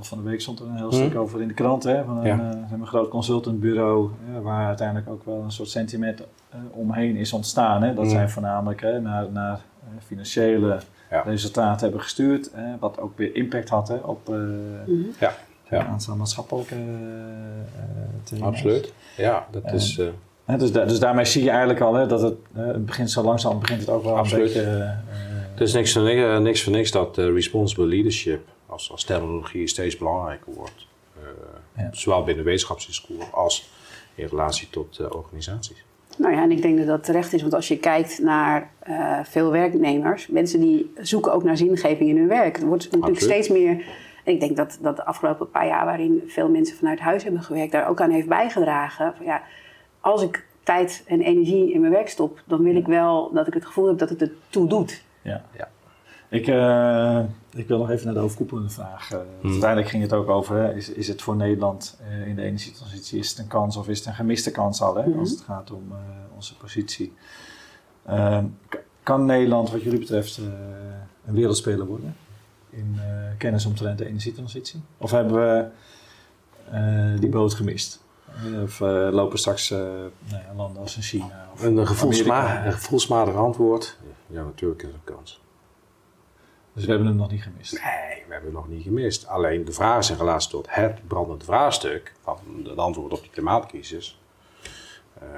van 0.00 0.18
de 0.18 0.24
week 0.24 0.40
stond 0.40 0.60
er 0.60 0.66
een 0.66 0.76
heel 0.76 0.92
stuk 0.92 1.12
hm. 1.12 1.18
over 1.18 1.40
in 1.40 1.48
de 1.48 1.54
krant, 1.54 1.82
hè, 1.82 2.04
van 2.04 2.16
een, 2.16 2.26
ja. 2.26 2.66
een 2.72 2.86
groot 2.86 3.08
consultantbureau, 3.08 4.10
waar 4.42 4.66
uiteindelijk 4.66 5.08
ook 5.08 5.24
wel 5.24 5.42
een 5.42 5.52
soort 5.52 5.68
sentiment 5.68 6.22
omheen 6.70 7.16
is 7.16 7.32
ontstaan. 7.32 7.82
Hè. 7.82 7.94
Dat 7.94 8.04
hm. 8.04 8.10
zijn 8.10 8.30
voornamelijk 8.30 8.80
hè, 8.80 9.00
naar, 9.00 9.26
naar 9.32 9.60
financiële 9.98 10.78
ja. 11.12 11.20
resultaten 11.20 11.80
hebben 11.80 12.00
gestuurd. 12.00 12.50
Hè, 12.52 12.78
wat 12.78 13.00
ook 13.00 13.18
weer 13.18 13.34
impact 13.34 13.68
had 13.68 13.88
hè, 13.88 13.96
op 13.96 14.28
uh, 14.28 14.36
mm-hmm. 14.36 15.12
ja. 15.18 15.36
ja. 15.70 15.80
een 15.80 15.86
aantal 15.86 16.16
maatschappelijke 16.16 16.74
uh, 18.32 18.42
Absoluut. 18.42 18.92
Ja, 19.16 19.46
dat 19.50 19.72
is. 19.72 19.98
Uh, 19.98 20.08
hè, 20.44 20.56
dus, 20.56 20.72
da 20.72 20.84
dus, 20.84 20.98
daarmee 20.98 21.24
zie 21.24 21.42
je 21.42 21.50
eigenlijk 21.50 21.80
al 21.80 21.94
hè, 21.94 22.06
dat 22.06 22.22
het, 22.22 22.34
het 22.52 22.86
begint 22.86 23.10
zo 23.10 23.22
langzaam 23.22 23.60
begint 23.60 23.80
het 23.80 23.88
ook 23.88 24.02
wel 24.02 24.16
Absoluut. 24.16 24.54
een 24.54 24.62
beetje. 24.62 24.96
het 25.50 25.60
is 25.60 25.72
niks 25.72 25.92
voor 25.92 26.02
niks, 26.02 26.40
niks, 26.40 26.62
voor 26.62 26.72
niks 26.72 26.90
dat 26.90 27.16
responsible 27.16 27.86
leadership 27.86 28.48
als, 28.66 28.90
als 28.90 29.04
terminologie 29.04 29.66
steeds 29.66 29.96
belangrijker 29.96 30.52
wordt. 30.52 30.86
Ja. 31.76 31.88
Zowel 31.92 32.24
binnen 32.24 32.44
wetenschapsdiscours 32.44 33.32
als 33.32 33.70
in 34.14 34.26
relatie 34.26 34.70
tot 34.70 35.10
organisaties. 35.10 35.84
Nou 36.18 36.34
ja, 36.34 36.42
en 36.42 36.50
ik 36.50 36.62
denk 36.62 36.78
dat 36.78 36.86
dat 36.86 37.04
terecht 37.04 37.32
is, 37.32 37.40
want 37.40 37.54
als 37.54 37.68
je 37.68 37.78
kijkt 37.78 38.18
naar 38.18 38.70
uh, 38.88 39.18
veel 39.22 39.50
werknemers, 39.50 40.26
mensen 40.26 40.60
die 40.60 40.92
zoeken 40.96 41.32
ook 41.32 41.44
naar 41.44 41.56
zingeving 41.56 42.10
in 42.10 42.16
hun 42.16 42.28
werk. 42.28 42.56
Er 42.56 42.66
wordt 42.66 42.90
natuurlijk 42.90 43.20
steeds 43.20 43.48
meer. 43.48 43.84
Ik 44.24 44.40
denk 44.40 44.56
dat, 44.56 44.78
dat 44.80 44.96
de 44.96 45.04
afgelopen 45.04 45.50
paar 45.50 45.66
jaar, 45.66 45.84
waarin 45.84 46.22
veel 46.26 46.48
mensen 46.48 46.76
vanuit 46.76 47.00
huis 47.00 47.22
hebben 47.22 47.42
gewerkt, 47.42 47.72
daar 47.72 47.88
ook 47.88 48.00
aan 48.00 48.10
heeft 48.10 48.28
bijgedragen. 48.28 49.14
Van, 49.16 49.26
ja, 49.26 49.42
als 50.00 50.22
ik 50.22 50.44
tijd 50.62 51.02
en 51.06 51.20
energie 51.20 51.72
in 51.72 51.80
mijn 51.80 51.92
werk 51.92 52.08
stop, 52.08 52.42
dan 52.46 52.62
wil 52.62 52.76
ik 52.76 52.86
wel 52.86 53.30
dat 53.32 53.46
ik 53.46 53.54
het 53.54 53.66
gevoel 53.66 53.86
heb 53.86 53.98
dat 53.98 54.08
het 54.08 54.20
er 54.20 54.32
toe 54.48 54.68
doet. 54.68 55.02
Ja, 55.22 55.44
ja. 55.56 55.68
Ik, 56.32 56.46
uh, 56.46 57.20
ik 57.50 57.68
wil 57.68 57.78
nog 57.78 57.90
even 57.90 58.04
naar 58.04 58.14
de 58.14 58.20
overkoepelende 58.20 58.70
vraag. 58.70 59.12
Uh, 59.12 59.18
hmm. 59.40 59.50
Uiteindelijk 59.50 59.90
ging 59.90 60.02
het 60.02 60.12
ook 60.12 60.28
over, 60.28 60.56
hè, 60.56 60.74
is, 60.74 60.88
is 60.88 61.08
het 61.08 61.22
voor 61.22 61.36
Nederland 61.36 61.98
uh, 62.02 62.26
in 62.26 62.36
de 62.36 62.42
energietransitie 62.42 63.18
is 63.18 63.30
het 63.30 63.38
een 63.38 63.46
kans 63.46 63.76
of 63.76 63.88
is 63.88 63.98
het 63.98 64.06
een 64.06 64.14
gemiste 64.14 64.50
kans 64.50 64.82
al, 64.82 64.96
hè, 64.96 65.02
hmm. 65.02 65.18
als 65.18 65.30
het 65.30 65.40
gaat 65.40 65.70
om 65.70 65.92
onze 66.34 66.56
positie. 66.56 67.12
Ehm, 68.06 68.44
kan 69.02 69.24
Nederland 69.24 69.70
wat 69.70 69.82
jullie 69.82 69.98
betreft 69.98 70.36
een 71.26 71.34
wereldspeler 71.34 71.86
worden 71.86 72.16
in 72.70 73.00
kennis 73.38 73.66
omtrent 73.66 73.98
de 73.98 74.06
energietransitie? 74.06 74.80
Of 74.98 75.10
hebben 75.10 75.34
we 75.34 75.68
die 77.20 77.28
boot 77.28 77.54
gemist 77.54 78.02
Of 78.62 78.80
lopen 79.10 79.38
straks 79.38 79.70
nou 79.70 80.56
landen 80.56 80.82
als 80.82 80.96
in 80.96 81.02
China? 81.02 81.48
Of 81.52 81.62
een, 81.62 81.86
gevoelsma 81.86 82.66
een 82.66 82.72
gevoelsmatig 82.72 83.34
antwoord. 83.34 83.98
Ja, 84.26 84.42
natuurlijk 84.42 84.82
is 84.82 84.88
er 84.88 84.94
een 84.94 85.14
kans. 85.14 85.41
Dus 86.72 86.84
we 86.84 86.90
hebben 86.90 87.08
hem 87.08 87.16
nog 87.16 87.30
niet 87.30 87.42
gemist? 87.42 87.72
Nee, 87.72 88.22
we 88.26 88.32
hebben 88.32 88.50
hem 88.50 88.52
nog 88.52 88.68
niet 88.68 88.82
gemist. 88.82 89.26
Alleen 89.26 89.64
de 89.64 89.72
vraag 89.72 89.98
is 89.98 90.10
in 90.10 90.16
relatie 90.16 90.50
tot 90.50 90.66
het 90.70 91.06
brandende 91.06 91.44
vraagstuk 91.44 92.12
van 92.22 92.38
het 92.64 92.78
antwoord 92.78 93.12
op 93.12 93.20
die 93.20 93.30
klimaatcrisis. 93.30 94.20
Uh, 95.22 95.28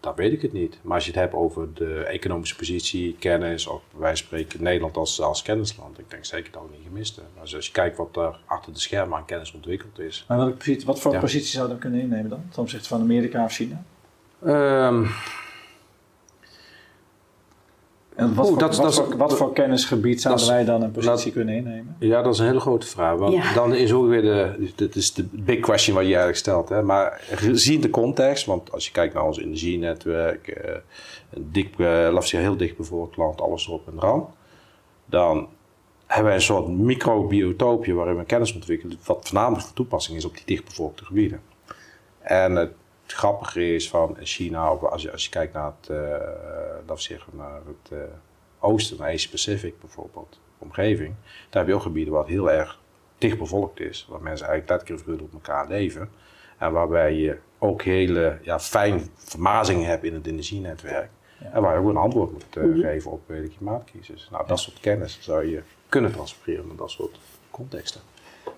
dat 0.00 0.16
weet 0.16 0.32
ik 0.32 0.42
het 0.42 0.52
niet. 0.52 0.78
Maar 0.82 0.94
als 0.94 1.04
je 1.04 1.10
het 1.10 1.20
hebt 1.20 1.34
over 1.34 1.74
de 1.74 2.04
economische 2.04 2.56
positie, 2.56 3.16
kennis, 3.18 3.66
of 3.66 3.82
wij 3.96 4.16
spreken 4.16 4.62
Nederland 4.62 4.96
als, 4.96 5.20
als 5.20 5.42
kennisland, 5.42 5.98
ik 5.98 6.10
denk 6.10 6.24
zeker 6.24 6.52
dat 6.52 6.62
we 6.62 6.76
niet 6.76 6.86
gemist 6.86 7.14
hebben. 7.14 7.32
Maar 7.34 7.42
als 7.42 7.66
je 7.66 7.72
kijkt 7.72 7.96
wat 7.96 8.16
er 8.16 8.40
achter 8.46 8.72
de 8.72 8.78
schermen 8.78 9.18
aan 9.18 9.24
kennis 9.24 9.52
ontwikkeld 9.52 9.98
is. 9.98 10.24
Maar 10.28 10.38
wat, 10.38 10.82
wat 10.84 11.00
voor 11.00 11.18
positie 11.18 11.50
zouden 11.50 11.76
we 11.76 11.82
kunnen 11.82 12.00
innemen 12.00 12.30
dan, 12.30 12.44
ten 12.50 12.62
opzichte 12.62 12.88
van 12.88 13.00
Amerika 13.00 13.44
of 13.44 13.52
China? 13.52 13.84
Um, 14.46 15.10
en 18.14 18.34
wat, 18.34 18.48
voor, 18.48 18.58
dat, 18.58 18.76
wat, 18.76 18.94
voor, 18.94 19.16
wat 19.16 19.36
voor 19.36 19.52
kennisgebied 19.52 20.20
zouden 20.20 20.46
wij 20.46 20.64
dan 20.64 20.82
een 20.82 20.90
positie 20.90 21.32
kunnen 21.32 21.54
innemen? 21.54 21.96
Ja, 21.98 22.22
dat 22.22 22.34
is 22.34 22.38
een 22.38 22.46
hele 22.46 22.60
grote 22.60 22.86
vraag. 22.86 23.16
Want 23.16 23.54
dan 23.54 23.74
is 23.74 23.92
ook 23.92 24.08
weer 24.08 24.22
de, 24.22 24.70
dat 24.74 24.94
is 24.94 25.12
de 25.12 25.26
big 25.30 25.60
question 25.60 25.94
wat 25.94 26.04
je 26.04 26.08
eigenlijk 26.08 26.38
stelt. 26.38 26.68
Hè. 26.68 26.82
Maar 26.82 27.20
gezien 27.30 27.80
de 27.80 27.90
context, 27.90 28.46
want 28.46 28.72
als 28.72 28.86
je 28.86 28.92
kijkt 28.92 29.14
naar 29.14 29.24
ons 29.24 29.38
energienetwerk, 29.38 30.48
eh, 30.48 30.74
dik, 31.36 31.78
eh, 31.78 32.20
heel 32.20 32.56
dicht 32.56 32.76
bijvoorbeeld 32.76 33.16
land, 33.16 33.40
alles 33.40 33.66
erop 33.66 33.88
en 33.88 33.94
eraan, 33.96 34.26
dan 35.06 35.48
hebben 36.06 36.26
wij 36.26 36.34
een 36.34 36.40
soort 36.40 36.68
microbiotoopje 36.68 37.92
waarin 37.92 38.16
we 38.16 38.24
kennis 38.24 38.54
ontwikkelen, 38.54 38.98
wat 39.04 39.20
voornamelijk 39.28 39.64
van 39.64 39.74
toepassing 39.74 40.16
is 40.16 40.24
op 40.24 40.34
die 40.34 40.46
dichtbevolkte 40.46 41.04
gebieden. 41.04 41.40
En 42.20 42.54
het 42.56 42.58
het 42.60 42.72
grappige 43.14 43.74
is 43.74 43.88
van 43.88 44.16
China, 44.20 44.66
als 44.66 45.02
je, 45.02 45.12
als 45.12 45.24
je 45.24 45.30
kijkt 45.30 45.52
naar 45.52 45.72
het, 45.80 45.90
uh, 45.90 45.98
laten 45.98 46.94
we 46.94 47.00
zeggen, 47.00 47.32
naar 47.36 47.60
het 47.66 47.92
uh, 47.92 47.98
oosten, 48.58 48.98
naar 48.98 49.12
Asia 49.12 49.30
Pacific 49.30 49.80
bijvoorbeeld, 49.80 50.40
omgeving, 50.58 51.14
daar 51.50 51.62
heb 51.62 51.66
je 51.66 51.74
ook 51.74 51.82
gebieden 51.82 52.12
wat 52.12 52.26
heel 52.26 52.50
erg 52.50 52.78
dicht 53.18 53.38
bevolkt 53.38 53.80
is, 53.80 54.06
waar 54.08 54.20
mensen 54.20 54.46
eigenlijk 54.46 54.88
letterlijk 54.88 55.22
op 55.22 55.32
elkaar 55.32 55.68
leven. 55.68 56.10
En 56.58 56.72
waarbij 56.72 57.14
je 57.14 57.38
ook 57.58 57.82
hele 57.82 58.38
ja, 58.42 58.60
fijn 58.60 59.10
vermazingen 59.14 59.86
hebt 59.86 60.04
in 60.04 60.14
het 60.14 60.26
energienetwerk. 60.26 61.10
En 61.52 61.62
waar 61.62 61.74
je 61.74 61.80
ook 61.80 61.88
een 61.88 61.96
antwoord 61.96 62.32
moet 62.32 62.56
uh, 62.56 62.84
geven 62.84 63.10
op 63.10 63.26
de 63.26 63.50
klimaatcrisis. 63.56 64.28
Nou, 64.30 64.46
dat 64.46 64.58
soort 64.58 64.80
kennis 64.80 65.18
zou 65.20 65.46
je 65.46 65.62
kunnen 65.88 66.12
transporteren 66.12 66.66
naar 66.66 66.76
dat 66.76 66.90
soort 66.90 67.18
contexten. 67.50 68.00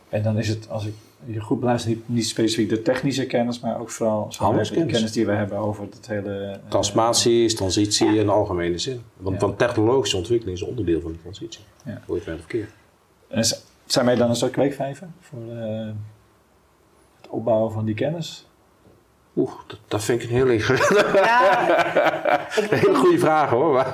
En 0.08 0.22
dan 0.22 0.38
is 0.38 0.48
het, 0.48 0.68
als 0.70 0.86
ik 0.86 0.94
je 1.24 1.40
goed 1.40 1.60
beluister, 1.60 1.90
niet, 1.90 2.08
niet 2.08 2.26
specifiek 2.26 2.68
de 2.68 2.82
technische 2.82 3.26
kennis, 3.26 3.60
maar 3.60 3.80
ook 3.80 3.90
vooral 3.90 4.28
de 4.28 4.86
kennis 4.86 5.12
die 5.12 5.26
we 5.26 5.32
hebben 5.32 5.58
over 5.58 5.84
het 5.84 6.06
hele... 6.06 6.60
Uh, 6.64 6.70
Transformatie, 6.70 7.54
transitie 7.54 8.18
in 8.18 8.28
algemene 8.28 8.78
zin. 8.78 9.02
Want, 9.16 9.38
van 9.38 9.56
technologische 9.56 10.16
ontwikkeling 10.16 10.56
is 10.56 10.62
onderdeel 10.62 11.00
van 11.00 11.12
de 11.12 11.20
transitie. 11.20 11.60
Ja. 11.84 12.02
Hoe 12.06 12.20
je 12.24 12.30
het 12.30 12.40
of 12.40 12.46
keer. 12.46 12.68
En 13.28 13.44
zijn 13.86 14.06
wij 14.06 14.14
dan 14.14 14.28
een 14.28 14.36
soort 14.36 14.52
kweekvijver 14.52 15.08
voor 15.20 15.42
uh, 15.52 15.86
het 17.20 17.30
opbouwen 17.30 17.72
van 17.72 17.84
die 17.84 17.94
kennis? 17.94 18.46
Oeh, 19.36 19.52
dat, 19.66 19.78
dat, 19.88 20.04
vind 20.04 20.22
ik 20.22 20.28
een 20.28 20.34
heel 20.34 20.48
ingewikkelde. 20.48 21.10
Ja, 21.14 22.15
hele 22.70 22.94
goede 22.94 23.18
vraag 23.18 23.50
hoor. 23.50 23.86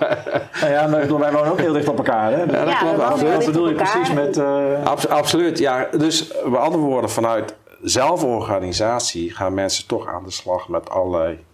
Nou 0.61 0.72
ja, 0.72 0.87
maar 0.87 1.18
wij 1.18 1.33
wonen 1.33 1.53
ook 1.53 1.61
heel 1.61 1.72
dicht 1.72 1.89
op 1.89 1.97
elkaar. 1.97 2.33
Hè? 2.33 2.43
Ja, 2.43 2.64
dat 2.64 2.78
klopt. 2.78 3.22
Wat 3.22 3.45
bedoel 3.45 3.68
je 3.68 3.74
precies 3.74 4.12
met. 4.12 4.37
Uh... 4.37 4.85
absoluut, 5.09 5.59
ja. 5.59 5.89
Dus 5.99 6.33
met 6.45 6.61
andere 6.61 6.83
woorden, 6.83 7.11
vanuit 7.11 7.55
zelforganisatie 7.83 9.30
gaan 9.30 9.55
mensen 9.55 9.87
toch 9.87 10.07
aan 10.07 10.24
de 10.24 10.30
slag 10.30 10.68
met 10.68 10.91
allerlei 10.91 11.45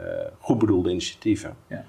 uh, 0.00 0.06
goed 0.38 0.58
bedoelde 0.58 0.90
initiatieven. 0.90 1.56
Ja. 1.66 1.84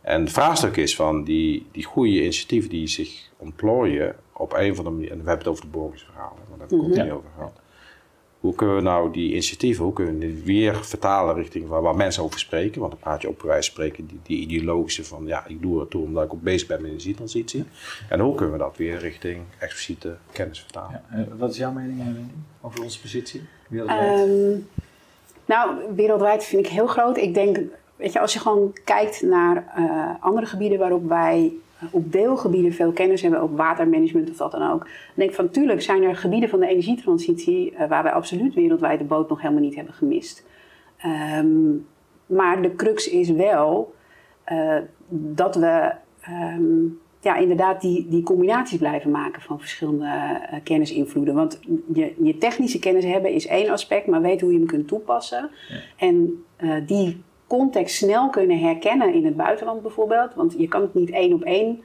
En 0.00 0.20
het 0.20 0.32
vraagstuk 0.32 0.76
is 0.76 0.96
van 0.96 1.24
die, 1.24 1.66
die 1.72 1.84
goede 1.84 2.22
initiatieven 2.22 2.70
die 2.70 2.86
zich 2.86 3.30
ontplooien 3.36 4.16
op 4.32 4.52
een 4.52 4.74
van 4.74 4.84
de 4.84 4.90
manieren. 4.90 5.16
En 5.16 5.22
we 5.22 5.28
hebben 5.28 5.46
het 5.46 5.60
over 5.60 5.70
de 5.72 5.98
verhalen, 6.04 6.38
maar 6.48 6.58
daar 6.58 6.68
komt 6.68 6.94
het 6.94 7.04
niet 7.04 7.12
over 7.12 7.28
gehad 7.34 7.62
hoe 8.44 8.54
kunnen 8.54 8.76
we 8.76 8.82
nou 8.82 9.12
die 9.12 9.30
initiatieven, 9.30 9.84
hoe 9.84 9.92
kunnen 9.92 10.18
we 10.18 10.26
die 10.26 10.42
weer 10.44 10.84
vertalen 10.84 11.34
richting 11.34 11.68
waar, 11.68 11.82
waar 11.82 11.96
mensen 11.96 12.22
over 12.22 12.38
spreken? 12.38 12.80
Want 12.80 12.92
dan 12.92 13.00
praat 13.00 13.22
je 13.22 13.28
op 13.28 13.42
wijze 13.42 13.70
spreken 13.70 14.06
die, 14.06 14.20
die 14.22 14.38
ideologische 14.38 15.04
van 15.04 15.26
ja, 15.26 15.46
ik 15.46 15.62
doe 15.62 15.80
het 15.80 15.90
toe 15.90 16.02
omdat 16.02 16.24
ik 16.24 16.32
ook 16.32 16.42
bezig 16.42 16.68
ben 16.68 16.80
met 16.80 16.90
energietransitie. 16.90 17.64
En 18.08 18.20
hoe 18.20 18.34
kunnen 18.34 18.54
we 18.54 18.60
dat 18.60 18.76
weer 18.76 18.98
richting 18.98 19.42
expliciete 19.58 20.16
kennis 20.32 20.60
vertalen? 20.60 21.02
Ja, 21.10 21.26
wat 21.36 21.50
is 21.50 21.56
jouw 21.56 21.72
mening 21.72 22.02
over 22.60 22.82
onze 22.82 23.00
positie 23.00 23.42
wereldwijd? 23.68 24.28
Um, 24.28 24.68
nou, 25.44 25.76
wereldwijd 25.94 26.44
vind 26.44 26.66
ik 26.66 26.72
heel 26.72 26.86
groot. 26.86 27.16
Ik 27.16 27.34
denk, 27.34 27.58
weet 27.96 28.12
je, 28.12 28.20
als 28.20 28.32
je 28.32 28.38
gewoon 28.38 28.72
kijkt 28.84 29.22
naar 29.22 29.74
uh, 29.78 30.10
andere 30.20 30.46
gebieden 30.46 30.78
waarop 30.78 31.08
wij 31.08 31.52
op 31.90 32.12
deelgebieden 32.12 32.72
veel 32.72 32.92
kennis 32.92 33.22
hebben, 33.22 33.40
ook 33.40 33.56
watermanagement 33.56 34.30
of 34.30 34.38
wat 34.38 34.50
dan 34.50 34.70
ook. 34.70 34.80
Dan 34.80 35.14
denk 35.14 35.30
ik 35.30 35.36
van, 35.36 35.44
natuurlijk 35.44 35.82
zijn 35.82 36.02
er 36.02 36.16
gebieden 36.16 36.48
van 36.48 36.60
de 36.60 36.66
energietransitie 36.66 37.72
uh, 37.72 37.88
waar 37.88 38.02
wij 38.02 38.12
absoluut 38.12 38.54
wereldwijd 38.54 38.98
de 38.98 39.04
boot 39.04 39.28
nog 39.28 39.40
helemaal 39.40 39.62
niet 39.62 39.74
hebben 39.74 39.94
gemist. 39.94 40.46
Um, 41.36 41.86
maar 42.26 42.62
de 42.62 42.74
crux 42.74 43.08
is 43.08 43.30
wel 43.30 43.94
uh, 44.52 44.76
dat 45.08 45.56
we 45.56 45.92
um, 46.56 46.98
ja, 47.20 47.36
inderdaad 47.36 47.80
die, 47.80 48.06
die 48.08 48.22
combinaties 48.22 48.78
blijven 48.78 49.10
maken 49.10 49.42
van 49.42 49.60
verschillende 49.60 50.04
uh, 50.04 50.58
kennisinvloeden. 50.62 51.34
Want 51.34 51.60
je, 51.92 52.14
je 52.22 52.38
technische 52.38 52.78
kennis 52.78 53.04
hebben 53.04 53.30
is 53.30 53.46
één 53.46 53.70
aspect, 53.70 54.06
maar 54.06 54.20
weten 54.20 54.40
hoe 54.40 54.52
je 54.52 54.58
hem 54.58 54.68
kunt 54.68 54.88
toepassen. 54.88 55.50
Ja. 55.68 56.06
En 56.06 56.44
die 56.86 57.22
context 57.46 57.96
snel 57.96 58.30
kunnen 58.30 58.58
herkennen 58.58 59.14
in 59.14 59.24
het 59.24 59.36
buitenland 59.36 59.82
bijvoorbeeld. 59.82 60.34
Want 60.34 60.54
je 60.58 60.68
kan 60.68 60.80
het 60.80 60.94
niet 60.94 61.10
één 61.10 61.32
op 61.32 61.42
één 61.42 61.82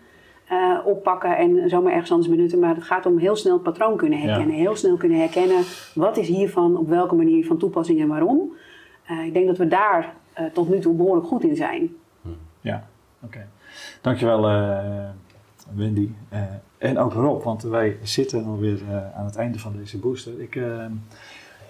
uh, 0.52 0.78
oppakken 0.86 1.38
en 1.38 1.70
zomaar 1.70 1.92
ergens 1.92 2.12
anders 2.12 2.30
benutten. 2.30 2.60
Maar 2.60 2.76
het 2.76 2.84
gaat 2.84 3.06
om 3.06 3.18
heel 3.18 3.36
snel 3.36 3.54
het 3.54 3.64
patroon 3.64 3.98
kunnen 3.98 4.20
herkennen. 4.20 4.56
Heel 4.56 4.76
snel 4.76 4.98
kunnen 4.98 5.20
herkennen 5.20 5.64
wat 5.94 6.18
is 6.18 6.28
hiervan 6.28 6.78
op 6.78 6.88
welke 6.88 7.16
manier 7.16 7.46
van 7.46 7.58
toepassing 7.58 8.02
en 8.02 8.08
waarom. 8.08 8.54
Uh, 9.12 9.26
ik 9.26 9.34
denk 9.34 9.48
dat 9.48 9.58
we 9.58 9.68
daar 9.68 10.14
uh, 10.40 10.46
tot 10.46 10.70
nu 10.70 10.80
toe 10.80 10.96
behoorlijk 10.96 11.28
goed 11.28 11.44
in 11.44 11.56
zijn. 11.56 11.96
Ja, 12.62 12.88
oké. 13.22 13.36
Okay. 13.36 13.48
Dankjewel 14.02 14.42
Wendy. 15.76 16.10
en 16.78 16.98
ook 16.98 17.14
Rob, 17.14 17.44
want 17.44 17.64
wij 17.64 17.98
zitten 18.04 18.46
alweer 18.46 18.80
aan 19.16 19.26
het 19.26 19.36
einde 19.36 19.60
van 19.60 19.74
deze 19.78 20.00
booster. 20.00 20.42
Ik 20.42 20.60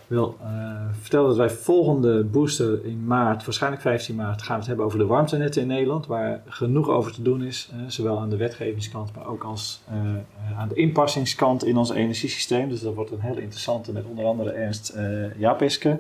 wil 0.10 0.38
uh, 0.41 0.47
vertellen 0.91 1.28
dat 1.28 1.38
wij 1.38 1.49
volgende 1.49 2.24
booster 2.24 2.86
in 2.86 3.05
maart, 3.05 3.45
waarschijnlijk 3.45 3.82
15 3.82 4.16
maart, 4.16 4.41
gaan 4.41 4.53
we 4.53 4.60
het 4.60 4.68
hebben 4.68 4.86
over 4.86 4.99
de 4.99 5.05
warmtenetten 5.05 5.62
in 5.62 5.68
Nederland, 5.68 6.07
waar 6.07 6.41
genoeg 6.47 6.89
over 6.89 7.12
te 7.12 7.22
doen 7.22 7.43
is, 7.43 7.70
uh, 7.74 7.82
zowel 7.88 8.20
aan 8.20 8.30
de 8.30 8.38
wetgevingskant, 8.38 9.16
maar 9.16 9.28
ook 9.28 9.43
als 9.43 9.82
uh, 9.91 10.60
aan 10.60 10.68
de 10.68 10.76
inpassingskant 10.76 11.66
in 11.66 11.78
ons 11.78 11.91
energiesysteem. 11.91 12.70
Dus 12.70 12.82
dat 12.82 12.93
wordt 12.93 13.12
een 13.12 13.20
hele 13.20 13.41
interessante 13.41 13.91
met 13.91 14.05
onder 14.05 14.26
andere 14.26 14.51
Ernst 14.51 14.97
Japiske, 15.38 15.99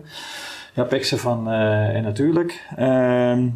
Japekse 0.73 1.17
van 1.17 1.51
En 1.51 2.03
Natuurlijk. 2.03 2.65
Ehm, 2.75 3.47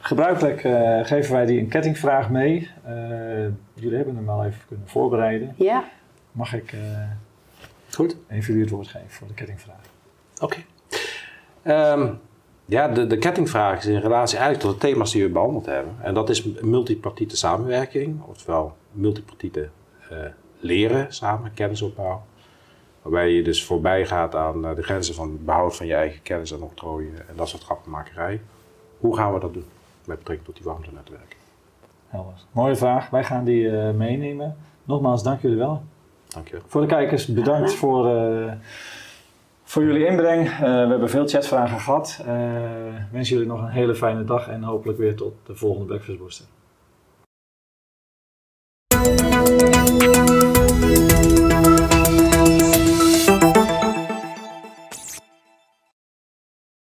gebruikelijk 0.00 0.60
geven 1.06 1.32
wij 1.32 1.46
die 1.46 1.60
een 1.60 1.68
kettingvraag 1.68 2.30
mee. 2.30 2.70
jullie 3.74 3.96
hebben 3.96 4.16
hem 4.16 4.28
al 4.28 4.44
even 4.44 4.60
kunnen 4.68 4.88
voorbereiden. 4.88 5.54
Ja. 5.56 5.84
Mag 6.32 6.54
ik 6.54 6.74
Goed. 7.94 8.16
Even 8.28 8.46
jullie 8.46 8.60
het 8.60 8.70
woord 8.70 8.88
geven 8.88 9.10
voor 9.10 9.26
de 9.26 9.34
kettingvraag. 9.34 9.80
Oké. 10.40 10.56
Ehm, 11.62 12.14
ja, 12.64 12.88
de, 12.88 13.06
de 13.06 13.18
kettingvraag 13.18 13.78
is 13.78 13.86
in 13.86 13.98
relatie 13.98 14.38
eigenlijk 14.38 14.68
tot 14.68 14.80
de 14.80 14.86
thema's 14.86 15.12
die 15.12 15.22
we 15.22 15.30
behandeld 15.30 15.66
hebben. 15.66 15.96
En 16.02 16.14
dat 16.14 16.28
is 16.28 16.44
multipartite 16.44 17.36
samenwerking, 17.36 18.22
oftewel 18.22 18.76
multipartite 18.92 19.68
uh, 20.12 20.18
leren 20.60 21.12
samen, 21.14 21.54
kennisopbouw. 21.54 22.22
Waarbij 23.02 23.32
je 23.32 23.42
dus 23.42 23.64
voorbij 23.64 24.06
gaat 24.06 24.34
aan 24.34 24.64
uh, 24.64 24.74
de 24.74 24.82
grenzen 24.82 25.14
van 25.14 25.30
het 25.30 25.44
behoud 25.44 25.76
van 25.76 25.86
je 25.86 25.94
eigen 25.94 26.22
kennis 26.22 26.52
en 26.52 26.62
octrooien 26.62 27.28
en 27.28 27.36
dat 27.36 27.48
soort 27.48 27.62
grappenmakerij. 27.62 28.40
Hoe 28.98 29.16
gaan 29.16 29.34
we 29.34 29.40
dat 29.40 29.54
doen 29.54 29.66
met 30.04 30.18
betrekking 30.18 30.46
tot 30.46 30.56
die 30.56 30.64
warmtenetwerken? 30.64 31.38
Helder. 32.08 32.34
Mooie 32.52 32.76
vraag. 32.76 33.10
Wij 33.10 33.24
gaan 33.24 33.44
die 33.44 33.62
uh, 33.62 33.90
meenemen. 33.90 34.56
Nogmaals, 34.84 35.22
dank 35.22 35.40
jullie 35.40 35.56
wel. 35.56 35.82
Dankjewel. 36.28 36.62
Voor 36.66 36.80
de 36.80 36.86
kijkers, 36.86 37.26
bedankt 37.26 37.74
voor, 37.74 38.14
uh, 38.14 38.52
voor 39.64 39.84
jullie 39.84 40.06
inbreng. 40.06 40.46
Uh, 40.46 40.58
we 40.60 40.66
hebben 40.66 41.10
veel 41.10 41.28
chatvragen 41.28 41.80
gehad. 41.80 42.22
Uh, 42.26 42.32
wens 43.12 43.28
jullie 43.28 43.46
nog 43.46 43.60
een 43.62 43.68
hele 43.68 43.94
fijne 43.94 44.24
dag 44.24 44.48
en 44.48 44.62
hopelijk 44.62 44.98
weer 44.98 45.16
tot 45.16 45.34
de 45.46 45.54
volgende 45.54 45.86
Breakfast 45.86 46.18
Booster. 46.18 46.46